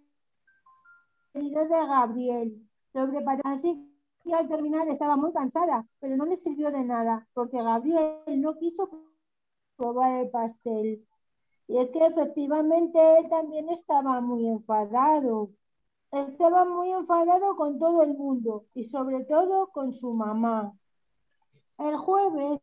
de 1.35 1.69
Gabriel. 1.69 2.65
Lo 2.93 3.09
preparó 3.11 3.43
así 3.47 3.93
que 4.23 4.33
al 4.33 4.47
terminar 4.47 4.89
estaba 4.89 5.17
muy 5.17 5.33
cansada, 5.33 5.85
pero 5.99 6.17
no 6.17 6.27
le 6.27 6.37
sirvió 6.37 6.71
de 6.71 6.85
nada 6.85 7.27
porque 7.35 7.61
Gabriel 7.61 8.23
no 8.41 8.57
quiso 8.57 8.89
probar 9.77 10.21
el 10.21 10.31
pastel. 10.31 11.05
Y 11.67 11.79
es 11.79 11.91
que 11.91 12.07
efectivamente 12.07 13.19
él 13.19 13.29
también 13.29 13.69
estaba 13.69 14.21
muy 14.21 14.47
enfadado. 14.47 15.51
Estaba 16.13 16.65
muy 16.65 16.93
enfadado 16.93 17.57
con 17.57 17.81
todo 17.81 18.05
el 18.05 18.15
mundo 18.15 18.65
y 18.75 18.85
sobre 18.85 19.25
todo 19.25 19.73
con 19.73 19.93
su 19.93 20.15
mamá. 20.15 20.78
El 21.79 21.97
jueves, 21.97 22.61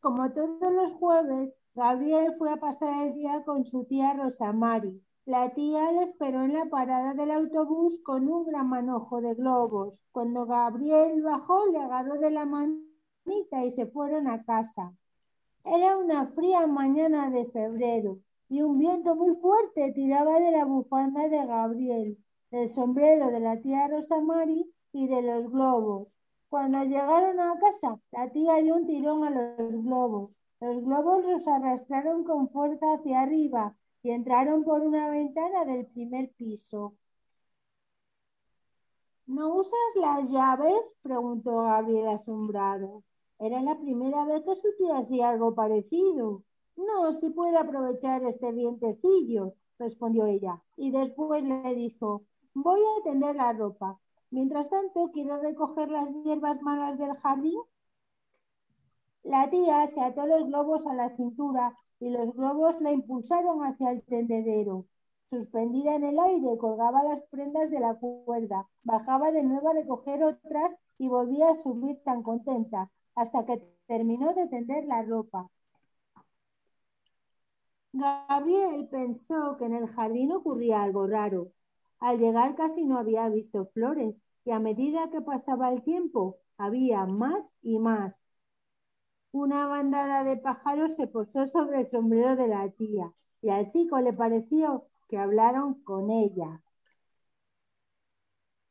como 0.00 0.32
todos 0.32 0.72
los 0.72 0.92
jueves, 0.94 1.54
Gabriel 1.72 2.34
fue 2.34 2.50
a 2.52 2.56
pasar 2.56 3.06
el 3.06 3.14
día 3.14 3.44
con 3.44 3.64
su 3.64 3.84
tía 3.84 4.12
Rosamari. 4.14 5.00
La 5.24 5.54
tía 5.54 5.92
le 5.92 6.02
esperó 6.02 6.42
en 6.42 6.54
la 6.54 6.66
parada 6.66 7.14
del 7.14 7.30
autobús 7.30 8.00
con 8.02 8.28
un 8.28 8.44
gran 8.44 8.68
manojo 8.68 9.20
de 9.20 9.34
globos. 9.34 10.04
Cuando 10.10 10.46
Gabriel 10.46 11.22
bajó, 11.22 11.66
le 11.66 11.78
agarró 11.78 12.18
de 12.18 12.32
la 12.32 12.44
manita 12.44 13.64
y 13.64 13.70
se 13.70 13.86
fueron 13.86 14.26
a 14.26 14.42
casa. 14.44 14.92
Era 15.62 15.96
una 15.96 16.26
fría 16.26 16.66
mañana 16.66 17.30
de 17.30 17.46
febrero 17.46 18.18
y 18.48 18.62
un 18.62 18.80
viento 18.80 19.14
muy 19.14 19.36
fuerte 19.36 19.92
tiraba 19.92 20.40
de 20.40 20.50
la 20.50 20.64
bufanda 20.64 21.28
de 21.28 21.46
Gabriel, 21.46 22.18
del 22.50 22.68
sombrero 22.68 23.30
de 23.30 23.38
la 23.38 23.60
tía 23.60 23.86
Rosamari 23.86 24.68
y 24.92 25.06
de 25.06 25.22
los 25.22 25.48
globos. 25.52 26.18
Cuando 26.54 26.84
llegaron 26.84 27.40
a 27.40 27.58
casa, 27.58 27.98
la 28.12 28.30
tía 28.30 28.58
dio 28.58 28.76
un 28.76 28.86
tirón 28.86 29.24
a 29.24 29.30
los 29.30 29.74
globos. 29.82 30.30
Los 30.60 30.84
globos 30.84 31.26
los 31.26 31.48
arrastraron 31.48 32.22
con 32.22 32.48
fuerza 32.48 32.94
hacia 32.94 33.22
arriba 33.22 33.76
y 34.04 34.12
entraron 34.12 34.62
por 34.62 34.80
una 34.82 35.10
ventana 35.10 35.64
del 35.64 35.84
primer 35.86 36.30
piso. 36.34 36.94
¿No 39.26 39.52
usas 39.56 39.96
las 39.96 40.30
llaves? 40.30 40.94
preguntó 41.02 41.64
Gabriel 41.64 42.06
asombrado. 42.06 43.02
Era 43.40 43.60
la 43.60 43.76
primera 43.76 44.24
vez 44.24 44.42
que 44.44 44.54
su 44.54 44.68
tía 44.78 44.98
hacía 44.98 45.30
algo 45.30 45.56
parecido. 45.56 46.44
No, 46.76 47.12
si 47.12 47.30
puede 47.30 47.56
aprovechar 47.56 48.22
este 48.22 48.52
vientecillo, 48.52 49.54
respondió 49.80 50.26
ella. 50.26 50.62
Y 50.76 50.92
después 50.92 51.42
le 51.42 51.74
dijo, 51.74 52.22
voy 52.54 52.80
a 52.80 53.02
tender 53.02 53.34
la 53.34 53.52
ropa. 53.52 53.98
Mientras 54.34 54.68
tanto, 54.68 55.12
quiero 55.12 55.40
recoger 55.40 55.88
las 55.92 56.12
hierbas 56.24 56.60
malas 56.60 56.98
del 56.98 57.14
jardín. 57.18 57.60
La 59.22 59.48
tía 59.48 59.86
se 59.86 60.00
ató 60.00 60.26
los 60.26 60.46
globos 60.48 60.88
a 60.88 60.92
la 60.92 61.14
cintura 61.14 61.72
y 62.00 62.10
los 62.10 62.34
globos 62.34 62.80
la 62.80 62.90
impulsaron 62.90 63.60
hacia 63.60 63.92
el 63.92 64.02
tendedero. 64.02 64.86
Suspendida 65.26 65.94
en 65.94 66.02
el 66.02 66.18
aire, 66.18 66.58
colgaba 66.58 67.04
las 67.04 67.22
prendas 67.22 67.70
de 67.70 67.78
la 67.78 67.94
cuerda, 67.94 68.68
bajaba 68.82 69.30
de 69.30 69.44
nuevo 69.44 69.68
a 69.68 69.74
recoger 69.74 70.24
otras 70.24 70.76
y 70.98 71.06
volvía 71.06 71.50
a 71.50 71.54
subir 71.54 72.02
tan 72.02 72.24
contenta 72.24 72.90
hasta 73.14 73.46
que 73.46 73.62
terminó 73.86 74.34
de 74.34 74.48
tender 74.48 74.84
la 74.86 75.04
ropa. 75.04 75.48
Gabriel 77.92 78.88
pensó 78.88 79.56
que 79.58 79.66
en 79.66 79.74
el 79.74 79.86
jardín 79.86 80.32
ocurría 80.32 80.82
algo 80.82 81.06
raro. 81.06 81.52
Al 82.04 82.18
llegar 82.18 82.54
casi 82.54 82.84
no 82.84 82.98
había 82.98 83.30
visto 83.30 83.64
flores 83.72 84.22
y 84.44 84.50
a 84.50 84.58
medida 84.58 85.08
que 85.08 85.22
pasaba 85.22 85.72
el 85.72 85.82
tiempo 85.82 86.36
había 86.58 87.06
más 87.06 87.54
y 87.62 87.78
más. 87.78 88.20
Una 89.32 89.66
bandada 89.68 90.22
de 90.22 90.36
pájaros 90.36 90.96
se 90.96 91.06
posó 91.06 91.46
sobre 91.46 91.80
el 91.80 91.86
sombrero 91.86 92.36
de 92.36 92.48
la 92.48 92.68
tía 92.68 93.10
y 93.40 93.48
al 93.48 93.70
chico 93.70 93.98
le 94.00 94.12
pareció 94.12 94.84
que 95.08 95.16
hablaron 95.16 95.82
con 95.82 96.10
ella. 96.10 96.60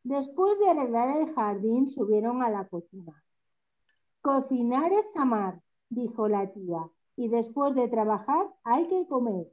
Después 0.03 0.59
de 0.59 0.69
arreglar 0.69 1.17
el 1.17 1.34
jardín, 1.34 1.88
subieron 1.88 2.43
a 2.43 2.51
la 2.51 2.67
cocina. 2.67 3.23
Cocinar 4.21 4.93
es 4.93 5.17
amar, 5.17 5.59
dijo 5.89 6.27
la 6.27 6.53
tía, 6.53 6.88
y 7.15 7.29
después 7.29 7.73
de 7.73 7.88
trabajar 7.88 8.45
hay 8.63 8.88
que 8.88 9.07
comer. 9.07 9.51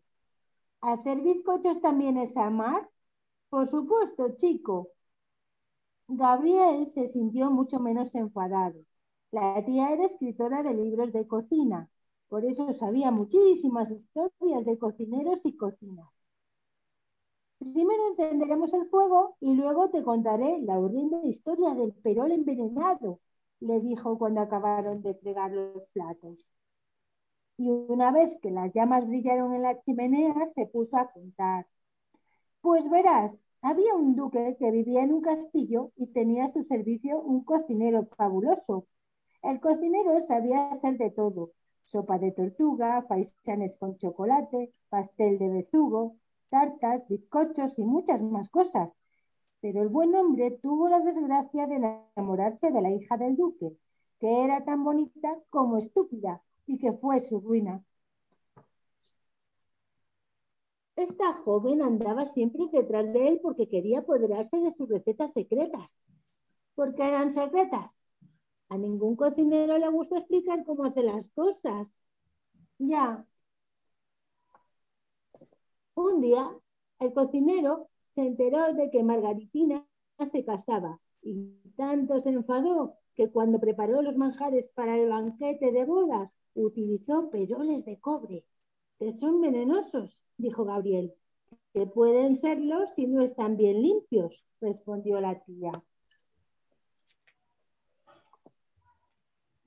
¿Hacer 0.83 1.23
bizcochos 1.23 1.81
también 1.81 2.19
es 2.19 2.37
amar? 2.37 2.87
Por 3.51 3.67
supuesto, 3.67 4.35
chico. 4.37 4.89
Gabriel 6.09 6.87
se 6.89 7.07
sintió 7.09 7.51
mucho 7.51 7.79
menos 7.81 8.15
enfadado. 8.15 8.85
La 9.31 9.65
tía 9.65 9.93
era 9.93 10.05
escritora 10.05 10.63
de 10.63 10.75
libros 10.75 11.13
de 11.13 11.27
cocina, 11.27 11.89
por 12.29 12.45
eso 12.45 12.71
sabía 12.73 13.11
muchísimas 13.11 13.91
historias 13.91 14.65
de 14.67 14.79
cocineros 14.79 15.47
y 15.47 15.57
cocinas. 15.57 16.21
Primero 17.59 18.09
encenderemos 18.09 18.75
el 18.75 18.89
fuego 18.89 19.37
y 19.41 19.55
luego 19.55 19.89
te 19.91 20.03
contaré 20.03 20.61
la 20.63 20.79
horrenda 20.79 21.21
historia 21.25 21.75
del 21.75 21.93
perol 21.95 22.33
envenenado, 22.33 23.21
le 23.61 23.81
dijo 23.81 24.19
cuando 24.19 24.41
acabaron 24.41 25.01
de 25.01 25.15
fregar 25.15 25.53
los 25.53 25.87
platos. 25.93 26.53
Y 27.59 27.71
una 27.71 28.11
vez 28.11 28.37
que 28.43 28.51
las 28.51 28.73
llamas 28.75 29.07
brillaron 29.07 29.55
en 29.55 29.63
la 29.63 29.81
chimenea, 29.81 30.49
se 30.49 30.67
puso 30.67 30.97
a 30.97 31.13
contar. 31.13 31.67
Pues 32.63 32.89
verás, 32.89 33.39
había 33.61 33.95
un 33.95 34.17
duque 34.17 34.57
que 34.59 34.71
vivía 34.71 35.03
en 35.03 35.13
un 35.13 35.21
castillo 35.21 35.93
y 35.97 36.07
tenía 36.07 36.47
a 36.47 36.49
su 36.49 36.63
servicio 36.63 37.21
un 37.21 37.45
cocinero 37.45 38.07
fabuloso. 38.17 38.87
El 39.43 39.61
cocinero 39.61 40.21
sabía 40.21 40.71
hacer 40.71 40.97
de 40.97 41.11
todo, 41.11 41.53
sopa 41.85 42.19
de 42.19 42.33
tortuga, 42.33 43.03
faisanes 43.09 43.77
con 43.77 43.99
chocolate, 43.99 44.73
pastel 44.89 45.39
de 45.39 45.51
besugo, 45.51 46.17
tartas, 46.49 47.07
bizcochos 47.09 47.79
y 47.79 47.85
muchas 47.85 48.23
más 48.23 48.49
cosas. 48.49 48.99
Pero 49.61 49.83
el 49.83 49.89
buen 49.89 50.15
hombre 50.15 50.51
tuvo 50.63 50.89
la 50.89 51.01
desgracia 51.01 51.67
de 51.67 51.77
enamorarse 51.77 52.71
de 52.71 52.81
la 52.81 52.91
hija 52.91 53.17
del 53.19 53.37
duque, 53.37 53.77
que 54.19 54.45
era 54.45 54.65
tan 54.65 54.85
bonita 54.85 55.39
como 55.51 55.77
estúpida 55.77 56.43
y 56.67 56.79
que 56.79 56.93
fue 56.93 57.21
su 57.21 57.41
ruina. 57.41 57.85
Esta 61.01 61.33
joven 61.33 61.81
andaba 61.81 62.27
siempre 62.27 62.67
detrás 62.71 63.11
de 63.15 63.29
él 63.29 63.41
porque 63.43 63.67
quería 63.71 64.01
apoderarse 64.01 64.61
de 64.61 64.71
sus 64.71 64.87
recetas 64.87 65.33
secretas. 65.33 66.03
¿Por 66.75 66.95
qué 66.95 67.09
eran 67.09 67.33
secretas? 67.33 67.99
A 68.69 68.77
ningún 68.77 69.17
cocinero 69.17 69.79
le 69.79 69.89
gusta 69.89 70.19
explicar 70.19 70.63
cómo 70.67 70.85
hace 70.85 71.03
las 71.03 71.31
cosas. 71.31 71.89
Ya. 72.77 73.27
Un 75.95 76.21
día, 76.21 76.51
el 76.99 77.15
cocinero 77.15 77.89
se 78.09 78.27
enteró 78.27 78.75
de 78.75 78.91
que 78.91 79.03
Margaritina 79.03 79.87
se 80.31 80.45
casaba 80.45 81.01
y 81.23 81.55
tanto 81.79 82.21
se 82.21 82.29
enfadó 82.29 82.99
que 83.15 83.31
cuando 83.31 83.59
preparó 83.59 84.03
los 84.03 84.19
manjares 84.19 84.69
para 84.75 84.99
el 84.99 85.09
banquete 85.09 85.73
de 85.73 85.87
bodas 85.87 86.37
utilizó 86.53 87.31
peroles 87.31 87.87
de 87.87 87.99
cobre, 88.01 88.45
que 89.01 89.13
son 89.13 89.41
venenosos, 89.41 90.21
dijo 90.37 90.67
Gabriel. 90.67 91.15
Que 91.73 91.87
pueden 91.87 92.37
serlo 92.37 92.87
si 92.87 93.07
no 93.07 93.23
están 93.23 93.57
bien 93.57 93.81
limpios, 93.81 94.45
respondió 94.61 95.21
la 95.21 95.43
tía. 95.43 95.73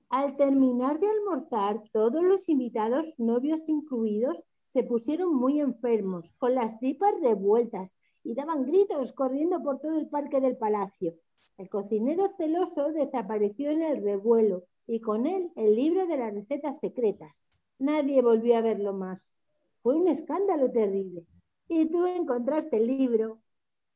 Al 0.08 0.36
terminar 0.36 1.00
de 1.00 1.08
almorzar, 1.08 1.82
todos 1.92 2.22
los 2.22 2.48
invitados, 2.48 3.18
novios 3.18 3.68
incluidos, 3.68 4.44
se 4.66 4.84
pusieron 4.84 5.34
muy 5.34 5.60
enfermos, 5.60 6.32
con 6.34 6.54
las 6.54 6.78
tripas 6.78 7.14
revueltas 7.20 7.98
y 8.22 8.34
daban 8.34 8.64
gritos 8.64 9.12
corriendo 9.12 9.60
por 9.64 9.80
todo 9.80 9.98
el 9.98 10.08
parque 10.08 10.40
del 10.40 10.56
palacio. 10.56 11.16
El 11.58 11.68
cocinero 11.68 12.28
celoso 12.36 12.92
desapareció 12.92 13.70
en 13.72 13.82
el 13.82 14.00
revuelo 14.00 14.62
y 14.86 15.00
con 15.00 15.26
él 15.26 15.50
el 15.56 15.74
libro 15.74 16.06
de 16.06 16.18
las 16.18 16.32
recetas 16.32 16.78
secretas. 16.78 17.42
Nadie 17.78 18.22
volvió 18.22 18.56
a 18.56 18.60
verlo 18.60 18.92
más. 18.92 19.34
Fue 19.82 19.96
un 19.96 20.08
escándalo 20.08 20.70
terrible. 20.70 21.26
Y 21.68 21.86
tú 21.90 22.06
encontraste 22.06 22.76
el 22.76 22.86
libro. 22.86 23.40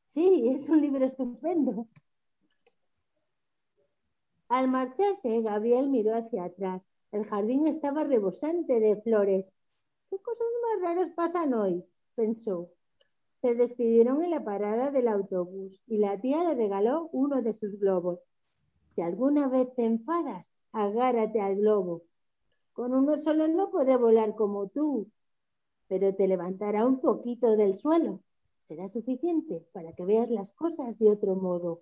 Sí, 0.05 0.49
es 0.53 0.69
un 0.69 0.81
libro 0.81 1.05
estupendo. 1.05 1.87
Al 4.49 4.67
marcharse, 4.67 5.41
Gabriel 5.41 5.89
miró 5.89 6.15
hacia 6.15 6.45
atrás. 6.45 6.93
El 7.11 7.25
jardín 7.25 7.67
estaba 7.67 8.03
rebosante 8.03 8.79
de 8.79 8.99
flores. 9.01 9.51
¿Qué 10.09 10.17
cosas 10.17 10.47
más 10.63 10.81
raras 10.81 11.11
pasan 11.15 11.53
hoy? 11.53 11.85
pensó. 12.15 12.69
Se 13.41 13.55
despidieron 13.55 14.23
en 14.23 14.31
la 14.31 14.43
parada 14.43 14.91
del 14.91 15.07
autobús 15.07 15.81
y 15.87 15.99
la 15.99 16.19
tía 16.19 16.43
le 16.43 16.55
regaló 16.55 17.09
uno 17.11 17.41
de 17.41 17.53
sus 17.53 17.79
globos. 17.79 18.19
Si 18.89 19.01
alguna 19.01 19.47
vez 19.47 19.73
te 19.75 19.85
enfadas, 19.85 20.45
agárrate 20.71 21.39
al 21.39 21.55
globo. 21.57 22.03
Con 22.79 22.93
uno 22.93 23.17
solo 23.17 23.49
no 23.49 23.71
puede 23.71 23.97
volar 23.97 24.35
como 24.35 24.69
tú, 24.69 25.11
pero 25.89 26.15
te 26.15 26.29
levantará 26.29 26.85
un 26.85 27.01
poquito 27.01 27.57
del 27.57 27.75
suelo. 27.75 28.21
Será 28.59 28.87
suficiente 28.87 29.67
para 29.73 29.91
que 29.91 30.05
veas 30.05 30.29
las 30.29 30.53
cosas 30.53 30.97
de 30.97 31.09
otro 31.09 31.35
modo. 31.35 31.81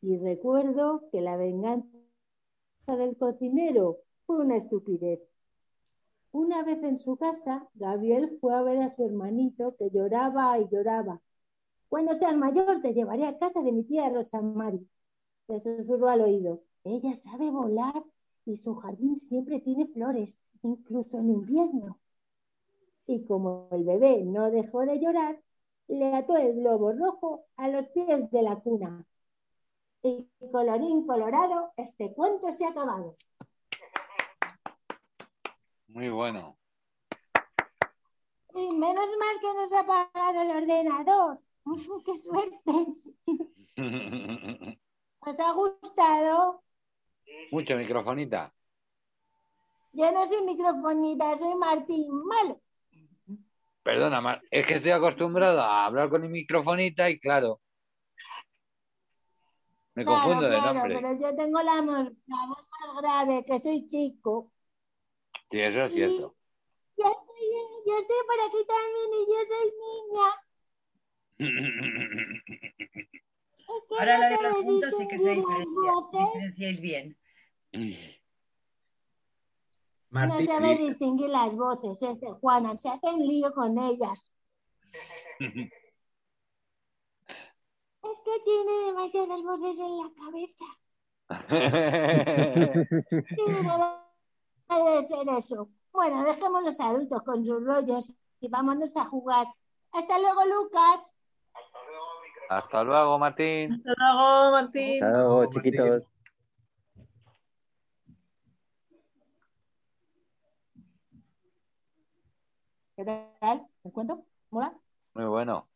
Y 0.00 0.18
recuerdo 0.18 1.08
que 1.10 1.20
la 1.20 1.36
venganza 1.36 1.88
del 2.86 3.16
cocinero 3.16 3.98
fue 4.24 4.36
una 4.36 4.54
estupidez. 4.54 5.20
Una 6.30 6.62
vez 6.62 6.80
en 6.84 6.96
su 6.96 7.16
casa, 7.16 7.68
Gabriel 7.74 8.38
fue 8.40 8.54
a 8.54 8.62
ver 8.62 8.82
a 8.82 8.90
su 8.94 9.04
hermanito 9.04 9.74
que 9.76 9.90
lloraba 9.90 10.60
y 10.60 10.68
lloraba. 10.70 11.20
Cuando 11.88 12.14
seas 12.14 12.36
mayor 12.36 12.82
te 12.82 12.94
llevaré 12.94 13.26
a 13.26 13.36
casa 13.36 13.64
de 13.64 13.72
mi 13.72 13.82
tía 13.82 14.10
Rosa 14.10 14.40
Mari. 14.42 14.88
Le 15.48 15.60
susurró 15.60 16.08
al 16.08 16.20
oído. 16.20 16.62
Ella 16.84 17.16
sabe 17.16 17.50
volar 17.50 18.04
y 18.44 18.56
su 18.56 18.74
jardín 18.74 19.16
siempre 19.16 19.60
tiene 19.60 19.86
flores, 19.86 20.40
incluso 20.62 21.18
en 21.18 21.30
invierno. 21.30 21.98
Y 23.06 23.24
como 23.24 23.68
el 23.72 23.84
bebé 23.84 24.22
no 24.24 24.50
dejó 24.50 24.80
de 24.80 24.98
llorar, 25.00 25.40
le 25.88 26.14
ató 26.14 26.36
el 26.36 26.54
globo 26.54 26.92
rojo 26.92 27.46
a 27.56 27.68
los 27.68 27.88
pies 27.88 28.30
de 28.30 28.42
la 28.42 28.56
cuna. 28.56 29.06
Y 30.02 30.28
colorín 30.50 31.06
colorado, 31.06 31.72
este 31.76 32.12
cuento 32.12 32.52
se 32.52 32.64
ha 32.64 32.70
acabado. 32.70 33.14
Muy 35.88 36.08
bueno. 36.08 36.56
Y 38.54 38.72
menos 38.72 39.10
mal 39.18 39.40
que 39.40 39.54
nos 39.54 39.72
ha 39.72 39.80
apagado 39.80 40.42
el 40.42 40.50
ordenador. 40.62 41.40
¡Qué 42.04 42.16
suerte! 42.16 42.72
¿Os 45.20 45.38
ha 45.38 45.52
gustado? 45.52 46.62
Mucho 47.50 47.76
microfonita. 47.76 48.52
Yo 49.92 50.10
no 50.12 50.24
soy 50.24 50.44
microfonita, 50.46 51.36
soy 51.36 51.54
Martín 51.56 52.08
Malo. 52.24 52.60
Perdona, 53.82 54.20
Mar- 54.20 54.42
es 54.50 54.66
que 54.66 54.74
estoy 54.74 54.92
acostumbrado 54.92 55.60
a 55.60 55.86
hablar 55.86 56.08
con 56.08 56.22
mi 56.22 56.28
microfonita 56.28 57.10
y 57.10 57.18
claro. 57.18 57.60
Me 59.94 60.04
Claro, 60.04 60.22
confundo 60.22 60.48
de 60.48 60.58
claro, 60.58 60.74
nombre. 60.80 60.94
pero 60.94 61.20
yo 61.20 61.36
tengo 61.36 61.60
la, 61.62 61.74
la 61.74 62.46
voz 62.46 62.66
más 62.70 63.02
grave, 63.02 63.44
que 63.44 63.58
soy 63.58 63.84
chico. 63.84 64.50
Sí, 65.50 65.60
eso 65.60 65.82
es 65.84 65.92
cierto. 65.92 66.34
Ya 66.96 67.08
estoy, 67.08 67.50
ya 67.86 67.98
estoy 67.98 68.16
por 68.26 68.40
aquí 68.46 68.64
también 68.66 69.08
y 69.18 69.26
yo 69.28 69.40
soy 69.50 69.66
niña. 69.82 70.28
Es 73.74 73.84
que 73.88 73.94
Ahora 73.98 74.18
no 74.18 74.22
lo 74.22 74.28
de 74.28 74.42
los 74.42 74.54
puntos 74.56 74.94
sí 74.96 75.08
que 75.08 75.18
se 75.18 75.30
diferencia, 75.30 75.92
diferenciáis 76.12 76.80
bien. 76.80 77.16
No 80.10 80.38
sabe 80.40 80.76
distinguir 80.76 81.30
las 81.30 81.54
voces, 81.54 82.02
este 82.02 82.30
Juana, 82.32 82.76
se 82.76 82.90
hacen 82.90 83.18
lío 83.18 83.52
con 83.54 83.78
ellas. 83.78 84.30
Es 88.04 88.20
que 88.24 88.32
tiene 88.44 88.86
demasiadas 88.86 89.42
voces 89.42 89.78
en 89.78 89.96
la 89.96 90.10
cabeza. 90.18 90.64
Debe, 93.36 93.62
debe 94.68 95.02
ser 95.04 95.28
eso. 95.38 95.68
Bueno, 95.92 96.24
dejemos 96.24 96.64
los 96.64 96.80
adultos 96.80 97.22
con 97.22 97.46
sus 97.46 97.64
rollos 97.64 98.12
y 98.40 98.48
vámonos 98.48 98.96
a 98.96 99.04
jugar. 99.04 99.46
Hasta 99.92 100.18
luego, 100.18 100.44
Lucas. 100.46 101.14
Hasta 102.48 102.82
luego, 102.82 103.18
Martín. 103.18 103.72
Hasta 103.72 103.94
luego, 103.96 104.50
Martín. 104.50 105.04
Hasta 105.04 105.18
luego, 105.20 105.46
chiquitos. 105.46 106.11
¿Qué 113.04 113.26
tal? 113.40 113.66
¿Te 113.82 113.90
cuento? 113.90 114.24
¿Mola? 114.50 114.72
Muy 115.14 115.24
bueno. 115.24 115.66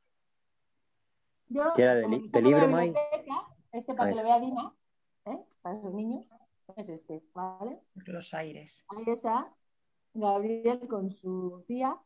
Yo, 1.49 1.63
¿Qué 1.75 1.83
era 1.83 1.97
de 1.97 2.07
li- 2.07 2.31
libro, 2.33 2.95
Este 3.73 3.95
para 3.95 4.11
que 4.11 4.17
lo 4.17 4.23
vea 4.23 4.39
Dina, 4.39 4.73
¿eh? 5.25 5.37
para 5.61 5.77
los 5.83 5.93
niños, 5.93 6.25
es 6.77 6.89
este, 6.89 7.25
¿vale? 7.35 7.81
Los 7.95 8.33
aires. 8.33 8.85
Ahí 8.91 9.03
está 9.09 9.53
Gabriel 10.15 10.87
con 10.87 11.11
su 11.11 11.65
tía, 11.67 11.99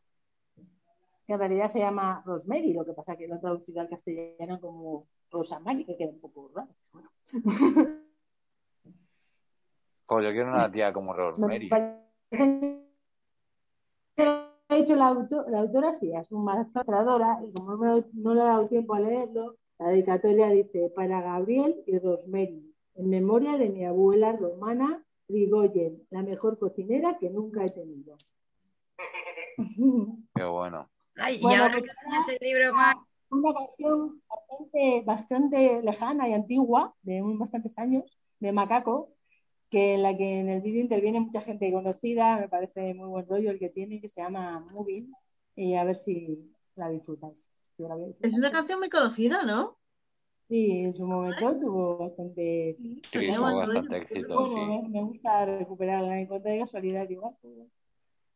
que 1.27 1.33
en 1.33 1.39
realidad 1.39 1.67
se 1.67 1.77
llama 1.81 2.23
Rosemary, 2.25 2.73
lo 2.73 2.83
que 2.83 2.93
pasa 2.93 3.15
que 3.15 3.27
lo 3.27 3.35
han 3.35 3.41
traducido 3.41 3.79
al 3.79 3.89
castellano 3.89 4.59
como 4.59 5.07
Rosa 5.29 5.59
Mari, 5.59 5.85
que 5.85 5.97
queda 5.97 6.09
un 6.09 6.19
poco 6.19 6.49
raro. 6.55 6.73
Bueno. 6.93 7.11
Pues 10.07 10.25
yo 10.25 10.31
quiero 10.31 10.49
una 10.49 10.71
tía 10.71 10.91
como 10.91 11.13
Rosemary. 11.13 11.69
Dicho 14.75 14.95
la, 14.95 15.07
auto- 15.07 15.45
la 15.49 15.59
autora, 15.59 15.93
sí, 15.93 16.11
es 16.13 16.31
un 16.31 16.45
mazo 16.45 16.83
tradora, 16.85 17.39
y 17.45 17.51
como 17.53 17.75
no, 17.75 18.03
no 18.13 18.33
le 18.33 18.41
ha 18.41 18.45
dado 18.45 18.67
tiempo 18.67 18.93
a 18.93 18.99
leerlo, 18.99 19.57
la 19.79 19.87
dedicatoria 19.89 20.49
dice, 20.49 20.91
para 20.95 21.21
Gabriel 21.21 21.83
y 21.85 21.97
Rosemary, 21.97 22.73
en 22.95 23.09
memoria 23.09 23.57
de 23.57 23.69
mi 23.69 23.85
abuela 23.85 24.33
romana 24.33 25.03
Rigoyen, 25.27 26.05
la 26.09 26.21
mejor 26.23 26.59
cocinera 26.59 27.17
que 27.17 27.29
nunca 27.29 27.63
he 27.63 27.69
tenido. 27.69 28.15
Qué 30.35 30.43
bueno. 30.43 30.89
Ay, 31.15 31.37
y 31.37 31.41
Bueno, 31.41 31.63
ahora 31.63 31.73
pues 31.75 32.29
el 32.29 32.37
libro 32.47 32.73
más. 32.73 32.95
Una 33.29 33.53
canción 33.53 34.21
bastante, 34.27 35.03
bastante 35.05 35.81
lejana 35.81 36.27
y 36.27 36.33
antigua, 36.33 36.93
de 37.01 37.21
un, 37.21 37.39
bastantes 37.39 37.79
años, 37.79 38.19
de 38.39 38.51
Macaco, 38.51 39.09
que 39.71 39.93
en 39.95 40.03
la 40.03 40.15
que 40.15 40.39
en 40.41 40.49
el 40.49 40.61
vídeo 40.61 40.81
interviene 40.81 41.21
mucha 41.21 41.41
gente 41.41 41.71
conocida, 41.71 42.37
me 42.37 42.49
parece 42.49 42.93
muy 42.93 43.07
buen 43.07 43.25
rollo 43.25 43.51
el 43.51 43.57
que 43.57 43.69
tiene, 43.69 44.01
que 44.01 44.09
se 44.09 44.21
llama 44.21 44.59
Moving, 44.71 45.11
y 45.55 45.75
a 45.75 45.85
ver 45.85 45.95
si 45.95 46.53
la 46.75 46.89
disfrutáis. 46.89 47.49
Yo 47.77 47.87
la 47.87 47.95
voy 47.95 48.11
a 48.11 48.27
Es 48.27 48.33
una 48.33 48.51
canción 48.51 48.79
muy 48.79 48.89
conocida, 48.89 49.43
¿no? 49.43 49.79
Sí, 50.49 50.81
en 50.81 50.93
su 50.93 51.07
momento 51.07 51.57
tuvo 51.57 51.97
bastante... 51.99 52.75
Sí, 52.77 53.01
tuvo 53.11 53.93
éxito, 53.95 54.35
Bueno, 54.35 54.55
sí. 54.55 54.65
me, 54.65 54.89
me 54.89 55.03
gusta 55.03 55.45
recuperarla, 55.45 56.19
en 56.19 56.27
cuanto 56.27 56.49
de 56.49 56.59
casualidad, 56.59 57.09
igual. 57.09 57.33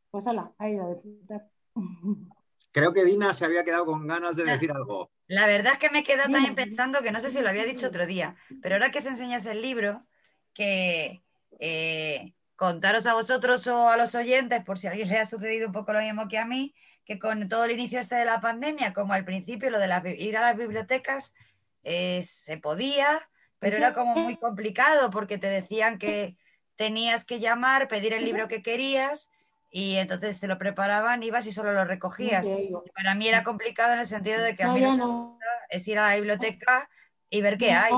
Pues 0.10 0.28
ala, 0.28 0.54
ahí 0.58 0.78
la 0.78 0.94
disfrutar. 0.94 1.50
Creo 2.72 2.94
que 2.94 3.04
Dina 3.04 3.34
se 3.34 3.44
había 3.44 3.66
quedado 3.66 3.86
con 3.86 4.08
ganas 4.08 4.38
de 4.38 4.46
decir 4.46 4.72
algo. 4.72 5.12
La 5.28 5.48
verdad 5.48 5.74
es 5.74 5.80
que 5.80 5.90
me 5.90 6.00
he 6.00 6.04
quedado 6.04 6.32
también 6.32 6.56
pensando 6.56 7.02
que 7.02 7.12
no 7.12 7.20
sé 7.20 7.30
si 7.30 7.42
lo 7.42 7.50
había 7.50 7.66
dicho 7.66 7.88
otro 7.88 8.06
día, 8.06 8.36
pero 8.62 8.76
ahora 8.76 8.92
que 8.92 9.02
se 9.02 9.10
enseñas 9.10 9.46
el 9.46 9.62
libro, 9.62 10.06
que 10.54 11.25
eh, 11.60 12.34
contaros 12.56 13.06
a 13.08 13.14
vosotros 13.14 13.66
o 13.68 13.90
a 13.90 13.98
los 13.98 14.16
oyentes, 14.16 14.64
por 14.64 14.78
si 14.80 14.88
a 14.88 14.92
alguien 14.92 15.10
le 15.10 15.20
ha 15.20 15.26
sucedido 15.26 15.68
un 15.68 15.74
poco 15.74 15.94
lo 15.94 16.00
mismo 16.00 16.28
que 16.28 16.38
a 16.38 16.46
mí, 16.46 16.74
que 17.06 17.20
con 17.20 17.48
todo 17.50 17.66
el 17.66 17.72
inicio 17.72 18.00
este 18.00 18.16
de 18.16 18.26
la 18.26 18.42
pandemia, 18.42 18.94
como 18.94 19.14
al 19.14 19.26
principio 19.26 19.70
lo 19.70 19.80
de 19.80 19.88
la- 19.88 20.02
ir 20.06 20.38
a 20.38 20.42
las 20.42 20.58
bibliotecas, 20.58 21.34
eh, 21.84 22.22
se 22.24 22.58
podía, 22.58 23.30
pero 23.60 23.78
era 23.78 23.94
como 23.94 24.16
muy 24.16 24.38
complicado 24.38 25.12
porque 25.12 25.38
te 25.38 25.48
decían 25.48 25.98
que 26.00 26.36
tenías 26.76 27.24
que 27.26 27.40
llamar, 27.40 27.88
pedir 27.88 28.14
el 28.14 28.26
libro 28.26 28.48
que 28.48 28.62
querías 28.64 29.32
y 29.70 29.96
entonces 29.98 30.40
te 30.40 30.48
lo 30.48 30.58
preparaban, 30.58 31.22
ibas 31.24 31.46
y 31.48 31.52
solo 31.52 31.74
lo 31.74 31.86
recogías. 31.86 32.48
Y 32.48 32.92
Para 32.94 33.14
mí 33.16 33.28
era 33.28 33.44
complicado 33.44 33.94
en 33.94 34.00
el 34.00 34.08
sentido 34.08 34.42
de 34.42 34.56
que 34.56 34.64
a 34.64 34.68
mí 34.74 34.82
no. 34.98 35.38
es 35.70 35.88
ir 35.88 36.00
a 36.00 36.10
la 36.10 36.16
biblioteca 36.16 36.90
y 37.30 37.42
ver 37.42 37.58
qué 37.58 37.72
hay 37.72 37.94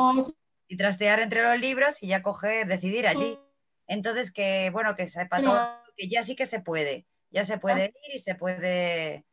y 0.68 0.76
trastear 0.78 1.20
entre 1.22 1.44
los 1.44 1.60
libros 1.60 2.04
y 2.04 2.08
ya 2.08 2.22
coger, 2.22 2.68
decidir 2.68 3.08
allí. 3.08 3.40
Entonces 3.88 4.32
que, 4.32 4.70
bueno, 4.72 4.96
que 4.96 5.08
sepa 5.08 5.42
todo, 5.42 5.60
que 5.96 6.08
ya 6.08 6.22
sí 6.24 6.36
que 6.36 6.46
se 6.46 6.60
puede, 6.60 7.08
ya 7.32 7.46
se 7.46 7.58
puede 7.58 7.94
ir 8.08 8.16
y 8.16 8.20
se 8.20 8.36
puede, 8.36 9.26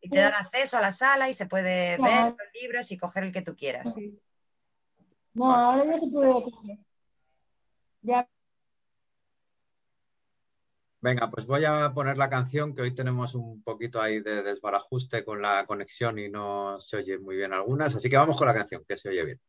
y 0.00 0.08
te 0.08 0.18
dan 0.18 0.34
acceso 0.34 0.78
a 0.78 0.80
la 0.80 0.92
sala 0.92 1.28
y 1.28 1.34
se 1.34 1.46
puede 1.46 1.96
Claro. 1.96 2.36
ver 2.36 2.36
los 2.38 2.62
libros 2.62 2.90
y 2.90 2.96
coger 2.96 3.24
el 3.24 3.32
que 3.32 3.42
tú 3.42 3.54
quieras. 3.54 3.94
No, 5.34 5.54
ahora 5.54 5.84
ya 5.84 5.98
se 5.98 6.08
puede 6.08 6.32
coger. 6.42 6.78
Ya. 8.02 8.28
Venga, 11.02 11.30
pues 11.30 11.46
voy 11.46 11.64
a 11.64 11.92
poner 11.94 12.18
la 12.18 12.28
canción 12.28 12.74
que 12.74 12.82
hoy 12.82 12.94
tenemos 12.94 13.34
un 13.34 13.62
poquito 13.62 14.02
ahí 14.02 14.20
de 14.20 14.42
desbarajuste 14.42 15.24
con 15.24 15.40
la 15.40 15.64
conexión 15.66 16.18
y 16.18 16.28
no 16.28 16.78
se 16.78 16.98
oye 16.98 17.18
muy 17.18 17.36
bien 17.36 17.54
algunas, 17.54 17.96
así 17.96 18.10
que 18.10 18.18
vamos 18.18 18.36
con 18.36 18.46
la 18.46 18.54
canción, 18.54 18.84
que 18.86 18.98
se 18.98 19.08
oye 19.08 19.24
bien. 19.24 19.40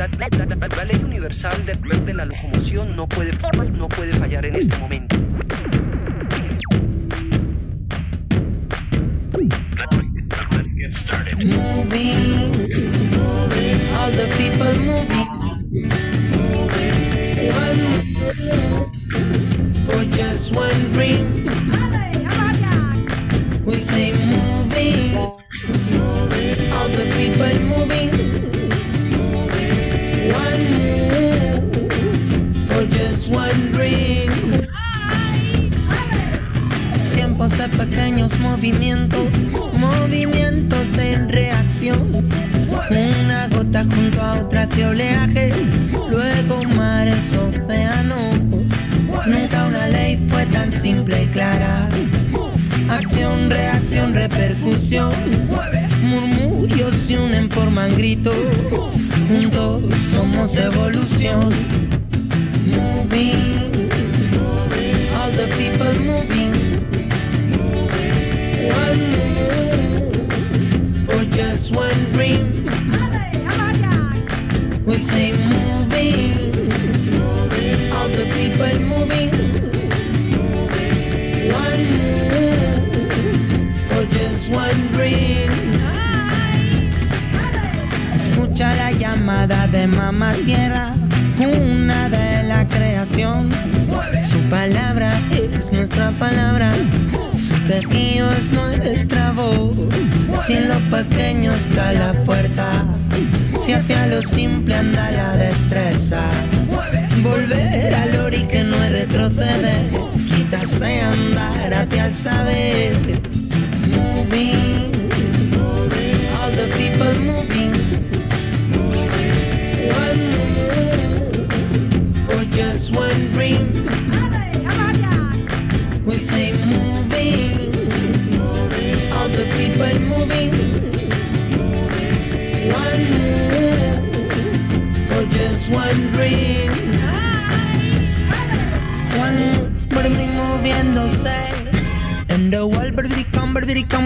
La, 0.00 0.84
ley 0.86 1.04
universal 1.04 1.66
del 1.66 1.78
de 2.06 2.14
la 2.14 2.24
locomoción 2.24 2.96
no 2.96 3.06
puede, 3.06 3.32
no 3.70 3.86
puede 3.86 4.14
fallar 4.14 4.46
en 4.46 4.56
este 4.56 4.78
momento. 4.78 5.16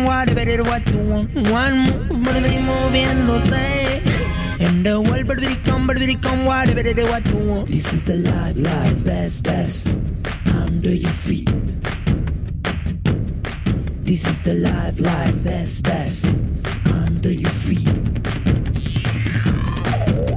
Baby, 0.02 0.56
come, 0.56 0.66
what 0.66 0.88
you 0.88 0.98
want. 0.98 1.34
One 1.50 1.78
move, 1.78 2.22
baby, 2.24 2.56
moviéndose. 2.56 4.02
And 4.60 4.84
the 4.84 5.00
world, 5.00 5.26
baby, 5.26 5.56
come, 5.64 5.86
baby, 5.86 6.16
come, 6.16 6.44
whatever 6.44 7.06
what 7.06 7.26
you 7.28 7.36
want. 7.36 7.68
This 7.68 7.92
is 7.92 8.04
the 8.04 8.16
life, 8.16 8.56
life, 8.56 9.04
best, 9.04 9.42
best. 9.44 9.88
Under 10.46 10.92
your 10.92 11.10
feet. 11.10 11.48
This 14.04 14.26
is 14.26 14.42
the 14.42 14.54
life, 14.54 14.98
life, 15.00 15.44
best, 15.44 15.82
best. 15.82 16.26
Under 16.86 17.32
your 17.32 17.50
feet. 17.50 17.84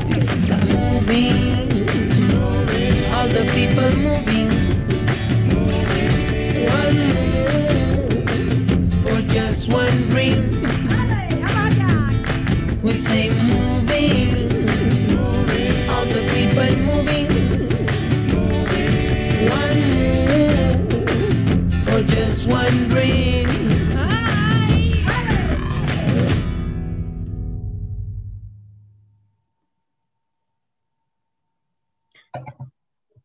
This 0.08 0.32
is 0.36 0.47
the 0.47 0.58
moving. 0.74 1.58
All 3.14 3.28
the 3.28 3.45
people 3.53 3.91
moving. 3.97 4.36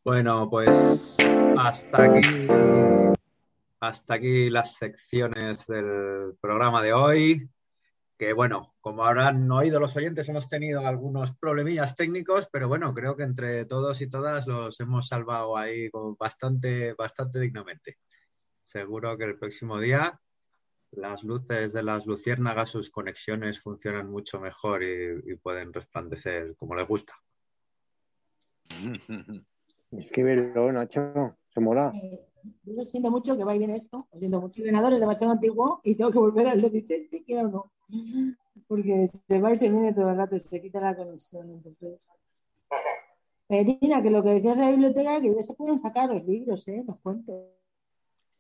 Bueno, 0.05 0.51
pues 0.51 1.17
hasta 1.57 2.03
aquí, 2.03 2.49
hasta 3.81 4.15
aquí 4.15 4.51
las 4.51 4.75
secciones 4.75 5.67
del 5.67 6.35
programa 6.41 6.83
de 6.83 6.93
hoy. 6.93 7.49
Que 8.19 8.33
bueno, 8.33 8.75
como 8.81 9.05
habrán 9.05 9.51
oído 9.51 9.81
los 9.81 9.97
oyentes, 9.97 10.29
hemos 10.29 10.49
tenido 10.49 10.87
algunos 10.87 11.37
problemillas 11.37 11.97
técnicos, 11.97 12.49
pero 12.53 12.69
bueno, 12.69 12.93
creo 12.95 13.17
que 13.17 13.23
entre 13.23 13.65
todos 13.65 14.01
y 14.01 14.11
todas 14.11 14.47
los 14.47 14.79
hemos 14.81 15.09
salvado 15.09 15.57
ahí 15.57 15.89
bastante, 16.19 16.95
bastante 16.95 17.41
dignamente. 17.41 17.99
Seguro 18.63 19.17
que 19.19 19.25
el 19.25 19.39
próximo 19.39 19.81
día 19.81 20.21
las 20.93 21.25
luces 21.25 21.73
de 21.73 21.83
las 21.83 22.07
luciérnagas, 22.07 22.71
sus 22.71 22.91
conexiones 22.91 23.61
funcionan 23.61 24.11
mucho 24.11 24.39
mejor 24.41 24.83
y, 24.83 25.33
y 25.33 25.37
pueden 25.37 25.73
resplandecer 25.73 26.55
como 26.57 26.75
les 26.75 26.87
gusta. 26.87 27.15
Escríbelo, 29.93 30.73
Nacho. 30.73 31.37
Se 31.53 31.61
mola. 31.61 31.93
Yo 32.65 32.73
lo 32.75 32.85
siento 32.85 33.11
mucho 33.11 33.37
que 33.37 33.45
va 33.45 33.55
y 33.55 33.59
viene 33.59 33.77
esto. 33.77 34.09
Lo 34.13 34.19
siento 34.19 34.41
mucho. 34.41 34.61
El 34.61 34.69
ordenador 34.69 34.95
es 34.95 35.01
demasiado 35.01 35.33
antiguo 35.33 35.81
y 35.85 35.95
tengo 35.95 36.11
que 36.11 36.19
volver 36.19 36.49
al 36.49 36.61
de 36.61 36.71
Vicente, 36.71 37.23
quiera 37.25 37.43
o 37.43 37.49
no. 37.49 37.73
Porque 38.67 39.07
se 39.07 39.41
va 39.41 39.53
y 39.53 39.57
se 39.57 39.71
viene 39.71 39.93
todo 39.93 40.11
el 40.11 40.17
rato 40.17 40.37
y 40.37 40.41
se 40.41 40.61
quita 40.61 40.81
la 40.81 40.97
conexión. 40.97 41.51
Entonces. 41.51 42.13
Petina, 43.47 44.03
que 44.03 44.11
lo 44.11 44.23
que 44.23 44.31
decías 44.31 44.57
de 44.57 44.65
la 44.65 44.71
biblioteca, 44.71 45.21
que 45.21 45.35
ya 45.35 45.43
se 45.43 45.55
pueden 45.55 45.79
sacar 45.79 46.09
los 46.09 46.25
libros, 46.25 46.67
¿eh? 46.69 46.83
Los 46.87 46.99
cuentos. 47.01 47.37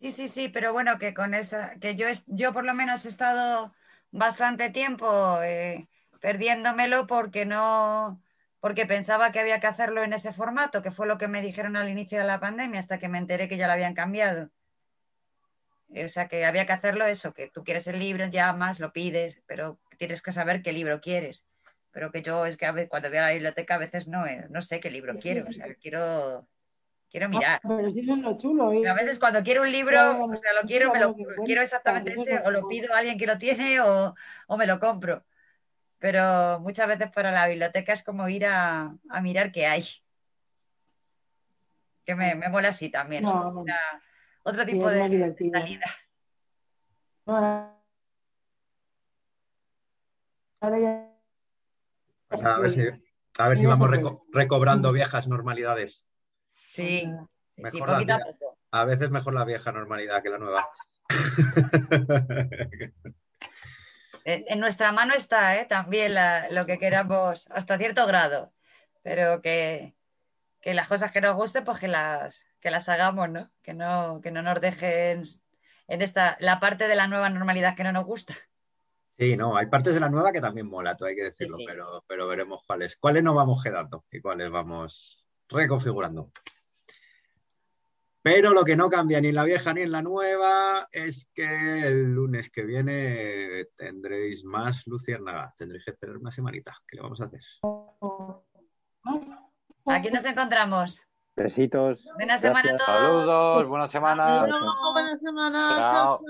Sí, 0.03 0.11
sí, 0.11 0.27
sí, 0.27 0.49
pero 0.49 0.73
bueno, 0.73 0.99
que 0.99 1.15
con 1.15 1.33
esa, 1.33 1.77
que 1.79 1.95
yo, 1.95 2.09
yo 2.27 2.53
por 2.53 2.65
lo 2.65 2.75
menos 2.75 3.07
he 3.07 3.09
estado 3.09 3.73
bastante 4.11 4.69
tiempo 4.71 5.41
eh, 5.43 5.87
perdiéndomelo 6.21 7.07
porque 7.07 7.47
no, 7.47 8.21
porque 8.59 8.85
pensaba 8.85 9.31
que 9.31 9.39
había 9.39 9.61
que 9.61 9.69
hacerlo 9.69 10.03
en 10.03 10.13
ese 10.13 10.33
formato, 10.33 10.83
que 10.83 10.91
fue 10.91 11.07
lo 11.07 11.19
que 11.19 11.29
me 11.29 11.41
dijeron 11.41 11.77
al 11.77 11.89
inicio 11.89 12.19
de 12.19 12.25
la 12.25 12.41
pandemia, 12.41 12.81
hasta 12.81 12.99
que 12.99 13.09
me 13.09 13.19
enteré 13.19 13.49
que 13.49 13.57
ya 13.57 13.69
lo 13.69 13.75
habían 13.75 13.95
cambiado. 13.95 14.51
O 15.89 16.09
sea, 16.09 16.27
que 16.27 16.45
había 16.47 16.67
que 16.67 16.73
hacerlo 16.73 17.07
eso, 17.07 17.33
que 17.33 17.49
tú 17.51 17.63
quieres 17.63 17.87
el 17.87 18.01
libro, 18.01 18.27
llamas, 18.27 18.81
lo 18.81 18.93
pides, 18.93 19.41
pero 19.47 19.79
tienes 19.99 20.21
que 20.21 20.33
saber 20.33 20.63
qué 20.63 20.73
libro 20.73 21.01
quieres. 21.01 21.47
Pero 21.93 22.11
que 22.11 22.23
yo 22.23 22.45
es 22.45 22.57
que 22.57 22.67
a 22.67 22.73
veces, 22.73 22.91
cuando 22.91 23.09
voy 23.09 23.19
a 23.19 23.27
la 23.27 23.33
biblioteca 23.35 23.77
a 23.77 23.79
veces 23.79 24.09
no, 24.09 24.27
eh, 24.27 24.47
no 24.51 24.63
sé 24.63 24.81
qué 24.81 24.91
libro 24.91 25.15
quiero, 25.15 25.47
o 25.47 25.53
sea, 25.53 25.73
quiero, 25.75 26.49
quiero 27.13 27.29
mirar. 27.29 27.61
Ah, 27.63 27.69
pero 27.77 27.91
sí, 27.93 28.01
eso 28.01 28.15
es 28.15 28.19
lo 28.21 28.37
chulo. 28.37 28.73
¿eh? 28.73 28.89
A 28.89 28.95
veces 28.95 29.19
cuando 29.21 29.43
quiero 29.45 29.63
un 29.63 29.71
libro, 29.71 29.93
Claro, 29.93 30.25
o 30.25 30.37
sea, 30.37 30.53
lo 30.61 30.67
quiero, 30.67 30.93
me 30.93 30.99
lo, 30.99 31.15
quiero 31.45 31.63
exactamente 31.63 32.11
ese, 32.13 32.41
o 32.41 32.51
lo 32.51 32.67
pido 32.67 32.93
a 32.93 32.99
alguien 32.99 33.19
que 33.19 33.27
lo 33.27 33.39
tiene 33.39 33.81
o, 33.81 34.15
o 34.49 34.57
me 34.57 34.67
lo 34.67 34.81
compro. 34.81 35.25
pero 35.99 36.59
muchas 36.61 36.89
veces 36.89 37.11
para 37.13 37.31
la 37.31 37.47
biblioteca 37.47 37.93
es 37.93 38.03
como 38.03 38.29
ir 38.29 38.47
a, 38.47 38.93
a 39.11 39.21
mirar 39.21 39.53
qué 39.53 39.67
hay. 39.67 39.85
Que 42.05 42.17
me, 42.17 42.35
me 42.35 42.49
mola 42.49 42.71
así 42.71 42.91
también. 42.91 43.23
No, 43.23 43.51
una- 43.61 43.79
otro 44.43 44.65
Sí, 44.65 44.73
tipo 44.73 44.91
es 44.91 45.13
de, 45.13 45.19
de 45.31 45.51
salida. 45.53 45.87
Ahora 50.61 50.79
ya. 50.81 51.09
Pues 52.29 52.45
a 52.45 52.59
ver 52.59 52.71
si, 52.71 52.83
a 53.39 53.49
ver 53.49 53.59
si 53.59 53.67
vamos 53.67 53.89
reco- 53.89 54.25
recobrando 54.33 54.91
viejas 54.93 55.29
normalidades. 55.29 56.07
Sí, 56.73 57.11
Mejor 57.57 57.89
sí, 57.89 57.95
poquito 57.95 58.15
a 58.15 58.19
poco. 58.19 58.59
A 58.71 58.85
veces 58.85 59.11
mejor 59.11 59.35
la 59.35 59.45
vieja 59.45 59.73
normalidad 59.73 60.23
que 60.23 60.31
la 60.31 60.39
nueva. 60.39 60.69
En, 64.25 64.45
en 64.47 64.61
nuestra 64.61 64.93
mano 64.93 65.15
está 65.15 65.61
¿eh? 65.61 65.65
también 65.65 66.15
la- 66.15 66.49
lo 66.51 66.65
que 66.65 66.79
queramos 66.79 67.49
hasta 67.51 67.77
cierto 67.77 68.07
grado, 68.07 68.53
pero 69.03 69.43
que, 69.43 69.97
que 70.61 70.75
las 70.75 70.87
cosas 70.87 71.11
que 71.11 71.21
nos 71.21 71.35
gusten, 71.35 71.65
pues 71.65 71.79
que 71.81 71.89
las, 71.89 72.47
que 72.61 72.71
las 72.71 72.89
hagamos, 72.89 73.29
¿no? 73.31 73.51
Que 73.63 73.75
no, 73.75 74.21
que 74.23 74.31
no 74.31 74.43
nos 74.43 74.61
dejen 74.61 75.25
en 75.89 76.03
esta, 76.03 76.37
la 76.39 76.61
parte 76.61 76.87
de 76.87 76.95
la 76.95 77.09
nueva 77.09 77.31
normalidad 77.31 77.75
que 77.75 77.83
no 77.83 77.91
nos 77.93 78.05
gusta. 78.05 78.35
Sí, 79.19 79.37
no, 79.37 79.57
hay 79.57 79.67
partes 79.67 79.95
de 79.95 80.01
la 80.01 80.09
nueva 80.09 80.31
que 80.33 80.41
también 80.41 80.69
mola, 80.69 80.97
todo 80.97 81.09
hay 81.09 81.17
que 81.17 81.25
decirlo, 81.25 81.57
Sí, 81.57 81.65
sí. 81.65 81.69
Pero, 81.69 82.05
pero 82.07 82.29
veremos 82.29 82.63
cuáles. 82.67 82.97
¿Cuáles 82.97 83.23
nos 83.25 83.35
vamos 83.35 83.63
quedando 83.63 84.05
y 84.11 84.21
cuáles 84.21 84.51
vamos 84.51 85.25
reconfigurando? 85.49 86.31
Pero 88.23 88.53
lo 88.53 88.65
que 88.65 88.77
no 88.77 88.89
cambia 88.89 89.21
ni 89.21 89.29
en 89.29 89.35
la 89.35 89.43
vieja 89.43 89.75
ni 89.75 89.83
en 89.83 89.91
la 89.91 90.01
nueva 90.01 90.89
es 90.93 91.29
que 91.35 91.87
el 91.87 92.15
lunes 92.15 92.51
que 92.51 92.63
viene 92.63 93.67
tendréis 93.77 94.45
más 94.45 94.87
luciérnagas. 94.87 95.57
Tendréis 95.57 95.85
que 95.85 95.91
esperar 95.91 96.17
una 96.17 96.31
semanita. 96.31 96.73
¿Qué 96.87 96.97
le 96.97 97.03
vamos 97.03 97.21
a 97.21 97.25
hacer? 97.25 97.41
Aquí 99.87 100.11
nos 100.11 100.25
encontramos. 100.25 101.05
Besitos. 101.35 102.07
Buena 102.15 102.39
semana 102.39 102.71
a 102.71 102.77
todos. 102.77 103.01
Saludos, 103.01 103.67
buena 103.67 103.89
semana. 103.89 104.47
Luego, 104.47 104.93
buena 104.93 105.19
semana. 105.19 105.77
Chao. 105.81 106.21